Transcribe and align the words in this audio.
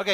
Ok, 0.00 0.06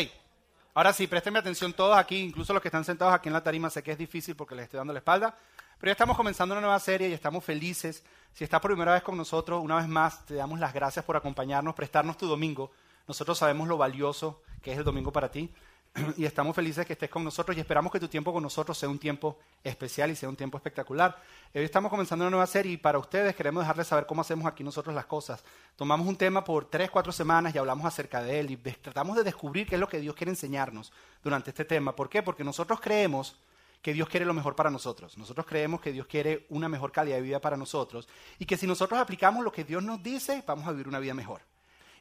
ahora 0.72 0.94
sí, 0.94 1.06
préstenme 1.06 1.38
atención 1.38 1.74
todos 1.74 1.98
aquí, 1.98 2.16
incluso 2.16 2.54
los 2.54 2.62
que 2.62 2.68
están 2.68 2.86
sentados 2.86 3.12
aquí 3.12 3.28
en 3.28 3.34
la 3.34 3.42
tarima, 3.42 3.68
sé 3.68 3.82
que 3.82 3.92
es 3.92 3.98
difícil 3.98 4.34
porque 4.34 4.54
les 4.54 4.64
estoy 4.64 4.78
dando 4.78 4.94
la 4.94 5.00
espalda, 5.00 5.36
pero 5.78 5.90
ya 5.90 5.92
estamos 5.92 6.16
comenzando 6.16 6.54
una 6.54 6.62
nueva 6.62 6.80
serie 6.80 7.10
y 7.10 7.12
estamos 7.12 7.44
felices. 7.44 8.02
Si 8.32 8.44
estás 8.44 8.60
por 8.60 8.70
primera 8.70 8.94
vez 8.94 9.02
con 9.02 9.14
nosotros, 9.14 9.62
una 9.62 9.76
vez 9.76 9.86
más, 9.86 10.24
te 10.24 10.36
damos 10.36 10.58
las 10.58 10.72
gracias 10.72 11.04
por 11.04 11.16
acompañarnos, 11.16 11.74
prestarnos 11.74 12.16
tu 12.16 12.26
domingo. 12.26 12.70
Nosotros 13.06 13.36
sabemos 13.36 13.68
lo 13.68 13.76
valioso 13.76 14.40
que 14.62 14.72
es 14.72 14.78
el 14.78 14.84
domingo 14.84 15.12
para 15.12 15.30
ti 15.30 15.52
y 16.16 16.24
estamos 16.24 16.56
felices 16.56 16.84
que 16.86 16.94
estés 16.94 17.08
con 17.08 17.22
nosotros 17.22 17.56
y 17.56 17.60
esperamos 17.60 17.92
que 17.92 18.00
tu 18.00 18.08
tiempo 18.08 18.32
con 18.32 18.42
nosotros 18.42 18.76
sea 18.76 18.88
un 18.88 18.98
tiempo 18.98 19.38
especial 19.62 20.10
y 20.10 20.16
sea 20.16 20.28
un 20.28 20.36
tiempo 20.36 20.56
espectacular. 20.58 21.16
Hoy 21.54 21.62
estamos 21.62 21.90
comenzando 21.90 22.24
una 22.24 22.30
nueva 22.30 22.46
serie 22.46 22.72
y 22.72 22.76
para 22.76 22.98
ustedes 22.98 23.36
queremos 23.36 23.62
dejarles 23.62 23.86
saber 23.86 24.06
cómo 24.06 24.20
hacemos 24.20 24.46
aquí 24.46 24.64
nosotros 24.64 24.94
las 24.94 25.06
cosas. 25.06 25.44
Tomamos 25.76 26.06
un 26.08 26.16
tema 26.16 26.42
por 26.42 26.64
tres, 26.64 26.90
cuatro 26.90 27.12
semanas 27.12 27.54
y 27.54 27.58
hablamos 27.58 27.86
acerca 27.86 28.22
de 28.22 28.40
él 28.40 28.50
y 28.50 28.56
tratamos 28.56 29.16
de 29.16 29.22
descubrir 29.22 29.68
qué 29.68 29.76
es 29.76 29.80
lo 29.80 29.88
que 29.88 30.00
Dios 30.00 30.16
quiere 30.16 30.32
enseñarnos 30.32 30.92
durante 31.22 31.50
este 31.50 31.64
tema. 31.64 31.94
¿Por 31.94 32.08
qué? 32.08 32.22
Porque 32.22 32.42
nosotros 32.42 32.80
creemos 32.80 33.36
que 33.80 33.92
Dios 33.92 34.08
quiere 34.08 34.26
lo 34.26 34.34
mejor 34.34 34.56
para 34.56 34.70
nosotros. 34.70 35.16
Nosotros 35.16 35.46
creemos 35.46 35.80
que 35.80 35.92
Dios 35.92 36.06
quiere 36.06 36.46
una 36.48 36.68
mejor 36.68 36.90
calidad 36.90 37.16
de 37.16 37.22
vida 37.22 37.40
para 37.40 37.56
nosotros 37.56 38.08
y 38.38 38.46
que 38.46 38.56
si 38.56 38.66
nosotros 38.66 38.98
aplicamos 38.98 39.44
lo 39.44 39.52
que 39.52 39.62
Dios 39.62 39.82
nos 39.82 40.02
dice, 40.02 40.42
vamos 40.44 40.66
a 40.66 40.72
vivir 40.72 40.88
una 40.88 40.98
vida 40.98 41.14
mejor. 41.14 41.42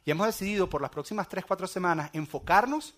Y 0.04 0.10
hemos 0.10 0.26
decidido 0.26 0.68
por 0.68 0.82
las 0.82 0.90
próximas 0.90 1.28
tres, 1.28 1.44
cuatro 1.46 1.66
semanas 1.66 2.10
enfocarnos 2.12 2.94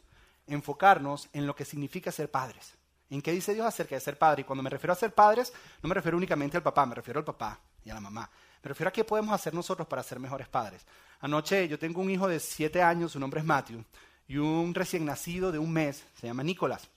enfocarnos 0.46 1.28
en 1.32 1.46
lo 1.46 1.54
que 1.54 1.64
significa 1.64 2.12
ser 2.12 2.30
padres. 2.30 2.74
¿En 3.08 3.22
qué 3.22 3.32
dice 3.32 3.54
Dios 3.54 3.66
acerca 3.66 3.94
de 3.94 4.00
ser 4.00 4.18
padre? 4.18 4.42
Y 4.42 4.44
cuando 4.44 4.62
me 4.62 4.70
refiero 4.70 4.92
a 4.92 4.96
ser 4.96 5.12
padres, 5.14 5.52
no 5.82 5.88
me 5.88 5.94
refiero 5.94 6.16
únicamente 6.16 6.56
al 6.56 6.62
papá, 6.62 6.84
me 6.86 6.94
refiero 6.94 7.20
al 7.20 7.24
papá 7.24 7.58
y 7.84 7.90
a 7.90 7.94
la 7.94 8.00
mamá. 8.00 8.28
Me 8.62 8.68
refiero 8.68 8.88
a 8.88 8.92
qué 8.92 9.04
podemos 9.04 9.32
hacer 9.32 9.54
nosotros 9.54 9.86
para 9.86 10.02
ser 10.02 10.18
mejores 10.18 10.48
padres. 10.48 10.84
Anoche 11.20 11.68
yo 11.68 11.78
tengo 11.78 12.00
un 12.00 12.10
hijo 12.10 12.26
de 12.26 12.40
siete 12.40 12.82
años, 12.82 13.12
su 13.12 13.20
nombre 13.20 13.40
es 13.40 13.46
Matthew, 13.46 13.84
y 14.26 14.38
un 14.38 14.74
recién 14.74 15.04
nacido 15.04 15.52
de 15.52 15.58
un 15.58 15.72
mes, 15.72 16.04
se 16.20 16.26
llama 16.26 16.42
Nicolás. 16.42 16.88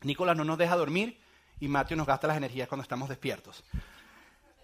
Nicolás 0.00 0.36
no 0.36 0.44
nos 0.44 0.58
deja 0.58 0.76
dormir 0.76 1.20
y 1.60 1.68
Matthew 1.68 1.98
nos 1.98 2.06
gasta 2.06 2.26
las 2.26 2.36
energías 2.36 2.68
cuando 2.68 2.82
estamos 2.82 3.08
despiertos. 3.08 3.62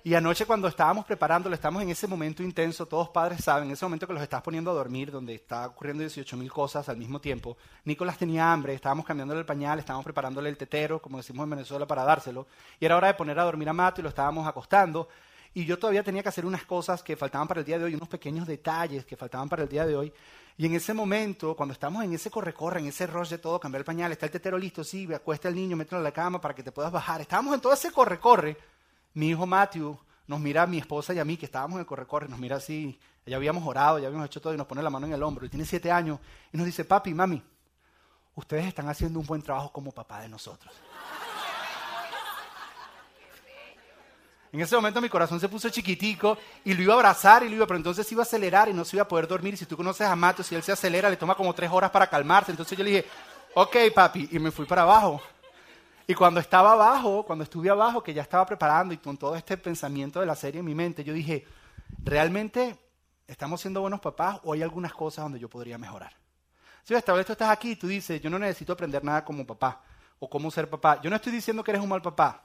Y 0.02 0.14
anoche 0.14 0.46
cuando 0.46 0.66
estábamos 0.66 1.04
preparándolo, 1.04 1.54
estamos 1.54 1.82
en 1.82 1.90
ese 1.90 2.06
momento 2.06 2.42
intenso, 2.42 2.86
todos 2.86 3.10
padres 3.10 3.44
saben, 3.44 3.68
en 3.68 3.72
ese 3.72 3.84
momento 3.84 4.06
que 4.06 4.14
los 4.14 4.22
estás 4.22 4.40
poniendo 4.40 4.70
a 4.70 4.74
dormir, 4.74 5.10
donde 5.10 5.34
está 5.34 5.66
ocurriendo 5.66 6.00
18 6.00 6.38
mil 6.38 6.50
cosas 6.50 6.88
al 6.88 6.96
mismo 6.96 7.20
tiempo. 7.20 7.58
Nicolás 7.84 8.16
tenía 8.16 8.50
hambre, 8.50 8.72
estábamos 8.72 9.04
cambiándole 9.04 9.40
el 9.40 9.46
pañal, 9.46 9.78
estábamos 9.78 10.04
preparándole 10.04 10.48
el 10.48 10.56
tetero, 10.56 11.02
como 11.02 11.18
decimos 11.18 11.44
en 11.44 11.50
Venezuela, 11.50 11.86
para 11.86 12.02
dárselo. 12.04 12.46
Y 12.80 12.86
era 12.86 12.96
hora 12.96 13.08
de 13.08 13.14
poner 13.14 13.38
a 13.38 13.44
dormir 13.44 13.68
a 13.68 13.74
Mato 13.74 14.00
y 14.00 14.02
lo 14.02 14.08
estábamos 14.08 14.48
acostando. 14.48 15.06
Y 15.52 15.66
yo 15.66 15.78
todavía 15.78 16.02
tenía 16.02 16.22
que 16.22 16.30
hacer 16.30 16.46
unas 16.46 16.64
cosas 16.64 17.02
que 17.02 17.14
faltaban 17.14 17.46
para 17.46 17.60
el 17.60 17.66
día 17.66 17.78
de 17.78 17.84
hoy, 17.84 17.94
unos 17.94 18.08
pequeños 18.08 18.46
detalles 18.46 19.04
que 19.04 19.16
faltaban 19.18 19.50
para 19.50 19.64
el 19.64 19.68
día 19.68 19.84
de 19.84 19.96
hoy. 19.96 20.10
Y 20.56 20.64
en 20.64 20.74
ese 20.74 20.94
momento, 20.94 21.54
cuando 21.54 21.74
estamos 21.74 22.02
en 22.04 22.14
ese 22.14 22.30
corre-corre, 22.30 22.80
en 22.80 22.86
ese 22.86 23.06
rush 23.06 23.28
de 23.28 23.38
todo, 23.38 23.60
cambiar 23.60 23.80
el 23.80 23.84
pañal, 23.84 24.12
está 24.12 24.24
el 24.24 24.32
tetero 24.32 24.56
listo, 24.56 24.82
sí, 24.82 25.12
acuesta 25.12 25.48
al 25.48 25.54
niño, 25.54 25.76
mételo 25.76 25.98
en 25.98 26.04
la 26.04 26.12
cama 26.12 26.40
para 26.40 26.54
que 26.54 26.62
te 26.62 26.72
puedas 26.72 26.90
bajar. 26.90 27.20
Estábamos 27.20 27.54
en 27.54 27.60
todo 27.60 27.74
ese 27.74 27.92
corre-corre 27.92 28.56
mi 29.14 29.28
hijo 29.28 29.46
Matthew 29.46 29.98
nos 30.26 30.40
mira 30.40 30.62
a 30.62 30.66
mi 30.66 30.78
esposa 30.78 31.12
y 31.12 31.18
a 31.18 31.24
mí, 31.24 31.36
que 31.36 31.46
estábamos 31.46 31.76
en 31.76 31.80
el 31.80 31.86
corre-corre, 31.86 32.28
nos 32.28 32.38
mira 32.38 32.56
así, 32.56 32.98
ya 33.26 33.36
habíamos 33.36 33.66
orado, 33.66 33.98
ya 33.98 34.06
habíamos 34.06 34.26
hecho 34.26 34.40
todo 34.40 34.54
y 34.54 34.56
nos 34.56 34.66
pone 34.66 34.82
la 34.82 34.90
mano 34.90 35.06
en 35.06 35.12
el 35.12 35.22
hombro. 35.22 35.46
Y 35.46 35.48
tiene 35.48 35.64
siete 35.64 35.90
años 35.90 36.18
y 36.52 36.56
nos 36.56 36.66
dice, 36.66 36.84
papi, 36.84 37.14
mami, 37.14 37.42
ustedes 38.34 38.66
están 38.66 38.88
haciendo 38.88 39.18
un 39.18 39.26
buen 39.26 39.42
trabajo 39.42 39.72
como 39.72 39.92
papá 39.92 40.20
de 40.20 40.28
nosotros. 40.28 40.74
En 44.52 44.60
ese 44.60 44.74
momento 44.74 45.00
mi 45.00 45.08
corazón 45.08 45.38
se 45.38 45.48
puso 45.48 45.68
chiquitico 45.68 46.36
y 46.64 46.74
lo 46.74 46.82
iba 46.82 46.94
a 46.94 46.96
abrazar 46.96 47.44
y 47.44 47.48
lo 47.48 47.54
iba, 47.54 47.66
pero 47.66 47.76
entonces 47.76 48.10
iba 48.10 48.22
a 48.22 48.24
acelerar 48.24 48.68
y 48.68 48.72
no 48.72 48.84
se 48.84 48.96
iba 48.96 49.04
a 49.04 49.08
poder 49.08 49.28
dormir. 49.28 49.54
Y 49.54 49.56
si 49.56 49.66
tú 49.66 49.76
conoces 49.76 50.08
a 50.08 50.16
Mato, 50.16 50.42
si 50.42 50.56
él 50.56 50.62
se 50.62 50.72
acelera, 50.72 51.08
le 51.08 51.16
toma 51.16 51.36
como 51.36 51.54
tres 51.54 51.70
horas 51.70 51.90
para 51.90 52.08
calmarse. 52.08 52.50
Entonces 52.50 52.76
yo 52.76 52.82
le 52.82 52.90
dije, 52.90 53.06
ok, 53.54 53.76
papi, 53.94 54.28
y 54.32 54.38
me 54.40 54.50
fui 54.50 54.66
para 54.66 54.82
abajo. 54.82 55.22
Y 56.06 56.14
cuando 56.14 56.40
estaba 56.40 56.72
abajo, 56.72 57.24
cuando 57.24 57.44
estuve 57.44 57.70
abajo, 57.70 58.02
que 58.02 58.12
ya 58.12 58.22
estaba 58.22 58.44
preparando 58.46 58.92
y 58.92 58.98
con 58.98 59.16
todo 59.16 59.36
este 59.36 59.56
pensamiento 59.56 60.20
de 60.20 60.26
la 60.26 60.34
serie 60.34 60.60
en 60.60 60.64
mi 60.64 60.74
mente, 60.74 61.04
yo 61.04 61.12
dije, 61.12 61.46
¿realmente 62.02 62.76
estamos 63.26 63.60
siendo 63.60 63.80
buenos 63.80 64.00
papás 64.00 64.40
o 64.44 64.52
hay 64.52 64.62
algunas 64.62 64.92
cosas 64.92 65.24
donde 65.24 65.38
yo 65.38 65.48
podría 65.48 65.78
mejorar? 65.78 66.12
Si 66.82 66.94
esta 66.94 67.12
vez 67.12 67.26
tú 67.26 67.32
estás 67.32 67.50
aquí 67.50 67.72
y 67.72 67.76
tú 67.76 67.86
dices, 67.86 68.20
yo 68.20 68.30
no 68.30 68.38
necesito 68.38 68.72
aprender 68.72 69.04
nada 69.04 69.24
como 69.24 69.46
papá 69.46 69.82
o 70.18 70.28
cómo 70.28 70.50
ser 70.50 70.68
papá. 70.68 71.00
Yo 71.00 71.10
no 71.10 71.16
estoy 71.16 71.32
diciendo 71.32 71.62
que 71.62 71.70
eres 71.70 71.82
un 71.82 71.88
mal 71.88 72.02
papá, 72.02 72.42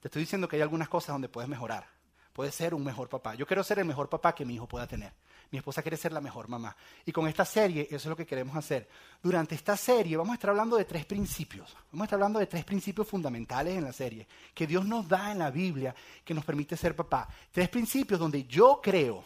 te 0.00 0.08
estoy 0.08 0.20
diciendo 0.20 0.48
que 0.48 0.56
hay 0.56 0.62
algunas 0.62 0.88
cosas 0.88 1.14
donde 1.14 1.28
puedes 1.28 1.48
mejorar. 1.48 1.86
Puedes 2.32 2.54
ser 2.54 2.74
un 2.74 2.84
mejor 2.84 3.08
papá. 3.08 3.34
Yo 3.34 3.46
quiero 3.46 3.64
ser 3.64 3.78
el 3.78 3.86
mejor 3.86 4.10
papá 4.10 4.34
que 4.34 4.44
mi 4.44 4.54
hijo 4.54 4.68
pueda 4.68 4.86
tener. 4.86 5.14
Mi 5.50 5.58
esposa 5.58 5.82
quiere 5.82 5.96
ser 5.96 6.12
la 6.12 6.20
mejor 6.20 6.48
mamá. 6.48 6.76
Y 7.04 7.12
con 7.12 7.28
esta 7.28 7.44
serie 7.44 7.82
eso 7.82 7.96
es 7.96 8.06
lo 8.06 8.16
que 8.16 8.26
queremos 8.26 8.56
hacer. 8.56 8.88
Durante 9.22 9.54
esta 9.54 9.76
serie 9.76 10.16
vamos 10.16 10.32
a 10.32 10.34
estar 10.34 10.50
hablando 10.50 10.76
de 10.76 10.84
tres 10.84 11.04
principios. 11.04 11.74
Vamos 11.92 12.02
a 12.02 12.04
estar 12.04 12.16
hablando 12.16 12.38
de 12.38 12.46
tres 12.46 12.64
principios 12.64 13.06
fundamentales 13.06 13.76
en 13.76 13.84
la 13.84 13.92
serie 13.92 14.26
que 14.54 14.66
Dios 14.66 14.84
nos 14.84 15.08
da 15.08 15.32
en 15.32 15.38
la 15.38 15.50
Biblia 15.50 15.94
que 16.24 16.34
nos 16.34 16.44
permite 16.44 16.76
ser 16.76 16.96
papá. 16.96 17.28
Tres 17.52 17.68
principios 17.68 18.18
donde 18.18 18.44
yo 18.44 18.80
creo, 18.82 19.24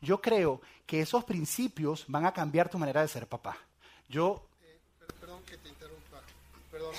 yo 0.00 0.20
creo 0.20 0.60
que 0.86 1.00
esos 1.02 1.24
principios 1.24 2.04
van 2.08 2.26
a 2.26 2.32
cambiar 2.32 2.68
tu 2.68 2.78
manera 2.78 3.02
de 3.02 3.08
ser 3.08 3.26
papá. 3.26 3.56
Yo... 4.08 4.44
Eh, 4.62 4.78
perdón 5.20 5.42
que 5.44 5.56
te 5.58 5.68
interrumpa. 5.68 6.20
Perdón, 6.70 6.94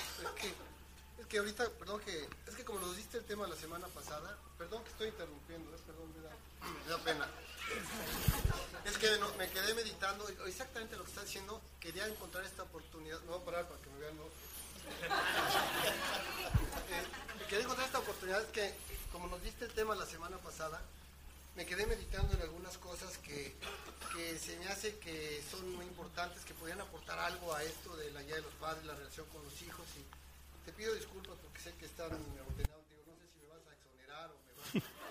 es 1.19 1.27
que, 1.27 1.37
ahorita, 1.37 1.69
perdón 1.79 2.01
que, 2.01 2.27
es 2.47 2.55
que 2.55 2.63
como 2.63 2.79
nos 2.79 2.95
diste 2.95 3.17
el 3.17 3.25
tema 3.25 3.47
la 3.47 3.55
semana 3.55 3.87
pasada, 3.87 4.37
perdón 4.57 4.83
que 4.83 4.89
estoy 4.91 5.07
interrumpiendo, 5.09 5.75
eh, 5.75 5.79
perdón, 5.85 6.09
me 6.15 6.21
da, 6.23 6.31
me 6.85 6.89
da 6.89 6.97
pena. 6.99 7.27
Es 8.85 8.97
que 8.97 9.07
me 9.37 9.83
exactamente 10.47 10.95
lo 10.95 11.03
que 11.03 11.09
está 11.09 11.23
diciendo. 11.23 11.61
Quería 11.79 12.07
encontrar 12.07 12.43
esta 12.45 12.63
oportunidad. 12.63 13.19
No 13.21 13.33
voy 13.33 13.41
a 13.41 13.45
parar 13.45 13.67
para 13.67 13.81
que 13.81 13.89
me 13.89 13.99
vean. 13.99 14.17
¿no? 14.17 14.23
eh, 16.89 17.47
quería 17.47 17.63
encontrar 17.63 17.87
esta 17.87 17.99
oportunidad 17.99 18.45
que, 18.51 18.73
como 19.11 19.27
nos 19.27 19.41
diste 19.43 19.65
el 19.65 19.71
tema 19.73 19.95
la 19.95 20.05
semana 20.05 20.37
pasada, 20.37 20.81
me 21.55 21.65
quedé 21.65 21.85
meditando 21.85 22.33
en 22.33 22.41
algunas 22.41 22.77
cosas 22.77 23.17
que, 23.19 23.53
que 24.15 24.39
se 24.39 24.57
me 24.57 24.67
hace 24.67 24.97
que 24.99 25.43
son 25.49 25.75
muy 25.75 25.85
importantes, 25.85 26.45
que 26.45 26.53
podrían 26.53 26.81
aportar 26.81 27.19
algo 27.19 27.53
a 27.53 27.63
esto 27.63 27.95
de 27.97 28.11
la 28.11 28.21
guía 28.23 28.35
de 28.35 28.41
los 28.41 28.53
padres, 28.53 28.85
la 28.85 28.95
relación 28.95 29.25
con 29.27 29.43
los 29.43 29.61
hijos. 29.61 29.85
Y 29.97 30.03
te 30.65 30.71
pido 30.73 30.93
disculpas 30.93 31.37
porque 31.41 31.61
sé 31.61 31.73
que 31.75 31.85
están 31.85 32.11
ordenados. 32.11 32.57
Digo, 32.57 33.03
no 33.07 33.15
sé 33.15 33.27
si 33.33 33.39
me 33.39 33.47
vas 33.47 33.67
a 33.67 33.73
exonerar 33.73 34.31
o 34.31 34.35
me 34.45 34.53
vas 34.53 34.75
a... 34.75 35.01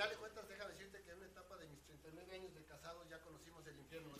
final 0.00 0.08
de 0.08 0.16
cuentas, 0.16 0.48
déjame 0.48 0.72
decirte 0.72 1.02
que 1.02 1.10
en 1.10 1.18
una 1.18 1.26
etapa 1.26 1.56
de 1.56 1.66
mis 1.66 1.82
39 1.82 2.34
años 2.34 2.54
de 2.54 2.64
casado 2.64 3.04
ya 3.10 3.18
conocimos 3.20 3.66
el 3.66 3.76
infierno. 3.76 4.14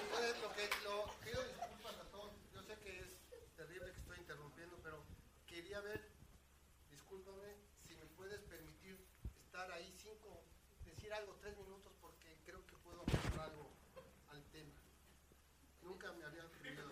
Entonces, 0.00 0.40
lo 0.40 0.52
que, 0.54 0.70
lo, 0.84 1.12
pido 1.20 1.42
disculpas 1.42 1.98
a 2.00 2.04
todos. 2.08 2.32
Yo 2.54 2.62
sé 2.62 2.78
que 2.78 3.00
es 3.00 3.12
terrible 3.56 3.92
que 3.92 4.00
estoy 4.00 4.16
interrumpiendo, 4.16 4.78
pero 4.82 5.02
quería 5.78 5.80
ver, 5.80 6.00
discúlpame, 6.90 7.54
si 7.86 7.94
me 7.94 8.04
puedes 8.16 8.40
permitir 8.42 8.98
estar 9.44 9.70
ahí 9.72 9.92
cinco, 10.02 10.42
decir 10.84 11.12
algo, 11.12 11.36
tres 11.40 11.56
minutos, 11.56 11.92
porque 12.00 12.36
creo 12.44 12.66
que 12.66 12.76
puedo 12.76 13.02
aportar 13.02 13.40
algo 13.40 13.70
al 14.28 14.42
tema. 14.50 14.72
Nunca 15.82 16.12
me 16.12 16.24
había 16.24 16.44
ocurrido 16.44 16.90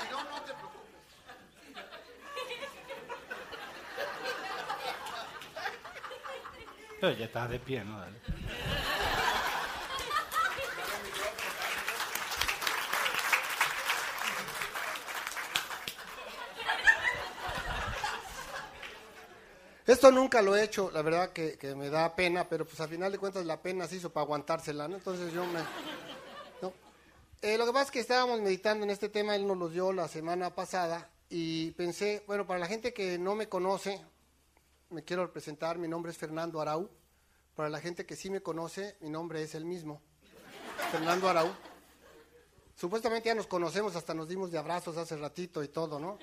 Si 0.00 0.10
no, 0.10 0.24
no 0.24 0.42
te 0.42 0.54
preocupes. 0.54 0.88
Pero 7.00 7.12
ya 7.12 7.24
estás 7.24 7.50
de 7.50 7.60
pie, 7.60 7.84
¿no? 7.84 7.98
Dale. 7.98 8.20
Esto 19.88 20.10
nunca 20.12 20.42
lo 20.42 20.54
he 20.54 20.62
hecho, 20.62 20.90
la 20.90 21.00
verdad 21.00 21.32
que, 21.32 21.56
me 21.74 21.88
da 21.88 22.14
pena, 22.14 22.46
pero 22.46 22.66
pues 22.66 22.78
al 22.78 22.90
final 22.90 23.10
de 23.10 23.16
cuentas 23.16 23.46
la 23.46 23.62
pena 23.62 23.86
se 23.86 23.96
hizo 23.96 24.10
para 24.10 24.24
aguantársela, 24.24 24.86
¿no? 24.86 24.96
Entonces 24.96 25.32
yo 25.32 25.46
me... 25.46 25.60
Eh, 27.40 27.56
lo 27.56 27.64
que 27.64 27.72
pasa 27.72 27.84
es 27.84 27.90
que 27.92 28.00
estábamos 28.00 28.42
meditando 28.42 28.84
en 28.84 28.90
este 28.90 29.08
tema, 29.08 29.34
él 29.34 29.46
nos 29.46 29.56
lo 29.56 29.70
dio 29.70 29.92
la 29.94 30.06
semana 30.06 30.54
pasada 30.54 31.08
y 31.30 31.70
pensé, 31.70 32.22
bueno, 32.26 32.46
para 32.46 32.58
la 32.58 32.66
gente 32.66 32.92
que 32.92 33.16
no 33.16 33.34
me 33.34 33.48
conoce, 33.48 34.04
me 34.90 35.04
quiero 35.04 35.32
presentar, 35.32 35.78
mi 35.78 35.88
nombre 35.88 36.12
es 36.12 36.18
Fernando 36.18 36.60
Arau. 36.60 36.90
Para 37.54 37.70
la 37.70 37.80
gente 37.80 38.04
que 38.04 38.14
sí 38.14 38.28
me 38.28 38.42
conoce, 38.42 38.96
mi 39.00 39.08
nombre 39.08 39.42
es 39.42 39.54
el 39.54 39.64
mismo, 39.64 40.02
Fernando 40.92 41.30
Arau. 41.30 41.48
Supuestamente 42.76 43.28
ya 43.28 43.34
nos 43.34 43.46
conocemos, 43.46 43.96
hasta 43.96 44.12
nos 44.12 44.28
dimos 44.28 44.50
de 44.50 44.58
abrazos 44.58 44.98
hace 44.98 45.16
ratito 45.16 45.62
y 45.62 45.68
todo, 45.68 45.98
¿no? 45.98 46.18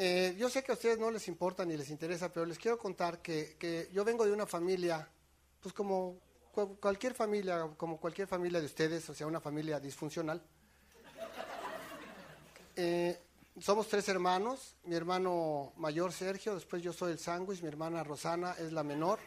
Eh, 0.00 0.36
yo 0.38 0.48
sé 0.48 0.62
que 0.62 0.70
a 0.70 0.76
ustedes 0.76 0.96
no 0.96 1.10
les 1.10 1.26
importa 1.26 1.64
ni 1.64 1.76
les 1.76 1.90
interesa, 1.90 2.32
pero 2.32 2.46
les 2.46 2.56
quiero 2.56 2.78
contar 2.78 3.20
que, 3.20 3.90
yo 3.92 4.04
vengo 4.04 4.24
de 4.24 4.32
una 4.32 4.46
familia, 4.46 5.08
pues 5.60 5.74
como 5.74 6.20
cualquier 6.78 7.14
familia, 7.14 7.68
como 7.76 7.98
cualquier 7.98 8.28
familia 8.28 8.60
de 8.60 8.66
ustedes, 8.66 9.10
o 9.10 9.14
sea, 9.14 9.26
una 9.26 9.40
familia 9.40 9.80
disfuncional. 9.80 10.40
Eh, 12.76 13.20
somos 13.60 13.88
tres 13.88 14.08
hermanos, 14.08 14.76
mi 14.84 14.94
hermano 14.94 15.72
mayor 15.76 16.12
Sergio, 16.12 16.54
después 16.54 16.80
yo 16.80 16.92
soy 16.92 17.10
el 17.10 17.18
sándwich, 17.18 17.60
mi 17.60 17.66
hermana 17.66 18.04
Rosana 18.04 18.52
es 18.52 18.72
la 18.72 18.84
menor. 18.84 19.18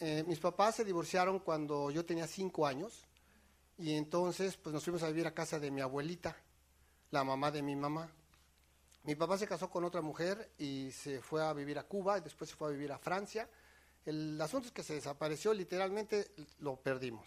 Eh, 0.00 0.24
mis 0.26 0.38
papás 0.38 0.76
se 0.76 0.84
divorciaron 0.84 1.40
cuando 1.40 1.90
yo 1.90 2.06
tenía 2.06 2.26
cinco 2.26 2.66
años 2.66 3.04
y 3.76 3.92
entonces 3.92 4.56
pues 4.56 4.72
nos 4.72 4.82
fuimos 4.82 5.02
a 5.02 5.08
vivir 5.08 5.26
a 5.26 5.34
casa 5.34 5.58
de 5.58 5.70
mi 5.70 5.82
abuelita, 5.82 6.36
la 7.10 7.22
mamá 7.22 7.50
de 7.50 7.60
mi 7.60 7.76
mamá. 7.76 8.10
Mi 9.08 9.14
papá 9.14 9.38
se 9.38 9.46
casó 9.46 9.70
con 9.70 9.84
otra 9.84 10.02
mujer 10.02 10.50
y 10.58 10.90
se 10.92 11.22
fue 11.22 11.42
a 11.42 11.54
vivir 11.54 11.78
a 11.78 11.84
Cuba 11.84 12.18
y 12.18 12.20
después 12.20 12.50
se 12.50 12.56
fue 12.56 12.68
a 12.68 12.72
vivir 12.72 12.92
a 12.92 12.98
Francia. 12.98 13.48
El 14.04 14.38
asunto 14.38 14.66
es 14.66 14.72
que 14.74 14.82
se 14.82 14.92
desapareció, 14.92 15.54
literalmente 15.54 16.32
lo 16.58 16.76
perdimos. 16.76 17.26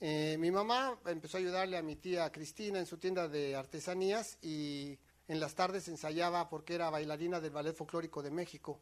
Eh, 0.00 0.34
mi 0.40 0.50
mamá 0.50 0.98
empezó 1.06 1.36
a 1.36 1.40
ayudarle 1.40 1.76
a 1.76 1.82
mi 1.82 1.94
tía 1.94 2.32
Cristina 2.32 2.80
en 2.80 2.86
su 2.86 2.98
tienda 2.98 3.28
de 3.28 3.54
artesanías 3.54 4.36
y 4.42 4.98
en 5.28 5.38
las 5.38 5.54
tardes 5.54 5.86
ensayaba 5.86 6.48
porque 6.48 6.74
era 6.74 6.90
bailarina 6.90 7.38
del 7.38 7.52
Ballet 7.52 7.76
Folclórico 7.76 8.20
de 8.20 8.32
México. 8.32 8.80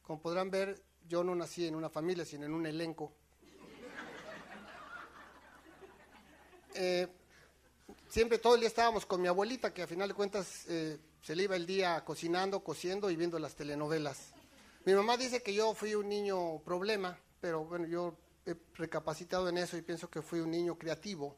Como 0.00 0.22
podrán 0.22 0.50
ver, 0.50 0.82
yo 1.06 1.22
no 1.22 1.34
nací 1.34 1.66
en 1.66 1.74
una 1.74 1.90
familia, 1.90 2.24
sino 2.24 2.46
en 2.46 2.54
un 2.54 2.64
elenco. 2.64 3.12
Eh, 6.76 7.06
siempre 8.08 8.38
todo 8.38 8.54
el 8.54 8.60
día 8.60 8.68
estábamos 8.68 9.04
con 9.04 9.20
mi 9.20 9.28
abuelita, 9.28 9.74
que 9.74 9.82
a 9.82 9.86
final 9.86 10.08
de 10.08 10.14
cuentas 10.14 10.64
eh, 10.70 10.98
se 11.22 11.36
le 11.36 11.44
iba 11.44 11.56
el 11.56 11.66
día 11.66 12.04
cocinando, 12.04 12.62
cociendo 12.62 13.10
y 13.10 13.16
viendo 13.16 13.38
las 13.38 13.54
telenovelas. 13.54 14.32
Mi 14.84 14.92
mamá 14.94 15.16
dice 15.16 15.42
que 15.42 15.54
yo 15.54 15.72
fui 15.74 15.94
un 15.94 16.08
niño 16.08 16.58
problema, 16.64 17.16
pero 17.40 17.64
bueno, 17.64 17.86
yo 17.86 18.16
he 18.44 18.56
recapacitado 18.74 19.48
en 19.48 19.58
eso 19.58 19.76
y 19.76 19.82
pienso 19.82 20.10
que 20.10 20.20
fui 20.20 20.40
un 20.40 20.50
niño 20.50 20.76
creativo. 20.76 21.36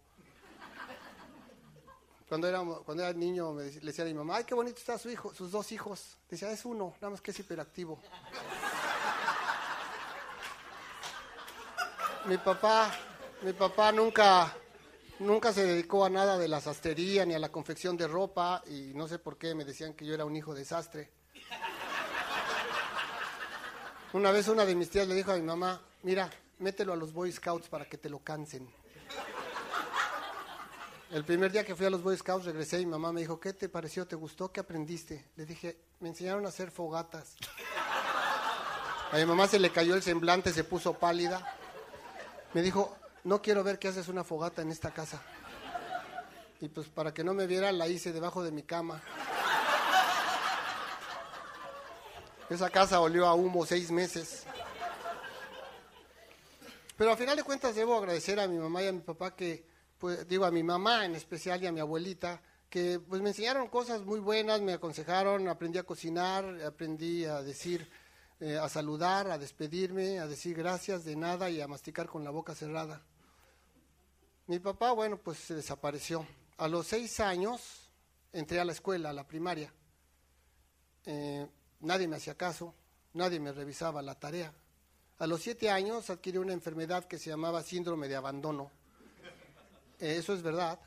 Cuando 2.26 2.48
era, 2.48 2.62
cuando 2.84 3.02
era 3.02 3.12
niño 3.12 3.54
le 3.54 3.70
decía 3.70 4.04
a 4.04 4.06
mi 4.08 4.14
mamá, 4.14 4.36
ay, 4.36 4.44
qué 4.44 4.54
bonito 4.54 4.78
está 4.78 4.96
su 4.96 5.10
hijo, 5.10 5.34
sus 5.34 5.52
dos 5.52 5.70
hijos. 5.72 6.16
Decía, 6.30 6.50
es 6.50 6.64
uno, 6.64 6.94
nada 6.96 7.10
más 7.10 7.20
que 7.20 7.30
es 7.32 7.38
hiperactivo. 7.38 8.00
mi 12.24 12.38
papá, 12.38 12.90
mi 13.42 13.52
papá 13.52 13.92
nunca, 13.92 14.56
nunca 15.18 15.52
se 15.52 15.64
dedicó 15.64 16.04
a 16.04 16.10
nada 16.10 16.38
de 16.38 16.48
la 16.48 16.60
sastrería 16.60 17.24
ni 17.24 17.34
a 17.34 17.38
la 17.38 17.50
confección 17.50 17.96
de 17.96 18.08
ropa 18.08 18.62
y 18.66 18.92
no 18.94 19.08
sé 19.08 19.18
por 19.18 19.38
qué 19.38 19.54
me 19.54 19.64
decían 19.64 19.94
que 19.94 20.06
yo 20.06 20.14
era 20.14 20.24
un 20.24 20.36
hijo 20.36 20.54
desastre. 20.54 21.10
Una 24.12 24.30
vez 24.30 24.48
una 24.48 24.64
de 24.64 24.74
mis 24.74 24.90
tías 24.90 25.08
le 25.08 25.14
dijo 25.14 25.32
a 25.32 25.36
mi 25.36 25.42
mamá, 25.42 25.82
mira, 26.02 26.30
mételo 26.58 26.92
a 26.92 26.96
los 26.96 27.12
Boy 27.12 27.32
Scouts 27.32 27.68
para 27.68 27.88
que 27.88 27.98
te 27.98 28.08
lo 28.08 28.20
cansen. 28.20 28.72
El 31.10 31.24
primer 31.24 31.52
día 31.52 31.64
que 31.64 31.76
fui 31.76 31.86
a 31.86 31.90
los 31.90 32.02
Boy 32.02 32.16
Scouts 32.16 32.44
regresé 32.44 32.80
y 32.80 32.86
mi 32.86 32.92
mamá 32.92 33.12
me 33.12 33.20
dijo, 33.20 33.38
¿qué 33.38 33.52
te 33.52 33.68
pareció? 33.68 34.06
¿Te 34.06 34.16
gustó? 34.16 34.50
¿Qué 34.50 34.60
aprendiste? 34.60 35.26
Le 35.36 35.46
dije, 35.46 35.76
me 36.00 36.08
enseñaron 36.08 36.44
a 36.46 36.48
hacer 36.48 36.70
fogatas. 36.70 37.36
A 39.12 39.16
mi 39.16 39.24
mamá 39.26 39.46
se 39.46 39.60
le 39.60 39.70
cayó 39.70 39.94
el 39.94 40.02
semblante, 40.02 40.52
se 40.52 40.64
puso 40.64 40.94
pálida. 40.94 41.56
Me 42.52 42.62
dijo, 42.62 42.96
no 43.24 43.40
quiero 43.40 43.64
ver 43.64 43.78
que 43.78 43.88
haces 43.88 44.08
una 44.08 44.22
fogata 44.22 44.62
en 44.62 44.70
esta 44.70 44.92
casa. 44.92 45.22
Y 46.60 46.68
pues 46.68 46.88
para 46.88 47.12
que 47.12 47.24
no 47.24 47.34
me 47.34 47.46
viera 47.46 47.72
la 47.72 47.88
hice 47.88 48.12
debajo 48.12 48.42
de 48.42 48.52
mi 48.52 48.62
cama. 48.62 49.02
Esa 52.50 52.70
casa 52.70 53.00
olió 53.00 53.26
a 53.26 53.34
humo 53.34 53.64
seis 53.66 53.90
meses. 53.90 54.44
Pero 56.96 57.10
al 57.10 57.16
final 57.16 57.36
de 57.36 57.42
cuentas 57.42 57.74
debo 57.74 57.96
agradecer 57.96 58.38
a 58.38 58.46
mi 58.46 58.58
mamá 58.58 58.82
y 58.82 58.86
a 58.86 58.92
mi 58.92 59.00
papá 59.00 59.34
que, 59.34 59.66
pues 59.98 60.28
digo 60.28 60.44
a 60.44 60.50
mi 60.50 60.62
mamá 60.62 61.04
en 61.04 61.14
especial 61.14 61.62
y 61.62 61.66
a 61.66 61.72
mi 61.72 61.80
abuelita, 61.80 62.40
que 62.68 63.00
pues 63.00 63.20
me 63.22 63.30
enseñaron 63.30 63.68
cosas 63.68 64.02
muy 64.02 64.20
buenas, 64.20 64.60
me 64.60 64.74
aconsejaron, 64.74 65.48
aprendí 65.48 65.78
a 65.78 65.84
cocinar, 65.84 66.44
aprendí 66.62 67.24
a 67.24 67.42
decir, 67.42 67.90
eh, 68.40 68.58
a 68.58 68.68
saludar, 68.68 69.30
a 69.30 69.38
despedirme, 69.38 70.20
a 70.20 70.26
decir 70.26 70.56
gracias 70.56 71.04
de 71.04 71.16
nada 71.16 71.50
y 71.50 71.60
a 71.60 71.66
masticar 71.66 72.06
con 72.06 72.22
la 72.24 72.30
boca 72.30 72.54
cerrada. 72.54 73.02
Mi 74.46 74.58
papá, 74.58 74.92
bueno, 74.92 75.16
pues 75.16 75.38
se 75.38 75.54
desapareció. 75.54 76.26
A 76.58 76.68
los 76.68 76.86
seis 76.86 77.18
años 77.20 77.90
entré 78.30 78.60
a 78.60 78.64
la 78.66 78.72
escuela, 78.72 79.08
a 79.08 79.12
la 79.14 79.26
primaria. 79.26 79.72
Eh, 81.06 81.46
nadie 81.80 82.06
me 82.06 82.16
hacía 82.16 82.34
caso, 82.36 82.74
nadie 83.14 83.40
me 83.40 83.52
revisaba 83.52 84.02
la 84.02 84.18
tarea. 84.18 84.52
A 85.18 85.26
los 85.26 85.40
siete 85.40 85.70
años 85.70 86.10
adquirí 86.10 86.36
una 86.36 86.52
enfermedad 86.52 87.04
que 87.04 87.18
se 87.18 87.30
llamaba 87.30 87.62
síndrome 87.62 88.06
de 88.06 88.16
abandono. 88.16 88.70
Eh, 89.98 90.16
eso 90.18 90.34
es 90.34 90.42
verdad. 90.42 90.78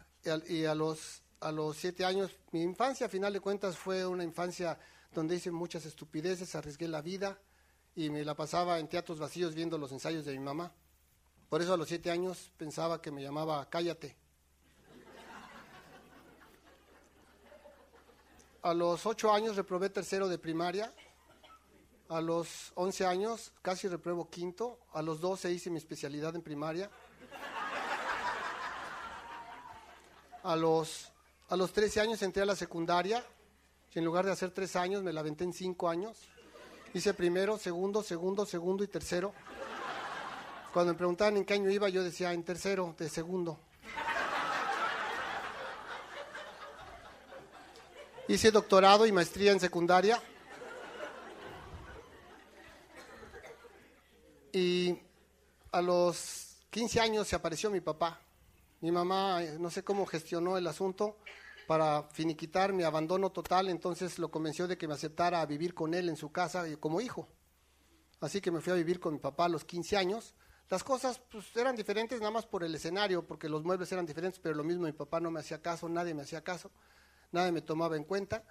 Y 0.48 0.65
a, 0.65 0.75
los, 0.75 1.24
a 1.39 1.51
los 1.51 1.77
siete 1.77 2.06
años, 2.06 2.31
mi 2.51 2.62
infancia, 2.62 3.07
a 3.07 3.09
final 3.09 3.33
de 3.33 3.39
cuentas, 3.39 3.75
fue 3.75 4.06
una 4.06 4.24
infancia 4.24 4.77
donde 5.12 5.36
hice 5.36 5.50
muchas 5.50 5.83
estupideces, 5.88 6.54
arriesgué 6.54 6.88
la 6.88 7.01
vida 7.01 7.39
y 7.95 8.12
me 8.12 8.24
la 8.24 8.36
pasaba 8.36 8.77
en 8.77 8.88
teatros 8.88 9.18
vacíos 9.18 9.56
viendo 9.56 9.80
los 9.80 9.92
ensayos 9.92 10.25
de 10.25 10.33
mi 10.33 10.39
mamá. 10.39 10.71
Por 11.49 11.61
eso 11.61 11.73
a 11.73 11.77
los 11.77 11.88
siete 11.88 12.11
años 12.11 12.51
pensaba 12.57 13.01
que 13.01 13.11
me 13.11 13.21
llamaba 13.21 13.69
Cállate. 13.69 14.15
A 18.61 18.73
los 18.73 19.05
ocho 19.05 19.31
años 19.31 19.55
reprobé 19.55 19.89
tercero 19.89 20.27
de 20.27 20.38
primaria 20.38 20.94
a 22.09 22.21
los 22.21 22.71
11 22.75 23.05
años 23.05 23.51
casi 23.61 23.88
repruebo 23.88 24.29
quinto. 24.29 24.79
A 24.94 25.01
los 25.01 25.19
12 25.19 25.51
hice 25.51 25.69
mi 25.69 25.77
especialidad 25.77 26.35
en 26.35 26.41
primaria. 26.41 26.89
A 30.44 30.55
los, 30.55 31.11
a 31.49 31.57
los 31.57 31.73
13 31.73 31.99
años 32.01 32.21
entré 32.21 32.44
a 32.44 32.45
la 32.45 32.55
secundaria. 32.55 33.25
Y 33.94 33.99
en 33.99 34.05
lugar 34.05 34.25
de 34.25 34.31
hacer 34.31 34.51
tres 34.51 34.75
años, 34.75 35.01
me 35.01 35.11
la 35.11 35.21
aventé 35.21 35.44
en 35.44 35.53
cinco 35.53 35.89
años. 35.89 36.17
Hice 36.94 37.15
primero, 37.15 37.57
segundo, 37.57 38.03
segundo, 38.03 38.45
segundo 38.45 38.83
y 38.83 38.88
tercero. 38.88 39.33
Cuando 40.73 40.93
me 40.93 40.97
preguntaban 40.97 41.37
en 41.37 41.45
qué 41.45 41.53
año 41.53 41.69
iba, 41.69 41.89
yo 41.89 42.03
decía 42.03 42.33
en 42.33 42.43
tercero, 42.43 42.95
de 42.97 43.09
segundo. 43.09 43.59
Hice 48.27 48.51
doctorado 48.51 49.05
y 49.05 49.11
maestría 49.11 49.53
en 49.53 49.59
secundaria. 49.59 50.21
Y 54.51 54.99
a 55.71 55.81
los 55.81 56.57
15 56.71 56.99
años 56.99 57.27
se 57.27 57.35
apareció 57.35 57.69
mi 57.69 57.79
papá. 57.79 58.19
Mi 58.81 58.91
mamá, 58.91 59.43
eh, 59.43 59.57
no 59.59 59.69
sé 59.69 59.83
cómo 59.83 60.05
gestionó 60.05 60.57
el 60.57 60.67
asunto 60.67 61.17
para 61.67 62.03
finiquitar 62.03 62.73
mi 62.73 62.83
abandono 62.83 63.31
total, 63.31 63.69
entonces 63.69 64.19
lo 64.19 64.29
convenció 64.29 64.67
de 64.67 64.77
que 64.77 64.87
me 64.87 64.93
aceptara 64.93 65.45
vivir 65.45 65.73
con 65.73 65.93
él 65.93 66.09
en 66.09 66.15
su 66.15 66.31
casa 66.31 66.65
como 66.80 67.01
hijo. 67.01 67.27
Así 68.21 68.42
que 68.42 68.51
me 68.51 68.61
fui 68.61 68.73
a 68.73 68.75
vivir 68.75 68.99
con 68.99 69.13
mi 69.13 69.19
papá 69.19 69.45
a 69.45 69.49
los 69.49 69.63
15 69.65 69.97
años. 69.97 70.33
Las 70.69 70.83
cosas 70.83 71.21
pues, 71.31 71.56
eran 71.56 71.76
diferentes 71.76 72.19
nada 72.19 72.31
más 72.31 72.45
por 72.45 72.64
el 72.64 72.76
escenario, 72.76 73.26
porque 73.26 73.47
los 73.47 73.64
muebles 73.64 73.92
eran 73.92 74.06
diferentes, 74.06 74.40
pero 74.40 74.56
lo 74.56 74.64
mismo 74.64 74.86
mi 74.86 74.92
papá 74.92 75.19
no 75.19 75.31
me 75.31 75.40
hacía 75.40 75.62
caso, 75.62 75.88
nadie 75.88 76.14
me 76.14 76.24
hacía 76.24 76.44
caso, 76.44 76.71
nadie 77.31 77.52
me 77.54 77.62
tomaba 77.62 77.95
en 77.95 78.04
cuenta. 78.04 78.44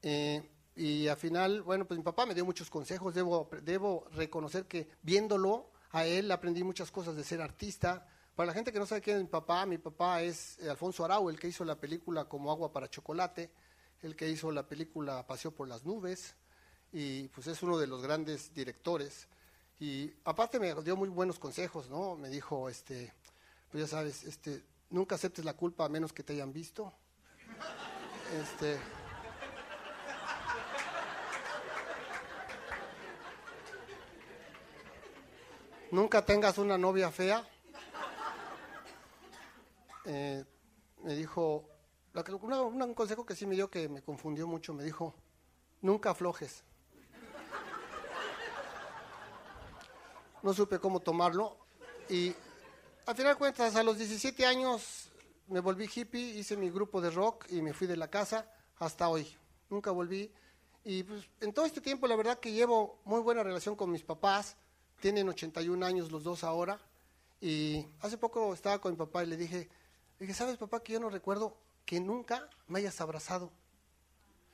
Eh, 0.00 0.48
y 0.76 1.08
al 1.08 1.16
final, 1.16 1.62
bueno, 1.62 1.86
pues 1.86 1.98
mi 1.98 2.04
papá 2.04 2.24
me 2.24 2.34
dio 2.34 2.44
muchos 2.44 2.70
consejos, 2.70 3.14
debo, 3.14 3.50
debo 3.62 4.06
reconocer 4.12 4.66
que 4.66 4.88
viéndolo 5.02 5.70
a 5.90 6.06
él 6.06 6.30
aprendí 6.30 6.62
muchas 6.62 6.90
cosas 6.90 7.16
de 7.16 7.24
ser 7.24 7.42
artista. 7.42 8.06
Para 8.34 8.46
la 8.46 8.54
gente 8.54 8.72
que 8.72 8.78
no 8.78 8.86
sabe 8.86 9.02
quién 9.02 9.16
es 9.16 9.22
mi 9.24 9.28
papá, 9.28 9.66
mi 9.66 9.76
papá 9.76 10.22
es 10.22 10.58
eh, 10.60 10.70
Alfonso 10.70 11.04
Arau, 11.04 11.28
el 11.28 11.38
que 11.38 11.48
hizo 11.48 11.64
la 11.64 11.76
película 11.76 12.26
Como 12.26 12.50
agua 12.50 12.72
para 12.72 12.88
chocolate, 12.88 13.50
el 14.02 14.16
que 14.16 14.28
hizo 14.30 14.50
la 14.52 14.66
película 14.66 15.26
Paseo 15.26 15.50
por 15.50 15.68
las 15.68 15.84
nubes, 15.84 16.34
y 16.92 17.28
pues 17.28 17.46
es 17.48 17.62
uno 17.62 17.76
de 17.76 17.86
los 17.86 18.00
grandes 18.00 18.54
directores. 18.54 19.28
Y 19.80 20.12
aparte 20.24 20.58
me 20.58 20.74
dio 20.82 20.96
muy 20.96 21.08
buenos 21.08 21.38
consejos, 21.38 21.88
¿no? 21.88 22.16
Me 22.16 22.28
dijo, 22.28 22.68
este, 22.68 23.12
pues 23.70 23.84
ya 23.84 23.88
sabes, 23.88 24.24
este, 24.24 24.64
nunca 24.90 25.14
aceptes 25.14 25.44
la 25.44 25.54
culpa 25.54 25.84
a 25.84 25.88
menos 25.88 26.12
que 26.12 26.24
te 26.24 26.32
hayan 26.32 26.52
visto. 26.52 26.92
Este, 28.40 28.78
nunca 35.92 36.24
tengas 36.24 36.58
una 36.58 36.76
novia 36.76 37.12
fea. 37.12 37.48
Eh, 40.06 40.44
me 41.04 41.14
dijo, 41.14 41.68
un 42.14 42.94
consejo 42.94 43.24
que 43.24 43.36
sí 43.36 43.46
me 43.46 43.54
dio 43.54 43.70
que 43.70 43.88
me 43.88 44.02
confundió 44.02 44.48
mucho, 44.48 44.74
me 44.74 44.82
dijo, 44.82 45.14
nunca 45.82 46.10
aflojes. 46.10 46.64
No 50.42 50.54
supe 50.54 50.78
cómo 50.78 51.00
tomarlo 51.00 51.56
y 52.08 52.34
al 53.06 53.16
final 53.16 53.34
de 53.34 53.38
cuentas 53.38 53.74
a 53.76 53.82
los 53.82 53.98
17 53.98 54.46
años 54.46 55.10
me 55.48 55.60
volví 55.60 55.88
hippie, 55.92 56.38
hice 56.38 56.56
mi 56.56 56.70
grupo 56.70 57.00
de 57.00 57.10
rock 57.10 57.46
y 57.50 57.62
me 57.62 57.72
fui 57.72 57.86
de 57.86 57.96
la 57.96 58.08
casa 58.08 58.50
hasta 58.78 59.08
hoy. 59.08 59.26
Nunca 59.70 59.90
volví 59.90 60.30
y 60.84 61.02
pues, 61.02 61.28
en 61.40 61.52
todo 61.52 61.66
este 61.66 61.80
tiempo 61.80 62.06
la 62.06 62.16
verdad 62.16 62.38
que 62.38 62.52
llevo 62.52 63.00
muy 63.04 63.20
buena 63.20 63.42
relación 63.42 63.76
con 63.76 63.90
mis 63.90 64.02
papás 64.02 64.56
tienen 65.00 65.28
81 65.28 65.84
años 65.84 66.10
los 66.10 66.24
dos 66.24 66.44
ahora. 66.44 66.80
Y 67.40 67.86
hace 68.00 68.18
poco 68.18 68.52
estaba 68.52 68.80
con 68.80 68.92
mi 68.92 68.98
papá 68.98 69.22
y 69.22 69.26
le 69.26 69.36
dije, 69.36 69.68
dije, 70.18 70.34
¿sabes 70.34 70.56
papá 70.56 70.82
que 70.82 70.94
yo 70.94 71.00
no 71.00 71.08
recuerdo 71.08 71.56
que 71.84 72.00
nunca 72.00 72.48
me 72.66 72.80
hayas 72.80 73.00
abrazado? 73.00 73.52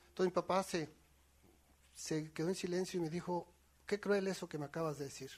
Entonces 0.09 0.31
mi 0.31 0.35
papá 0.35 0.63
se, 0.63 0.89
se 1.93 2.31
quedó 2.31 2.49
en 2.49 2.55
silencio 2.55 2.99
y 2.99 3.03
me 3.03 3.09
dijo, 3.09 3.47
qué 3.87 3.99
cruel 3.99 4.27
eso 4.27 4.47
que 4.47 4.57
me 4.57 4.65
acabas 4.65 4.97
de 4.99 5.05
decir. 5.05 5.31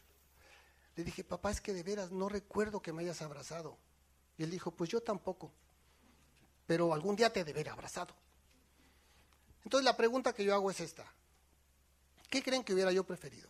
Le 0.98 1.04
dije, 1.04 1.24
papá, 1.24 1.52
es 1.52 1.62
que 1.62 1.74
de 1.74 1.84
veras 1.84 2.12
no 2.12 2.28
recuerdo 2.28 2.82
que 2.82 2.92
me 2.92 3.04
hayas 3.04 3.22
abrazado. 3.22 3.78
Y 4.36 4.44
él 4.44 4.50
dijo, 4.50 4.72
pues 4.72 4.90
yo 4.90 5.00
tampoco, 5.00 5.54
pero 6.66 6.92
algún 6.92 7.16
día 7.16 7.32
te 7.32 7.44
deberé 7.44 7.70
abrazado. 7.70 8.16
Entonces 9.64 9.86
la 9.86 9.96
pregunta 9.96 10.34
que 10.34 10.44
yo 10.44 10.56
hago 10.56 10.72
es 10.72 10.80
esta. 10.80 11.06
¿Qué 12.32 12.42
creen 12.42 12.64
que 12.64 12.74
hubiera 12.74 12.92
yo 12.92 13.04
preferido? 13.04 13.48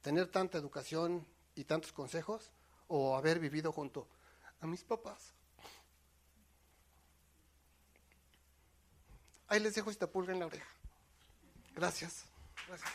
¿Tener 0.00 0.28
tanta 0.30 0.56
educación 0.56 1.26
y 1.54 1.64
tantos 1.64 1.92
consejos 1.92 2.50
o 2.88 3.14
haber 3.14 3.38
vivido 3.38 3.70
junto 3.70 4.08
a 4.60 4.66
mis 4.66 4.82
papás? 4.82 5.34
Ahí 9.48 9.60
les 9.60 9.74
dejo 9.74 9.90
esta 9.90 10.06
pulga 10.06 10.32
en 10.32 10.40
la 10.40 10.46
oreja. 10.46 10.68
Gracias. 11.74 12.24
Gracias. 12.66 12.90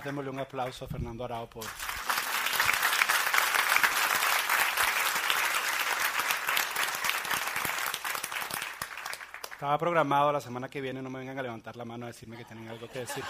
Más, 0.00 0.04
démosle 0.04 0.30
un 0.30 0.38
aplauso 0.38 0.84
a 0.84 0.88
Fernando 0.88 1.24
Arao 1.24 1.48
por... 1.48 1.64
Estaba 9.52 9.76
programado 9.76 10.32
la 10.32 10.40
semana 10.40 10.68
que 10.68 10.80
viene, 10.80 11.02
no 11.02 11.10
me 11.10 11.18
vengan 11.18 11.38
a 11.38 11.42
levantar 11.42 11.76
la 11.76 11.84
mano 11.84 12.06
a 12.06 12.08
decirme 12.08 12.38
que 12.38 12.46
tienen 12.46 12.66
algo 12.68 12.88
que 12.88 13.00
decir. 13.00 13.22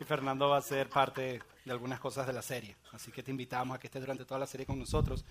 Y 0.00 0.04
Fernando 0.04 0.48
va 0.48 0.56
a 0.56 0.62
ser 0.62 0.88
parte 0.88 1.42
de 1.64 1.70
algunas 1.70 2.00
cosas 2.00 2.26
de 2.26 2.32
la 2.32 2.40
serie, 2.40 2.76
así 2.92 3.12
que 3.12 3.22
te 3.22 3.30
invitamos 3.30 3.76
a 3.76 3.78
que 3.78 3.88
estés 3.88 4.00
durante 4.00 4.24
toda 4.24 4.40
la 4.40 4.46
serie 4.46 4.64
con 4.64 4.78
nosotros. 4.78 5.24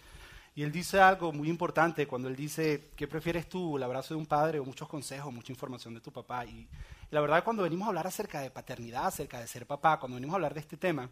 Y 0.55 0.61
él 0.61 0.71
dice 0.71 1.01
algo 1.01 1.33
muy 1.33 1.49
importante 1.49 2.05
cuando 2.05 2.27
él 2.27 2.35
dice, 2.35 2.91
¿qué 2.95 3.07
prefieres 3.07 3.49
tú, 3.49 3.77
el 3.77 3.81
abrazo 3.81 4.13
de 4.13 4.19
un 4.19 4.27
padre 4.27 4.59
o 4.59 4.65
muchos 4.65 4.87
consejos, 4.87 5.33
mucha 5.33 5.51
información 5.51 5.95
de 5.95 5.99
tu 5.99 6.11
papá? 6.11 6.45
Y, 6.45 6.67
la 7.13 7.21
verdad 7.21 7.43
cuando 7.43 7.61
venimos 7.61 7.85
a 7.85 7.89
hablar 7.89 8.07
acerca 8.07 8.41
de 8.41 8.49
paternidad, 8.49 9.05
acerca 9.05 9.39
de 9.39 9.45
ser 9.45 9.67
papá, 9.67 9.99
cuando 9.99 10.15
venimos 10.15 10.33
a 10.33 10.37
hablar 10.37 10.55
de 10.55 10.61
este 10.61 10.77
tema, 10.77 11.11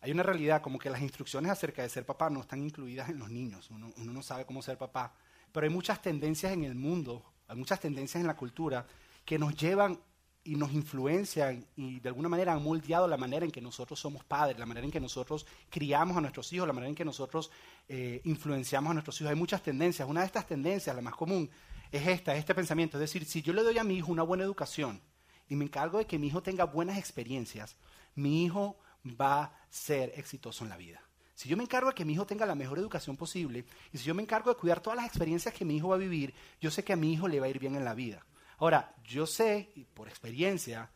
hay 0.00 0.12
una 0.12 0.22
realidad 0.22 0.62
como 0.62 0.78
que 0.78 0.88
las 0.88 1.02
instrucciones 1.02 1.50
acerca 1.50 1.82
de 1.82 1.88
ser 1.88 2.06
papá 2.06 2.30
no 2.30 2.40
están 2.40 2.62
incluidas 2.62 3.08
en 3.08 3.18
los 3.18 3.28
niños, 3.30 3.68
uno, 3.70 3.92
no 3.96 4.22
sabe 4.22 4.46
cómo 4.46 4.62
ser 4.62 4.78
papá, 4.78 5.12
pero 5.50 5.66
hay 5.66 5.72
muchas 5.72 6.00
tendencias 6.00 6.52
en 6.52 6.62
el 6.62 6.76
mundo, 6.76 7.24
hay 7.48 7.56
muchas 7.56 7.80
tendencias 7.80 8.20
en 8.20 8.28
la 8.28 8.36
cultura 8.36 8.86
que 9.24 9.36
nos 9.36 9.56
llevan 9.56 9.98
y 10.44 10.54
nos 10.54 10.72
influencian 10.72 11.66
y 11.74 11.98
de 11.98 12.10
alguna 12.10 12.28
manera 12.28 12.52
han 12.52 12.62
moldeado 12.62 13.08
la 13.08 13.16
manera 13.16 13.44
en 13.44 13.50
que 13.50 13.60
nosotros 13.60 13.98
somos 13.98 14.22
padres, 14.22 14.56
la 14.56 14.66
manera 14.66 14.86
en 14.86 14.92
que 14.92 15.00
nosotros 15.00 15.46
criamos 15.68 16.16
a 16.16 16.20
nuestros 16.20 16.52
hijos, 16.52 16.68
la 16.68 16.74
manera 16.74 16.90
en 16.90 16.94
que 16.94 17.04
nosotros 17.04 17.50
eh, 17.88 18.20
influenciamos 18.22 18.92
a 18.92 18.94
nuestros 18.94 19.20
hijos. 19.20 19.30
Hay 19.30 19.36
muchas 19.36 19.62
tendencias. 19.62 20.06
Una 20.08 20.20
de 20.20 20.26
estas 20.26 20.46
tendencias, 20.46 20.94
la 20.94 21.02
más 21.02 21.14
común, 21.16 21.50
es 21.90 22.06
esta, 22.06 22.34
es 22.34 22.40
este 22.40 22.54
pensamiento. 22.54 22.98
Es 22.98 23.00
decir, 23.00 23.24
si 23.24 23.40
yo 23.42 23.52
le 23.52 23.62
doy 23.62 23.78
a 23.78 23.84
mi 23.84 23.96
hijo 23.96 24.12
una 24.12 24.22
buena 24.22 24.44
educación 24.44 25.00
y 25.48 25.56
me 25.56 25.64
encargo 25.64 25.98
de 25.98 26.06
que 26.06 26.18
mi 26.18 26.28
hijo 26.28 26.42
tenga 26.42 26.64
buenas 26.64 26.98
experiencias, 26.98 27.76
mi 28.14 28.44
hijo 28.44 28.78
va 29.20 29.42
a 29.42 29.52
ser 29.70 30.12
exitoso 30.16 30.64
en 30.64 30.70
la 30.70 30.76
vida. 30.76 31.00
Si 31.34 31.48
yo 31.48 31.56
me 31.56 31.64
encargo 31.64 31.88
de 31.88 31.94
que 31.94 32.04
mi 32.04 32.12
hijo 32.12 32.26
tenga 32.26 32.46
la 32.46 32.54
mejor 32.54 32.78
educación 32.78 33.16
posible 33.16 33.64
y 33.92 33.98
si 33.98 34.04
yo 34.04 34.14
me 34.14 34.22
encargo 34.22 34.50
de 34.50 34.56
cuidar 34.56 34.80
todas 34.80 34.96
las 34.96 35.06
experiencias 35.06 35.52
que 35.52 35.64
mi 35.64 35.76
hijo 35.76 35.88
va 35.88 35.96
a 35.96 35.98
vivir, 35.98 36.32
yo 36.60 36.70
sé 36.70 36.84
que 36.84 36.92
a 36.92 36.96
mi 36.96 37.12
hijo 37.12 37.26
le 37.26 37.40
va 37.40 37.46
a 37.46 37.48
ir 37.48 37.58
bien 37.58 37.74
en 37.74 37.84
la 37.84 37.94
vida. 37.94 38.24
Ahora, 38.58 38.94
yo 39.04 39.26
sé, 39.26 39.68
por 39.94 40.08
experiencia, 40.08 40.90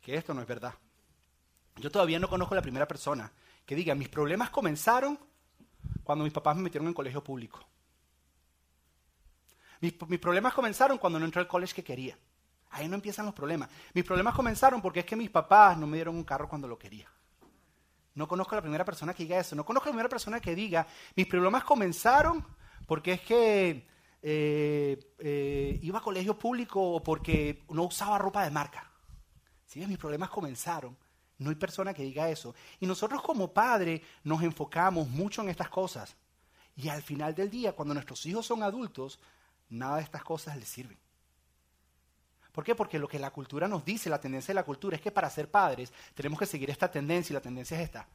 que 0.00 0.16
esto 0.16 0.32
no 0.32 0.40
es 0.40 0.48
verdad. 0.48 0.74
Yo 1.76 1.90
todavía 1.90 2.18
no 2.18 2.28
conozco 2.28 2.54
la 2.54 2.62
primera 2.62 2.88
persona 2.88 3.30
que 3.66 3.74
diga, 3.74 3.94
mis 3.94 4.08
problemas 4.08 4.50
comenzaron 4.50 5.18
cuando 6.02 6.24
mis 6.24 6.32
papás 6.32 6.56
me 6.56 6.62
metieron 6.62 6.88
en 6.88 6.94
colegio 6.94 7.22
público. 7.22 7.60
Mis, 9.80 9.94
mis 10.08 10.18
problemas 10.18 10.54
comenzaron 10.54 10.96
cuando 10.96 11.18
no 11.18 11.26
entré 11.26 11.40
al 11.40 11.48
colegio 11.48 11.76
que 11.76 11.84
quería. 11.84 12.18
Ahí 12.72 12.88
no 12.88 12.94
empiezan 12.94 13.26
los 13.26 13.34
problemas. 13.34 13.68
Mis 13.92 14.04
problemas 14.04 14.34
comenzaron 14.34 14.80
porque 14.80 15.00
es 15.00 15.06
que 15.06 15.14
mis 15.14 15.30
papás 15.30 15.76
no 15.76 15.86
me 15.86 15.98
dieron 15.98 16.16
un 16.16 16.24
carro 16.24 16.48
cuando 16.48 16.66
lo 16.66 16.78
quería. 16.78 17.08
No 18.14 18.26
conozco 18.26 18.54
a 18.54 18.56
la 18.56 18.62
primera 18.62 18.84
persona 18.84 19.14
que 19.14 19.22
diga 19.22 19.38
eso. 19.38 19.54
No 19.54 19.64
conozco 19.64 19.88
a 19.88 19.90
la 19.90 19.92
primera 19.92 20.08
persona 20.08 20.40
que 20.40 20.54
diga, 20.54 20.86
mis 21.14 21.26
problemas 21.26 21.64
comenzaron 21.64 22.44
porque 22.86 23.12
es 23.12 23.20
que 23.20 23.86
eh, 24.22 25.12
eh, 25.18 25.78
iba 25.82 25.98
a 25.98 26.02
colegio 26.02 26.38
público 26.38 26.80
o 26.80 27.02
porque 27.02 27.62
no 27.70 27.84
usaba 27.84 28.18
ropa 28.18 28.42
de 28.42 28.50
marca. 28.50 28.90
¿Sí? 29.66 29.86
Mis 29.86 29.98
problemas 29.98 30.30
comenzaron. 30.30 30.96
No 31.38 31.50
hay 31.50 31.56
persona 31.56 31.92
que 31.92 32.04
diga 32.04 32.30
eso. 32.30 32.54
Y 32.80 32.86
nosotros 32.86 33.20
como 33.20 33.52
padres 33.52 34.00
nos 34.24 34.42
enfocamos 34.42 35.08
mucho 35.08 35.42
en 35.42 35.50
estas 35.50 35.68
cosas. 35.68 36.16
Y 36.74 36.88
al 36.88 37.02
final 37.02 37.34
del 37.34 37.50
día, 37.50 37.72
cuando 37.72 37.92
nuestros 37.92 38.24
hijos 38.24 38.46
son 38.46 38.62
adultos, 38.62 39.20
nada 39.68 39.96
de 39.96 40.02
estas 40.02 40.22
cosas 40.22 40.56
les 40.56 40.68
sirven. 40.68 41.01
¿Por 42.52 42.64
qué? 42.64 42.74
Porque 42.74 42.98
lo 42.98 43.08
que 43.08 43.18
la 43.18 43.30
cultura 43.30 43.66
nos 43.66 43.84
dice, 43.84 44.10
la 44.10 44.20
tendencia 44.20 44.52
de 44.52 44.56
la 44.56 44.64
cultura, 44.64 44.96
es 44.96 45.02
que 45.02 45.10
para 45.10 45.30
ser 45.30 45.50
padres 45.50 45.90
tenemos 46.14 46.38
que 46.38 46.46
seguir 46.46 46.68
esta 46.68 46.90
tendencia 46.90 47.32
y 47.32 47.34
la 47.34 47.40
tendencia 47.40 47.78
es 47.78 47.84
esta. 47.84 48.06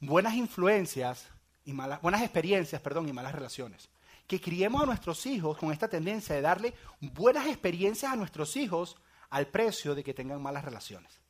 Buenas 0.00 0.34
influencias 0.34 1.26
y 1.64 1.72
malas, 1.72 2.00
buenas 2.00 2.22
experiencias, 2.22 2.80
perdón, 2.80 3.08
y 3.08 3.12
malas 3.12 3.34
relaciones. 3.34 3.88
Que 4.28 4.40
criemos 4.40 4.82
a 4.82 4.86
nuestros 4.86 5.26
hijos 5.26 5.58
con 5.58 5.72
esta 5.72 5.88
tendencia 5.88 6.36
de 6.36 6.40
darle 6.40 6.74
buenas 7.00 7.46
experiencias 7.48 8.12
a 8.12 8.16
nuestros 8.16 8.56
hijos 8.56 8.96
al 9.30 9.48
precio 9.48 9.94
de 9.94 10.04
que 10.04 10.14
tengan 10.14 10.40
malas 10.40 10.64
relaciones. 10.64 11.20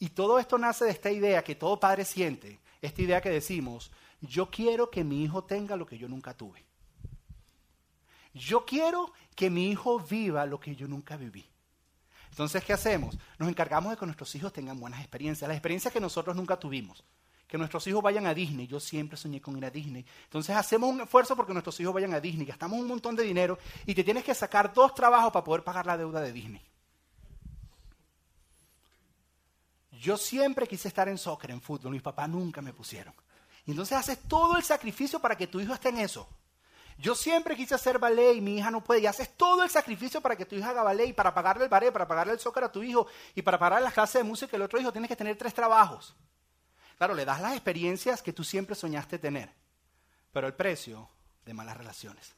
Y 0.00 0.08
todo 0.10 0.40
esto 0.40 0.58
nace 0.58 0.86
de 0.86 0.90
esta 0.90 1.12
idea 1.12 1.44
que 1.44 1.54
todo 1.54 1.78
padre 1.78 2.04
siente, 2.04 2.58
esta 2.80 3.02
idea 3.02 3.20
que 3.20 3.30
decimos, 3.30 3.92
yo 4.20 4.50
quiero 4.50 4.90
que 4.90 5.04
mi 5.04 5.22
hijo 5.22 5.44
tenga 5.44 5.76
lo 5.76 5.86
que 5.86 5.96
yo 5.96 6.08
nunca 6.08 6.34
tuve. 6.34 6.64
Yo 8.34 8.64
quiero 8.64 9.12
que 9.36 9.48
mi 9.48 9.70
hijo 9.70 10.00
viva 10.00 10.44
lo 10.44 10.58
que 10.58 10.74
yo 10.74 10.88
nunca 10.88 11.16
viví. 11.16 11.51
Entonces, 12.32 12.64
¿qué 12.64 12.72
hacemos? 12.72 13.18
Nos 13.36 13.46
encargamos 13.46 13.90
de 13.90 13.98
que 13.98 14.06
nuestros 14.06 14.34
hijos 14.34 14.54
tengan 14.54 14.80
buenas 14.80 15.00
experiencias, 15.00 15.46
las 15.46 15.54
experiencias 15.54 15.92
que 15.92 16.00
nosotros 16.00 16.34
nunca 16.34 16.58
tuvimos. 16.58 17.04
Que 17.46 17.58
nuestros 17.58 17.86
hijos 17.86 18.02
vayan 18.02 18.26
a 18.26 18.32
Disney. 18.32 18.66
Yo 18.66 18.80
siempre 18.80 19.18
soñé 19.18 19.38
con 19.42 19.54
ir 19.58 19.66
a 19.66 19.70
Disney. 19.70 20.02
Entonces 20.24 20.56
hacemos 20.56 20.88
un 20.88 21.02
esfuerzo 21.02 21.36
porque 21.36 21.52
nuestros 21.52 21.78
hijos 21.80 21.92
vayan 21.92 22.14
a 22.14 22.20
Disney. 22.20 22.46
Gastamos 22.46 22.80
un 22.80 22.88
montón 22.88 23.14
de 23.16 23.22
dinero 23.22 23.58
y 23.84 23.94
te 23.94 24.02
tienes 24.02 24.24
que 24.24 24.34
sacar 24.34 24.72
dos 24.72 24.94
trabajos 24.94 25.30
para 25.30 25.44
poder 25.44 25.62
pagar 25.62 25.84
la 25.84 25.98
deuda 25.98 26.22
de 26.22 26.32
Disney. 26.32 26.62
Yo 30.00 30.16
siempre 30.16 30.66
quise 30.66 30.88
estar 30.88 31.10
en 31.10 31.18
soccer, 31.18 31.50
en 31.50 31.60
fútbol. 31.60 31.92
Mis 31.92 32.00
papás 32.00 32.30
nunca 32.30 32.62
me 32.62 32.72
pusieron. 32.72 33.12
Y 33.66 33.72
entonces 33.72 33.98
haces 33.98 34.20
todo 34.26 34.56
el 34.56 34.62
sacrificio 34.62 35.20
para 35.20 35.36
que 35.36 35.48
tu 35.48 35.60
hijo 35.60 35.74
esté 35.74 35.90
en 35.90 35.98
eso. 35.98 36.26
Yo 36.98 37.14
siempre 37.14 37.56
quise 37.56 37.74
hacer 37.74 37.98
ballet 37.98 38.36
y 38.36 38.40
mi 38.40 38.58
hija 38.58 38.70
no 38.70 38.82
puede. 38.82 39.00
Y 39.00 39.06
haces 39.06 39.36
todo 39.36 39.62
el 39.62 39.70
sacrificio 39.70 40.20
para 40.20 40.36
que 40.36 40.46
tu 40.46 40.54
hija 40.54 40.70
haga 40.70 40.82
ballet 40.82 41.08
y 41.08 41.12
para 41.12 41.34
pagarle 41.34 41.64
el 41.64 41.70
ballet, 41.70 41.92
para 41.92 42.06
pagarle 42.06 42.32
el 42.32 42.40
soccer 42.40 42.64
a 42.64 42.72
tu 42.72 42.82
hijo 42.82 43.06
y 43.34 43.42
para 43.42 43.58
pagar 43.58 43.82
las 43.82 43.92
clases 43.92 44.22
de 44.22 44.24
música 44.24 44.56
el 44.56 44.62
otro 44.62 44.80
hijo 44.80 44.92
tienes 44.92 45.08
que 45.08 45.16
tener 45.16 45.36
tres 45.36 45.54
trabajos. 45.54 46.14
Claro, 46.98 47.14
le 47.14 47.24
das 47.24 47.40
las 47.40 47.54
experiencias 47.54 48.22
que 48.22 48.32
tú 48.32 48.44
siempre 48.44 48.76
soñaste 48.76 49.18
tener, 49.18 49.52
pero 50.30 50.46
al 50.46 50.54
precio 50.54 51.08
de 51.44 51.54
malas 51.54 51.76
relaciones. 51.76 52.34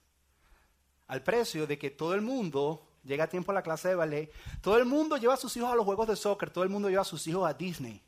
Al 1.06 1.22
precio 1.22 1.66
de 1.66 1.78
que 1.78 1.90
todo 1.90 2.14
el 2.14 2.22
mundo 2.22 2.86
llega 3.02 3.24
a 3.24 3.28
tiempo 3.28 3.52
a 3.52 3.54
la 3.54 3.62
clase 3.62 3.88
de 3.88 3.94
ballet, 3.94 4.32
todo 4.62 4.78
el 4.78 4.86
mundo 4.86 5.18
lleva 5.18 5.34
a 5.34 5.36
sus 5.36 5.54
hijos 5.56 5.70
a 5.70 5.74
los 5.74 5.84
juegos 5.84 6.08
de 6.08 6.16
soccer, 6.16 6.50
todo 6.50 6.64
el 6.64 6.70
mundo 6.70 6.88
lleva 6.88 7.02
a 7.02 7.04
sus 7.04 7.26
hijos 7.26 7.46
a 7.46 7.52
Disney. 7.52 8.02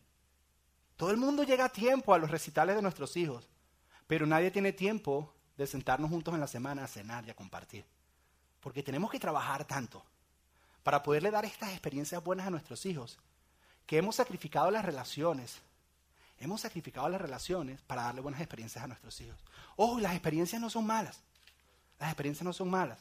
Todo 0.97 1.11
el 1.11 1.19
mundo 1.19 1.43
llega 1.43 1.67
a 1.67 1.69
tiempo 1.69 2.15
a 2.15 2.19
los 2.19 2.31
recitales 2.31 2.75
de 2.75 2.81
nuestros 2.81 3.17
hijos, 3.19 3.50
pero 4.07 4.26
nadie 4.26 4.50
tiene 4.50 4.73
tiempo 4.73 5.36
de 5.57 5.67
sentarnos 5.67 6.11
juntos 6.11 6.35
en 6.35 6.41
la 6.41 6.47
semana 6.47 6.85
a 6.85 6.89
cenar 6.89 7.25
y 7.27 7.31
a 7.31 7.37
compartir. 7.37 7.85
Porque 8.61 8.83
tenemos 8.83 9.11
que 9.11 9.21
trabajar 9.21 9.65
tanto 9.65 10.05
para 10.83 11.03
poderle 11.03 11.31
dar 11.31 11.45
estas 11.45 11.71
experiencias 11.71 12.23
buenas 12.23 12.47
a 12.47 12.51
nuestros 12.51 12.87
hijos, 12.87 13.19
que 13.87 13.99
hemos 13.99 14.17
sacrificado 14.17 14.71
las 14.71 14.85
relaciones. 14.85 15.61
Hemos 16.39 16.61
sacrificado 16.61 17.09
las 17.09 17.21
relaciones 17.21 17.81
para 17.83 18.03
darle 18.03 18.21
buenas 18.21 18.41
experiencias 18.41 18.85
a 18.85 18.87
nuestros 18.87 19.21
hijos. 19.21 19.39
Ojo, 19.77 19.99
las 20.01 20.13
experiencias 20.13 20.61
no 20.61 20.69
son 20.69 20.87
malas. 20.87 21.23
Las 21.99 22.11
experiencias 22.11 22.45
no 22.45 22.53
son 22.53 22.71
malas. 22.71 22.99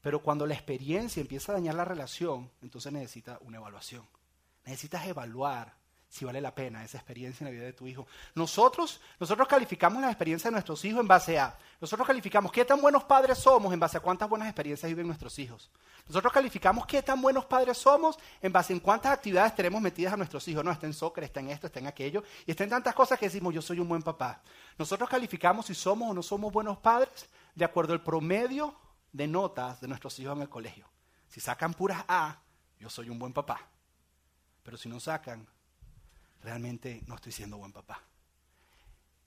Pero 0.00 0.22
cuando 0.22 0.46
la 0.46 0.54
experiencia 0.54 1.20
empieza 1.20 1.52
a 1.52 1.56
dañar 1.56 1.74
la 1.74 1.84
relación, 1.84 2.50
entonces 2.60 2.92
necesita 2.92 3.38
una 3.42 3.58
evaluación. 3.58 4.06
Necesitas 4.64 5.06
evaluar 5.06 5.74
si 6.12 6.26
vale 6.26 6.42
la 6.42 6.54
pena 6.54 6.84
esa 6.84 6.98
experiencia 6.98 7.42
en 7.42 7.46
la 7.46 7.52
vida 7.52 7.64
de 7.64 7.72
tu 7.72 7.86
hijo. 7.86 8.06
Nosotros, 8.34 9.00
nosotros 9.18 9.48
calificamos 9.48 10.02
la 10.02 10.08
experiencia 10.08 10.50
de 10.50 10.52
nuestros 10.52 10.84
hijos 10.84 11.00
en 11.00 11.08
base 11.08 11.38
a, 11.38 11.56
nosotros 11.80 12.06
calificamos 12.06 12.52
qué 12.52 12.66
tan 12.66 12.82
buenos 12.82 13.04
padres 13.04 13.38
somos 13.38 13.72
en 13.72 13.80
base 13.80 13.96
a 13.96 14.00
cuántas 14.00 14.28
buenas 14.28 14.46
experiencias 14.46 14.90
viven 14.90 15.06
nuestros 15.06 15.38
hijos. 15.38 15.70
Nosotros 16.06 16.30
calificamos 16.30 16.84
qué 16.84 17.02
tan 17.02 17.22
buenos 17.22 17.46
padres 17.46 17.78
somos 17.78 18.18
en 18.42 18.52
base 18.52 18.74
a 18.74 18.80
cuántas 18.80 19.10
actividades 19.10 19.54
tenemos 19.54 19.80
metidas 19.80 20.12
a 20.12 20.18
nuestros 20.18 20.46
hijos. 20.48 20.62
No, 20.62 20.70
está 20.70 20.84
en 20.84 20.92
soccer, 20.92 21.24
está 21.24 21.40
en 21.40 21.48
esto, 21.48 21.66
está 21.68 21.80
en 21.80 21.86
aquello, 21.86 22.22
y 22.44 22.50
está 22.50 22.64
en 22.64 22.70
tantas 22.70 22.94
cosas 22.94 23.18
que 23.18 23.24
decimos, 23.24 23.54
yo 23.54 23.62
soy 23.62 23.80
un 23.80 23.88
buen 23.88 24.02
papá. 24.02 24.42
Nosotros 24.76 25.08
calificamos 25.08 25.64
si 25.64 25.74
somos 25.74 26.10
o 26.10 26.12
no 26.12 26.22
somos 26.22 26.52
buenos 26.52 26.76
padres 26.76 27.26
de 27.54 27.64
acuerdo 27.64 27.94
al 27.94 28.02
promedio 28.02 28.74
de 29.12 29.26
notas 29.26 29.80
de 29.80 29.88
nuestros 29.88 30.18
hijos 30.18 30.36
en 30.36 30.42
el 30.42 30.50
colegio. 30.50 30.86
Si 31.28 31.40
sacan 31.40 31.72
puras 31.72 32.04
A, 32.06 32.38
yo 32.78 32.90
soy 32.90 33.08
un 33.08 33.18
buen 33.18 33.32
papá. 33.32 33.66
Pero 34.62 34.76
si 34.76 34.90
no 34.90 35.00
sacan, 35.00 35.48
realmente 36.42 37.02
no 37.06 37.14
estoy 37.14 37.32
siendo 37.32 37.58
buen 37.58 37.72
papá. 37.72 38.02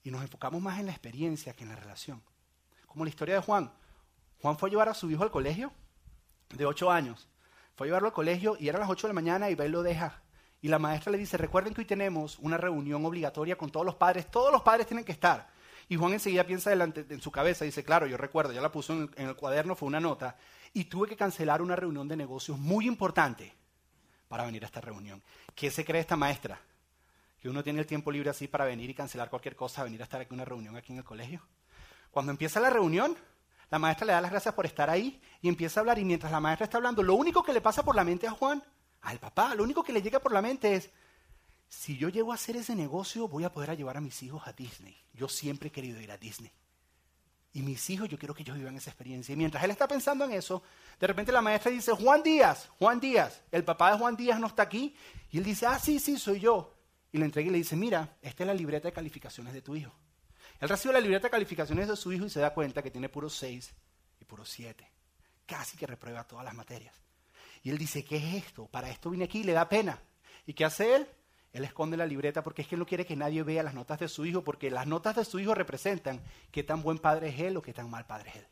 Y 0.02 0.10
nos 0.10 0.22
enfocamos 0.22 0.60
más 0.60 0.78
en 0.78 0.86
la 0.86 0.92
experiencia 0.92 1.52
que 1.54 1.64
en 1.64 1.70
la 1.70 1.76
relación. 1.76 2.22
Como 2.86 3.04
la 3.04 3.10
historia 3.10 3.34
de 3.34 3.40
Juan. 3.40 3.72
Juan 4.40 4.56
fue 4.56 4.68
a 4.68 4.70
llevar 4.70 4.88
a 4.88 4.94
su 4.94 5.10
hijo 5.10 5.24
al 5.24 5.30
colegio 5.30 5.72
de 6.50 6.66
ocho 6.66 6.90
años. 6.90 7.28
Fue 7.74 7.86
a 7.86 7.88
llevarlo 7.88 8.08
al 8.08 8.14
colegio 8.14 8.56
y 8.58 8.68
eran 8.68 8.80
las 8.80 8.90
ocho 8.90 9.06
de 9.06 9.12
la 9.12 9.20
mañana 9.20 9.50
y 9.50 9.54
va 9.54 9.66
y 9.66 9.68
lo 9.68 9.82
deja. 9.82 10.22
Y 10.62 10.68
la 10.68 10.78
maestra 10.78 11.12
le 11.12 11.18
dice, 11.18 11.36
recuerden 11.36 11.74
que 11.74 11.82
hoy 11.82 11.86
tenemos 11.86 12.38
una 12.38 12.56
reunión 12.56 13.04
obligatoria 13.04 13.56
con 13.56 13.70
todos 13.70 13.84
los 13.84 13.96
padres. 13.96 14.30
Todos 14.30 14.52
los 14.52 14.62
padres 14.62 14.86
tienen 14.86 15.04
que 15.04 15.12
estar. 15.12 15.48
Y 15.88 15.96
Juan 15.96 16.12
enseguida 16.12 16.44
piensa 16.44 16.70
delante, 16.70 17.06
en 17.08 17.20
su 17.20 17.30
cabeza, 17.30 17.64
dice, 17.64 17.84
claro, 17.84 18.06
yo 18.06 18.16
recuerdo, 18.16 18.52
ya 18.52 18.60
la 18.60 18.72
puso 18.72 18.92
en 18.92 19.10
en 19.16 19.28
el 19.28 19.36
cuaderno, 19.36 19.76
fue 19.76 19.86
una 19.86 20.00
nota. 20.00 20.36
Y 20.72 20.84
tuve 20.84 21.08
que 21.08 21.16
cancelar 21.16 21.62
una 21.62 21.76
reunión 21.76 22.08
de 22.08 22.16
negocios 22.16 22.58
muy 22.58 22.86
importante 22.86 23.54
para 24.28 24.44
venir 24.44 24.64
a 24.64 24.66
esta 24.66 24.80
reunión. 24.80 25.22
¿Qué 25.54 25.70
se 25.70 25.84
cree 25.84 26.00
esta 26.00 26.16
maestra? 26.16 26.60
Que 27.46 27.50
uno 27.50 27.62
tiene 27.62 27.78
el 27.78 27.86
tiempo 27.86 28.10
libre 28.10 28.28
así 28.28 28.48
para 28.48 28.64
venir 28.64 28.90
y 28.90 28.94
cancelar 28.94 29.30
cualquier 29.30 29.54
cosa, 29.54 29.84
venir 29.84 30.00
a 30.00 30.02
estar 30.02 30.20
aquí 30.20 30.30
en 30.30 30.40
una 30.40 30.44
reunión 30.44 30.74
aquí 30.74 30.90
en 30.90 30.98
el 30.98 31.04
colegio. 31.04 31.46
Cuando 32.10 32.32
empieza 32.32 32.58
la 32.58 32.70
reunión, 32.70 33.16
la 33.70 33.78
maestra 33.78 34.04
le 34.04 34.14
da 34.14 34.20
las 34.20 34.32
gracias 34.32 34.52
por 34.52 34.66
estar 34.66 34.90
ahí 34.90 35.20
y 35.40 35.48
empieza 35.48 35.78
a 35.78 35.82
hablar 35.82 35.96
y 36.00 36.04
mientras 36.04 36.32
la 36.32 36.40
maestra 36.40 36.64
está 36.64 36.78
hablando, 36.78 37.04
lo 37.04 37.14
único 37.14 37.44
que 37.44 37.52
le 37.52 37.60
pasa 37.60 37.84
por 37.84 37.94
la 37.94 38.02
mente 38.02 38.26
a 38.26 38.32
Juan, 38.32 38.64
al 39.02 39.20
papá, 39.20 39.54
lo 39.54 39.62
único 39.62 39.84
que 39.84 39.92
le 39.92 40.02
llega 40.02 40.18
por 40.18 40.32
la 40.32 40.42
mente 40.42 40.74
es, 40.74 40.90
si 41.68 41.96
yo 41.96 42.08
llego 42.08 42.32
a 42.32 42.34
hacer 42.34 42.56
ese 42.56 42.74
negocio, 42.74 43.28
voy 43.28 43.44
a 43.44 43.52
poder 43.52 43.76
llevar 43.76 43.96
a 43.96 44.00
mis 44.00 44.20
hijos 44.24 44.42
a 44.44 44.52
Disney. 44.52 44.96
Yo 45.14 45.28
siempre 45.28 45.68
he 45.68 45.70
querido 45.70 46.00
ir 46.00 46.10
a 46.10 46.16
Disney. 46.16 46.50
Y 47.52 47.62
mis 47.62 47.88
hijos, 47.90 48.08
yo 48.08 48.18
quiero 48.18 48.34
que 48.34 48.42
ellos 48.42 48.56
vivan 48.56 48.74
esa 48.74 48.90
experiencia. 48.90 49.32
Y 49.34 49.36
mientras 49.36 49.62
él 49.62 49.70
está 49.70 49.86
pensando 49.86 50.24
en 50.24 50.32
eso, 50.32 50.64
de 50.98 51.06
repente 51.06 51.30
la 51.30 51.42
maestra 51.42 51.70
dice, 51.70 51.92
Juan 51.92 52.24
Díaz, 52.24 52.70
Juan 52.80 52.98
Díaz, 52.98 53.40
el 53.52 53.62
papá 53.62 53.92
de 53.92 53.98
Juan 53.98 54.16
Díaz 54.16 54.40
no 54.40 54.48
está 54.48 54.64
aquí. 54.64 54.96
Y 55.30 55.38
él 55.38 55.44
dice, 55.44 55.66
ah, 55.66 55.78
sí, 55.78 56.00
sí, 56.00 56.18
soy 56.18 56.40
yo 56.40 56.75
y 57.16 57.18
le 57.18 57.24
entrega 57.24 57.48
y 57.48 57.52
le 57.52 57.58
dice, 57.58 57.76
mira, 57.76 58.16
esta 58.22 58.44
es 58.44 58.46
la 58.46 58.54
libreta 58.54 58.88
de 58.88 58.92
calificaciones 58.92 59.52
de 59.52 59.62
tu 59.62 59.74
hijo. 59.74 59.92
Él 60.60 60.68
recibe 60.68 60.94
la 60.94 61.00
libreta 61.00 61.26
de 61.26 61.30
calificaciones 61.30 61.88
de 61.88 61.96
su 61.96 62.12
hijo 62.12 62.26
y 62.26 62.30
se 62.30 62.40
da 62.40 62.54
cuenta 62.54 62.82
que 62.82 62.90
tiene 62.90 63.08
puros 63.08 63.34
seis 63.34 63.74
y 64.20 64.24
puros 64.24 64.48
siete. 64.48 64.90
Casi 65.44 65.76
que 65.76 65.86
reprueba 65.86 66.24
todas 66.24 66.44
las 66.44 66.54
materias. 66.54 66.94
Y 67.62 67.70
él 67.70 67.78
dice, 67.78 68.04
¿qué 68.04 68.16
es 68.16 68.44
esto? 68.44 68.66
Para 68.66 68.90
esto 68.90 69.10
vine 69.10 69.24
aquí 69.24 69.40
y 69.40 69.44
le 69.44 69.52
da 69.52 69.68
pena. 69.68 70.00
¿Y 70.46 70.54
qué 70.54 70.64
hace 70.64 70.94
él? 70.94 71.06
Él 71.52 71.64
esconde 71.64 71.96
la 71.96 72.06
libreta 72.06 72.42
porque 72.42 72.62
es 72.62 72.68
que 72.68 72.76
no 72.76 72.86
quiere 72.86 73.06
que 73.06 73.16
nadie 73.16 73.42
vea 73.42 73.62
las 73.62 73.74
notas 73.74 73.98
de 73.98 74.08
su 74.08 74.26
hijo, 74.26 74.44
porque 74.44 74.70
las 74.70 74.86
notas 74.86 75.16
de 75.16 75.24
su 75.24 75.38
hijo 75.38 75.54
representan 75.54 76.22
qué 76.50 76.62
tan 76.62 76.82
buen 76.82 76.98
padre 76.98 77.28
es 77.28 77.40
él 77.40 77.56
o 77.56 77.62
qué 77.62 77.72
tan 77.72 77.88
mal 77.90 78.06
padre 78.06 78.30
es 78.30 78.36
él. 78.36 78.46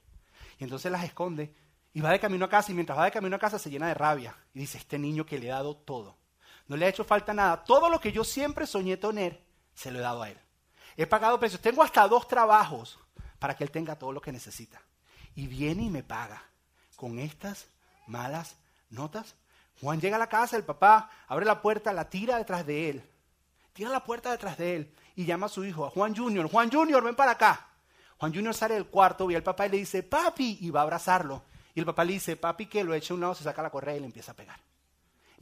Y 0.59 0.65
entonces 0.65 0.91
las 0.91 1.05
esconde 1.05 1.55
y 1.93 2.01
va 2.01 2.11
de 2.11 2.21
camino 2.21 2.47
a 2.47 2.49
casa 2.49 2.73
y 2.73 2.75
mientras 2.75 2.99
va 2.99 3.05
de 3.05 3.11
camino 3.11 3.37
a 3.37 3.39
casa 3.39 3.59
se 3.59 3.71
llena 3.71 3.89
de 3.89 3.95
rabia 3.95 4.37
y 4.55 4.61
dice, 4.61 4.79
este 4.79 4.99
niño 4.99 5.27
que 5.27 5.39
le 5.39 5.47
he 5.47 5.51
dado 5.51 5.77
todo 5.77 6.17
no 6.69 6.77
le 6.77 6.87
ha 6.87 6.89
hecho 6.89 7.05
falta 7.05 7.35
nada. 7.35 7.65
Todo 7.65 7.89
lo 7.89 8.01
que 8.01 8.13
yo 8.13 8.25
siempre 8.25 8.67
soñé 8.67 8.97
tener, 8.97 9.43
se 9.75 9.91
lo 9.91 9.99
he 9.99 10.03
dado 10.03 10.23
a 10.23 10.31
él. 10.31 10.39
He 10.97 11.07
pagado 11.07 11.39
precios. 11.39 11.61
Tengo 11.61 11.83
hasta 11.83 12.07
dos 12.09 12.27
trabajos 12.29 12.99
para 13.39 13.57
que 13.57 13.65
él 13.65 13.71
tenga 13.71 13.97
todo 13.97 14.13
lo 14.13 14.21
que 14.21 14.33
necesita. 14.33 14.81
Y 15.35 15.47
viene 15.47 15.85
y 15.85 15.91
me 15.91 16.03
paga 16.03 16.43
con 16.97 17.19
estas 17.19 17.67
malas 18.07 18.57
notas. 18.91 19.35
Juan 19.81 20.01
llega 20.01 20.17
a 20.17 20.21
la 20.21 20.29
casa, 20.29 20.57
el 20.57 20.65
papá 20.65 21.11
abre 21.27 21.45
la 21.45 21.61
puerta, 21.61 21.93
la 21.93 22.09
tira 22.09 22.39
detrás 22.39 22.65
de 22.65 22.91
él. 22.91 23.11
Tira 23.73 23.91
la 23.91 24.05
puerta 24.05 24.31
detrás 24.31 24.57
de 24.57 24.77
él 24.77 24.95
y 25.17 25.25
llama 25.25 25.47
a 25.47 25.49
su 25.49 25.65
hijo, 25.65 25.85
a 25.85 25.91
Juan 25.91 26.15
Junior. 26.15 26.49
Juan 26.49 26.71
Junior, 26.71 27.03
ven 27.03 27.17
para 27.17 27.33
acá. 27.33 27.69
Juan 28.19 28.33
Junior 28.33 28.55
sale 28.55 28.75
del 28.75 28.87
cuarto, 28.87 29.27
ve 29.27 29.37
al 29.37 29.43
papá 29.43 29.67
y 29.67 29.71
le 29.71 29.77
dice, 29.79 30.03
papi, 30.03 30.59
y 30.61 30.71
va 30.71 30.81
a 30.81 30.83
abrazarlo. 30.85 31.43
Y 31.75 31.81
el 31.81 31.87
papá 31.87 32.05
le 32.05 32.13
dice, 32.13 32.37
papi, 32.37 32.67
que 32.67 32.85
lo 32.85 32.95
echa 32.95 33.13
a 33.13 33.17
un 33.17 33.21
lado, 33.21 33.35
se 33.35 33.43
saca 33.43 33.63
la 33.63 33.71
correa 33.71 33.97
y 33.97 34.01
le 34.01 34.07
empieza 34.07 34.33
a 34.33 34.37
pegar. 34.37 34.59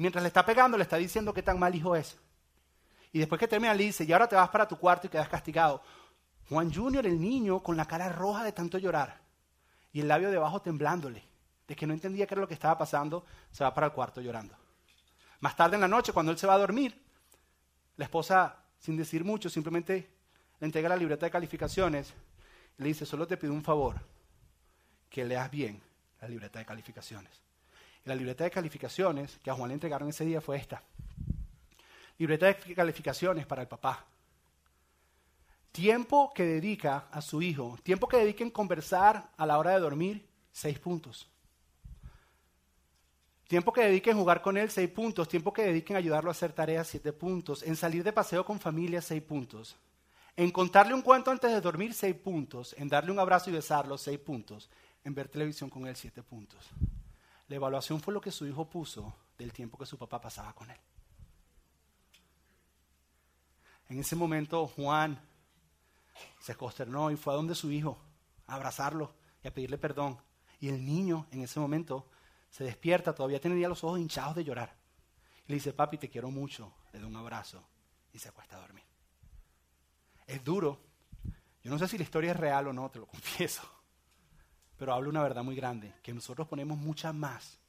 Mientras 0.03 0.21
le 0.21 0.29
está 0.29 0.45
pegando, 0.45 0.77
le 0.77 0.83
está 0.83 0.97
diciendo 0.97 1.33
qué 1.33 1.45
tan 1.45 1.61
mal 1.61 1.73
hijo 1.77 1.95
es. 1.95 2.19
Y 3.13 3.21
después 3.21 3.39
que 3.39 3.47
termina, 3.47 3.73
le 3.73 3.85
dice, 3.85 4.03
y 4.03 4.13
ahora 4.13 4.29
te 4.29 4.35
vas 4.35 4.49
para 4.49 4.67
tu 4.67 4.77
cuarto 4.77 5.07
y 5.07 5.11
quedas 5.11 5.29
castigado. 5.29 5.81
Juan 6.49 6.75
Junior, 6.75 7.07
el 7.07 7.21
niño, 7.21 7.63
con 7.63 7.77
la 7.77 7.85
cara 7.85 8.09
roja 8.09 8.43
de 8.43 8.51
tanto 8.51 8.79
llorar 8.79 9.21
y 9.93 10.01
el 10.01 10.09
labio 10.09 10.33
debajo 10.33 10.61
temblándole, 10.61 11.23
de 11.69 11.77
que 11.77 11.87
no 11.87 11.95
entendía 11.95 12.27
qué 12.27 12.35
era 12.35 12.41
lo 12.41 12.49
que 12.49 12.55
estaba 12.55 12.77
pasando, 12.77 13.25
se 13.53 13.63
va 13.63 13.73
para 13.73 13.87
el 13.87 13.93
cuarto 13.93 14.21
llorando. 14.21 14.57
Más 15.39 15.55
tarde 15.55 15.77
en 15.77 15.83
la 15.83 15.89
noche, 15.89 16.13
cuando 16.13 16.33
él 16.33 16.39
se 16.39 16.49
va 16.49 16.55
a 16.55 16.59
dormir, 16.59 17.01
la 17.97 18.07
esposa, 18.07 18.57
sin 18.81 18.97
decir 18.97 19.23
mucho, 19.23 19.49
simplemente 19.49 20.17
le 20.59 20.65
entrega 20.65 20.89
la 20.89 20.97
libreta 20.97 21.27
de 21.27 21.31
calificaciones 21.31 22.13
y 22.77 22.83
le 22.83 22.89
dice, 22.89 23.07
solo 23.07 23.25
te 23.25 23.37
pido 23.37 23.53
un 23.53 23.63
favor, 23.63 24.01
que 25.09 25.25
leas 25.25 25.49
bien 25.49 25.81
la 26.21 26.27
libreta 26.27 26.59
de 26.59 26.67
calificaciones. 26.67 27.52
La 28.05 28.15
libreta 28.15 28.45
de 28.45 28.51
calificaciones 28.51 29.39
que 29.43 29.51
a 29.51 29.55
Juan 29.55 29.69
le 29.69 29.75
entregaron 29.75 30.09
ese 30.09 30.25
día 30.25 30.41
fue 30.41 30.57
esta. 30.57 30.83
Libreta 32.19 32.47
de 32.47 32.75
calificaciones 32.75 33.47
para 33.47 33.63
el 33.63 33.69
papá. 33.69 34.05
Tiempo 35.71 36.33
que 36.35 36.45
dedica 36.45 37.07
a 37.11 37.23
su 37.23 37.41
hijo, 37.41 37.79
tiempo 37.83 38.07
que 38.07 38.19
dedica 38.19 38.45
en 38.45 38.51
conversar 38.51 39.31
a 39.37 39.47
la 39.47 39.59
hora 39.59 39.71
de 39.71 39.81
dormir, 39.81 40.27
seis 40.53 40.79
puntos. 40.79 41.29
Tiempo 43.53 43.71
que 43.71 43.83
dedique 43.83 44.11
en 44.11 44.17
jugar 44.17 44.41
con 44.41 44.57
él, 44.57 44.71
seis 44.71 44.89
puntos. 44.89 45.29
Tiempo 45.29 45.53
que 45.53 45.63
dedique 45.63 45.93
en 45.93 45.99
ayudarlo 45.99 46.31
a 46.31 46.33
hacer 46.33 46.55
tareas, 46.55 46.89
siete 46.89 47.13
puntos. 47.13 47.63
En 47.63 47.77
salir 47.77 48.03
de 48.03 48.11
paseo 48.11 48.47
con 48.47 48.59
familia, 48.59 49.03
seis 49.03 49.23
puntos. 49.23 49.77
En 50.35 50.51
contarle 50.51 50.95
un 50.95 51.03
cuento 51.03 51.31
antes 51.31 51.51
de 51.51 51.61
dormir, 51.61 51.93
seis 51.93 52.15
puntos. 52.15 52.75
En 52.79 52.89
darle 52.89 53.13
un 53.13 53.19
abrazo 53.19 53.51
y 53.51 53.53
besarlo, 53.53 53.99
seis 53.99 54.19
puntos. 54.19 54.71
En 55.05 55.15
ver 55.15 55.29
televisión 55.29 55.69
con 55.69 55.87
él, 55.87 55.95
siete 55.95 56.23
puntos. 56.23 56.71
La 57.53 57.57
evaluación 57.57 58.01
fue 58.01 58.15
lo 58.15 58.21
que 58.23 58.31
su 58.31 58.47
hijo 58.47 58.65
puso 58.65 59.13
del 59.37 59.53
tiempo 59.53 59.77
que 59.77 59.85
su 59.85 59.99
papá 59.99 60.19
pasaba 60.19 60.55
con 60.55 60.71
él. 60.71 60.81
En 63.91 63.99
ese 63.99 64.17
momento 64.17 64.67
Juan 64.69 65.21
se 66.41 66.55
consternó 66.55 67.11
y 67.11 67.17
fue 67.17 67.35
a 67.35 67.37
donde 67.37 67.55
su 67.55 67.71
hijo 67.71 67.99
a 68.47 68.55
abrazarlo 68.55 69.15
y 69.45 69.49
a 69.49 69.53
pedirle 69.53 69.77
perdón. 69.77 70.17
Y 70.61 70.71
el 70.71 70.83
niño 70.83 71.27
en 71.31 71.43
ese 71.43 71.61
momento 71.61 72.09
se 72.49 72.65
despierta, 72.65 73.15
todavía 73.15 73.39
tenía 73.39 73.69
los 73.69 73.85
ojos 73.85 74.01
hinchados 74.01 74.35
de 74.35 74.45
llorar. 74.45 74.75
Y 75.47 75.51
le 75.51 75.57
dice, 75.57 75.75
papi, 75.75 75.99
te 75.99 76.09
quiero 76.09 76.31
mucho, 76.31 76.73
le 76.95 77.01
da 77.01 77.07
un 77.07 77.17
abrazo 77.17 77.63
y 78.15 78.19
se 78.19 78.31
acuesta 78.31 78.57
a 78.57 78.61
dormir. 78.61 78.85
Es 80.27 80.43
duro. 80.43 80.81
Yo 81.63 81.71
no 81.71 81.79
sé 81.79 81.87
si 81.87 81.99
la 81.99 82.05
historia 82.05 82.31
es 82.31 82.37
real 82.39 82.69
o 82.69 82.73
no, 82.73 82.91
te 82.91 82.99
lo 82.99 83.07
confieso 83.09 83.82
pero 84.83 84.95
hablo 84.95 85.11
una 85.11 85.23
verdad 85.23 85.45
muy 85.45 85.55
grande, 85.55 85.93
que 86.03 86.13
nosotros 86.13 86.49
ponemos 86.49 86.77
mucha 86.77 87.13
más, 87.13 87.61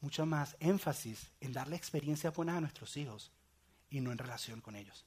mucha 0.00 0.24
más 0.24 0.56
énfasis 0.58 1.30
en 1.40 1.52
darle 1.52 1.76
experiencias 1.76 2.34
buenas 2.34 2.56
a 2.56 2.60
nuestros 2.60 2.96
hijos 2.96 3.30
y 3.88 4.00
no 4.00 4.10
en 4.10 4.18
relación 4.18 4.60
con 4.60 4.74
ellos. 4.74 5.06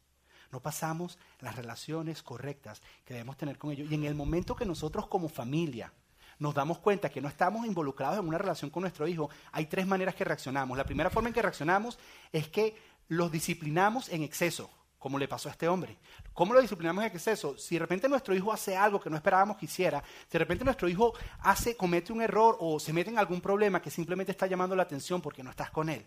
No 0.53 0.61
pasamos 0.61 1.19
las 1.41 1.57
relaciones 1.57 2.23
correctas 2.23 2.81
que 3.03 3.15
debemos 3.15 3.35
tener 3.35 3.57
con 3.57 3.71
ellos. 3.71 3.91
Y 3.91 3.95
en 3.95 4.05
el 4.05 4.15
momento 4.15 4.55
que 4.55 4.63
nosotros 4.63 5.07
como 5.07 5.27
familia 5.27 5.91
nos 6.39 6.55
damos 6.55 6.79
cuenta 6.79 7.09
que 7.09 7.19
no 7.19 7.27
estamos 7.27 7.65
involucrados 7.65 8.17
en 8.17 8.29
una 8.29 8.37
relación 8.37 8.71
con 8.71 8.79
nuestro 8.79 9.05
hijo, 9.05 9.29
hay 9.51 9.65
tres 9.65 9.85
maneras 9.85 10.15
que 10.15 10.23
reaccionamos. 10.23 10.77
La 10.77 10.85
primera 10.85 11.09
forma 11.09 11.27
en 11.27 11.33
que 11.33 11.41
reaccionamos 11.41 11.99
es 12.31 12.47
que 12.47 12.77
los 13.09 13.29
disciplinamos 13.33 14.07
en 14.07 14.23
exceso 14.23 14.71
como 15.01 15.17
le 15.17 15.27
pasó 15.27 15.49
a 15.49 15.53
este 15.53 15.67
hombre. 15.67 15.97
¿Cómo 16.31 16.53
lo 16.53 16.61
disciplinamos 16.61 17.03
en 17.03 17.09
exceso? 17.11 17.57
Si 17.57 17.73
de 17.73 17.79
repente 17.79 18.07
nuestro 18.07 18.35
hijo 18.35 18.53
hace 18.53 18.77
algo 18.77 18.99
que 18.99 19.09
no 19.09 19.15
esperábamos 19.15 19.57
que 19.57 19.65
hiciera, 19.65 20.03
si 20.27 20.33
de 20.33 20.37
repente 20.37 20.63
nuestro 20.63 20.87
hijo 20.87 21.15
hace, 21.39 21.75
comete 21.75 22.13
un 22.13 22.21
error 22.21 22.55
o 22.59 22.79
se 22.79 22.93
mete 22.93 23.09
en 23.09 23.17
algún 23.17 23.41
problema 23.41 23.81
que 23.81 23.89
simplemente 23.89 24.31
está 24.31 24.45
llamando 24.45 24.75
la 24.75 24.83
atención 24.83 25.19
porque 25.19 25.41
no 25.41 25.49
estás 25.49 25.71
con 25.71 25.89
él, 25.89 26.05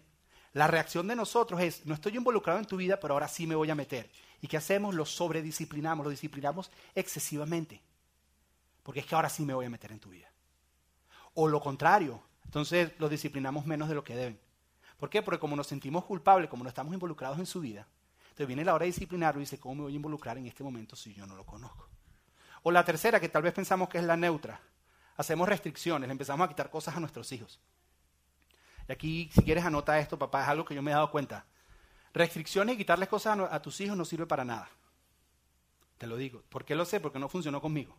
la 0.53 0.69
reacción 0.69 1.09
de 1.09 1.17
nosotros 1.17 1.61
es, 1.61 1.85
no 1.85 1.95
estoy 1.95 2.17
involucrado 2.17 2.61
en 2.61 2.67
tu 2.67 2.77
vida, 2.77 3.01
pero 3.01 3.15
ahora 3.15 3.27
sí 3.27 3.49
me 3.49 3.57
voy 3.57 3.69
a 3.69 3.75
meter. 3.75 4.09
¿Y 4.41 4.47
qué 4.47 4.59
hacemos? 4.59 4.95
Lo 4.95 5.05
sobredisciplinamos, 5.05 6.05
lo 6.05 6.11
disciplinamos 6.11 6.71
excesivamente. 6.95 7.83
Porque 8.85 9.01
es 9.01 9.07
que 9.07 9.17
ahora 9.17 9.29
sí 9.29 9.45
me 9.45 9.55
voy 9.55 9.67
a 9.67 9.71
meter 9.71 9.91
en 9.91 9.99
tu 9.99 10.11
vida. 10.11 10.31
O 11.35 11.49
lo 11.49 11.61
contrario, 11.61 12.23
entonces 12.45 12.93
lo 12.99 13.09
disciplinamos 13.09 13.67
menos 13.67 13.89
de 13.89 13.97
lo 13.97 14.05
que 14.05 14.15
deben. 14.15 14.39
¿Por 15.01 15.11
qué? 15.11 15.21
Porque 15.21 15.41
como 15.41 15.57
nos 15.57 15.67
sentimos 15.67 16.05
culpables, 16.05 16.49
como 16.49 16.63
no 16.63 16.69
estamos 16.69 16.95
involucrados 16.95 17.41
en 17.41 17.47
su 17.47 17.61
vida, 17.61 17.89
entonces 18.35 18.49
viene 18.49 18.65
la 18.65 18.75
hora 18.75 18.83
de 18.83 18.89
disciplinar 18.89 19.37
y 19.37 19.41
dice, 19.41 19.61
¿cómo 19.61 19.77
me 19.77 19.83
voy 19.83 19.93
a 19.93 19.97
involucrar 19.97 20.37
en 20.37 20.47
este 20.47 20.65
momento 20.65 20.97
si 20.97 21.15
yo 21.15 21.25
no 21.25 21.37
lo 21.37 21.47
conozco? 21.47 21.89
O 22.65 22.73
la 22.73 22.85
tercera, 22.85 23.21
que 23.21 23.29
tal 23.29 23.45
vez 23.45 23.55
pensamos 23.55 23.89
que 23.89 23.99
es 23.99 24.03
la 24.03 24.17
neutra. 24.17 24.61
Hacemos 25.17 25.49
restricciones, 25.49 26.09
le 26.09 26.13
empezamos 26.13 26.45
a 26.45 26.49
quitar 26.49 26.69
cosas 26.69 26.97
a 26.97 27.01
nuestros 27.01 27.31
hijos. 27.31 27.61
Y 28.89 28.93
aquí, 28.93 29.31
si 29.33 29.41
quieres, 29.43 29.65
anota 29.65 30.01
esto, 30.01 30.19
papá, 30.19 30.43
es 30.43 30.49
algo 30.49 30.65
que 30.65 30.75
yo 30.75 30.83
me 30.83 30.91
he 30.91 30.95
dado 30.95 31.13
cuenta. 31.13 31.47
Restricciones 32.13 32.75
y 32.75 32.79
quitarles 32.79 33.09
cosas 33.09 33.39
a, 33.39 33.55
a 33.55 33.63
tus 33.63 33.81
hijos 33.81 33.97
no 33.97 34.05
sirve 34.05 34.27
para 34.27 34.45
nada. 34.45 34.69
Te 35.97 36.09
lo 36.09 36.17
digo. 36.17 36.43
¿Por 36.49 36.65
qué 36.65 36.75
lo 36.75 36.85
sé? 36.85 36.99
Porque 36.99 37.21
no 37.21 37.29
funcionó 37.29 37.61
conmigo. 37.61 37.97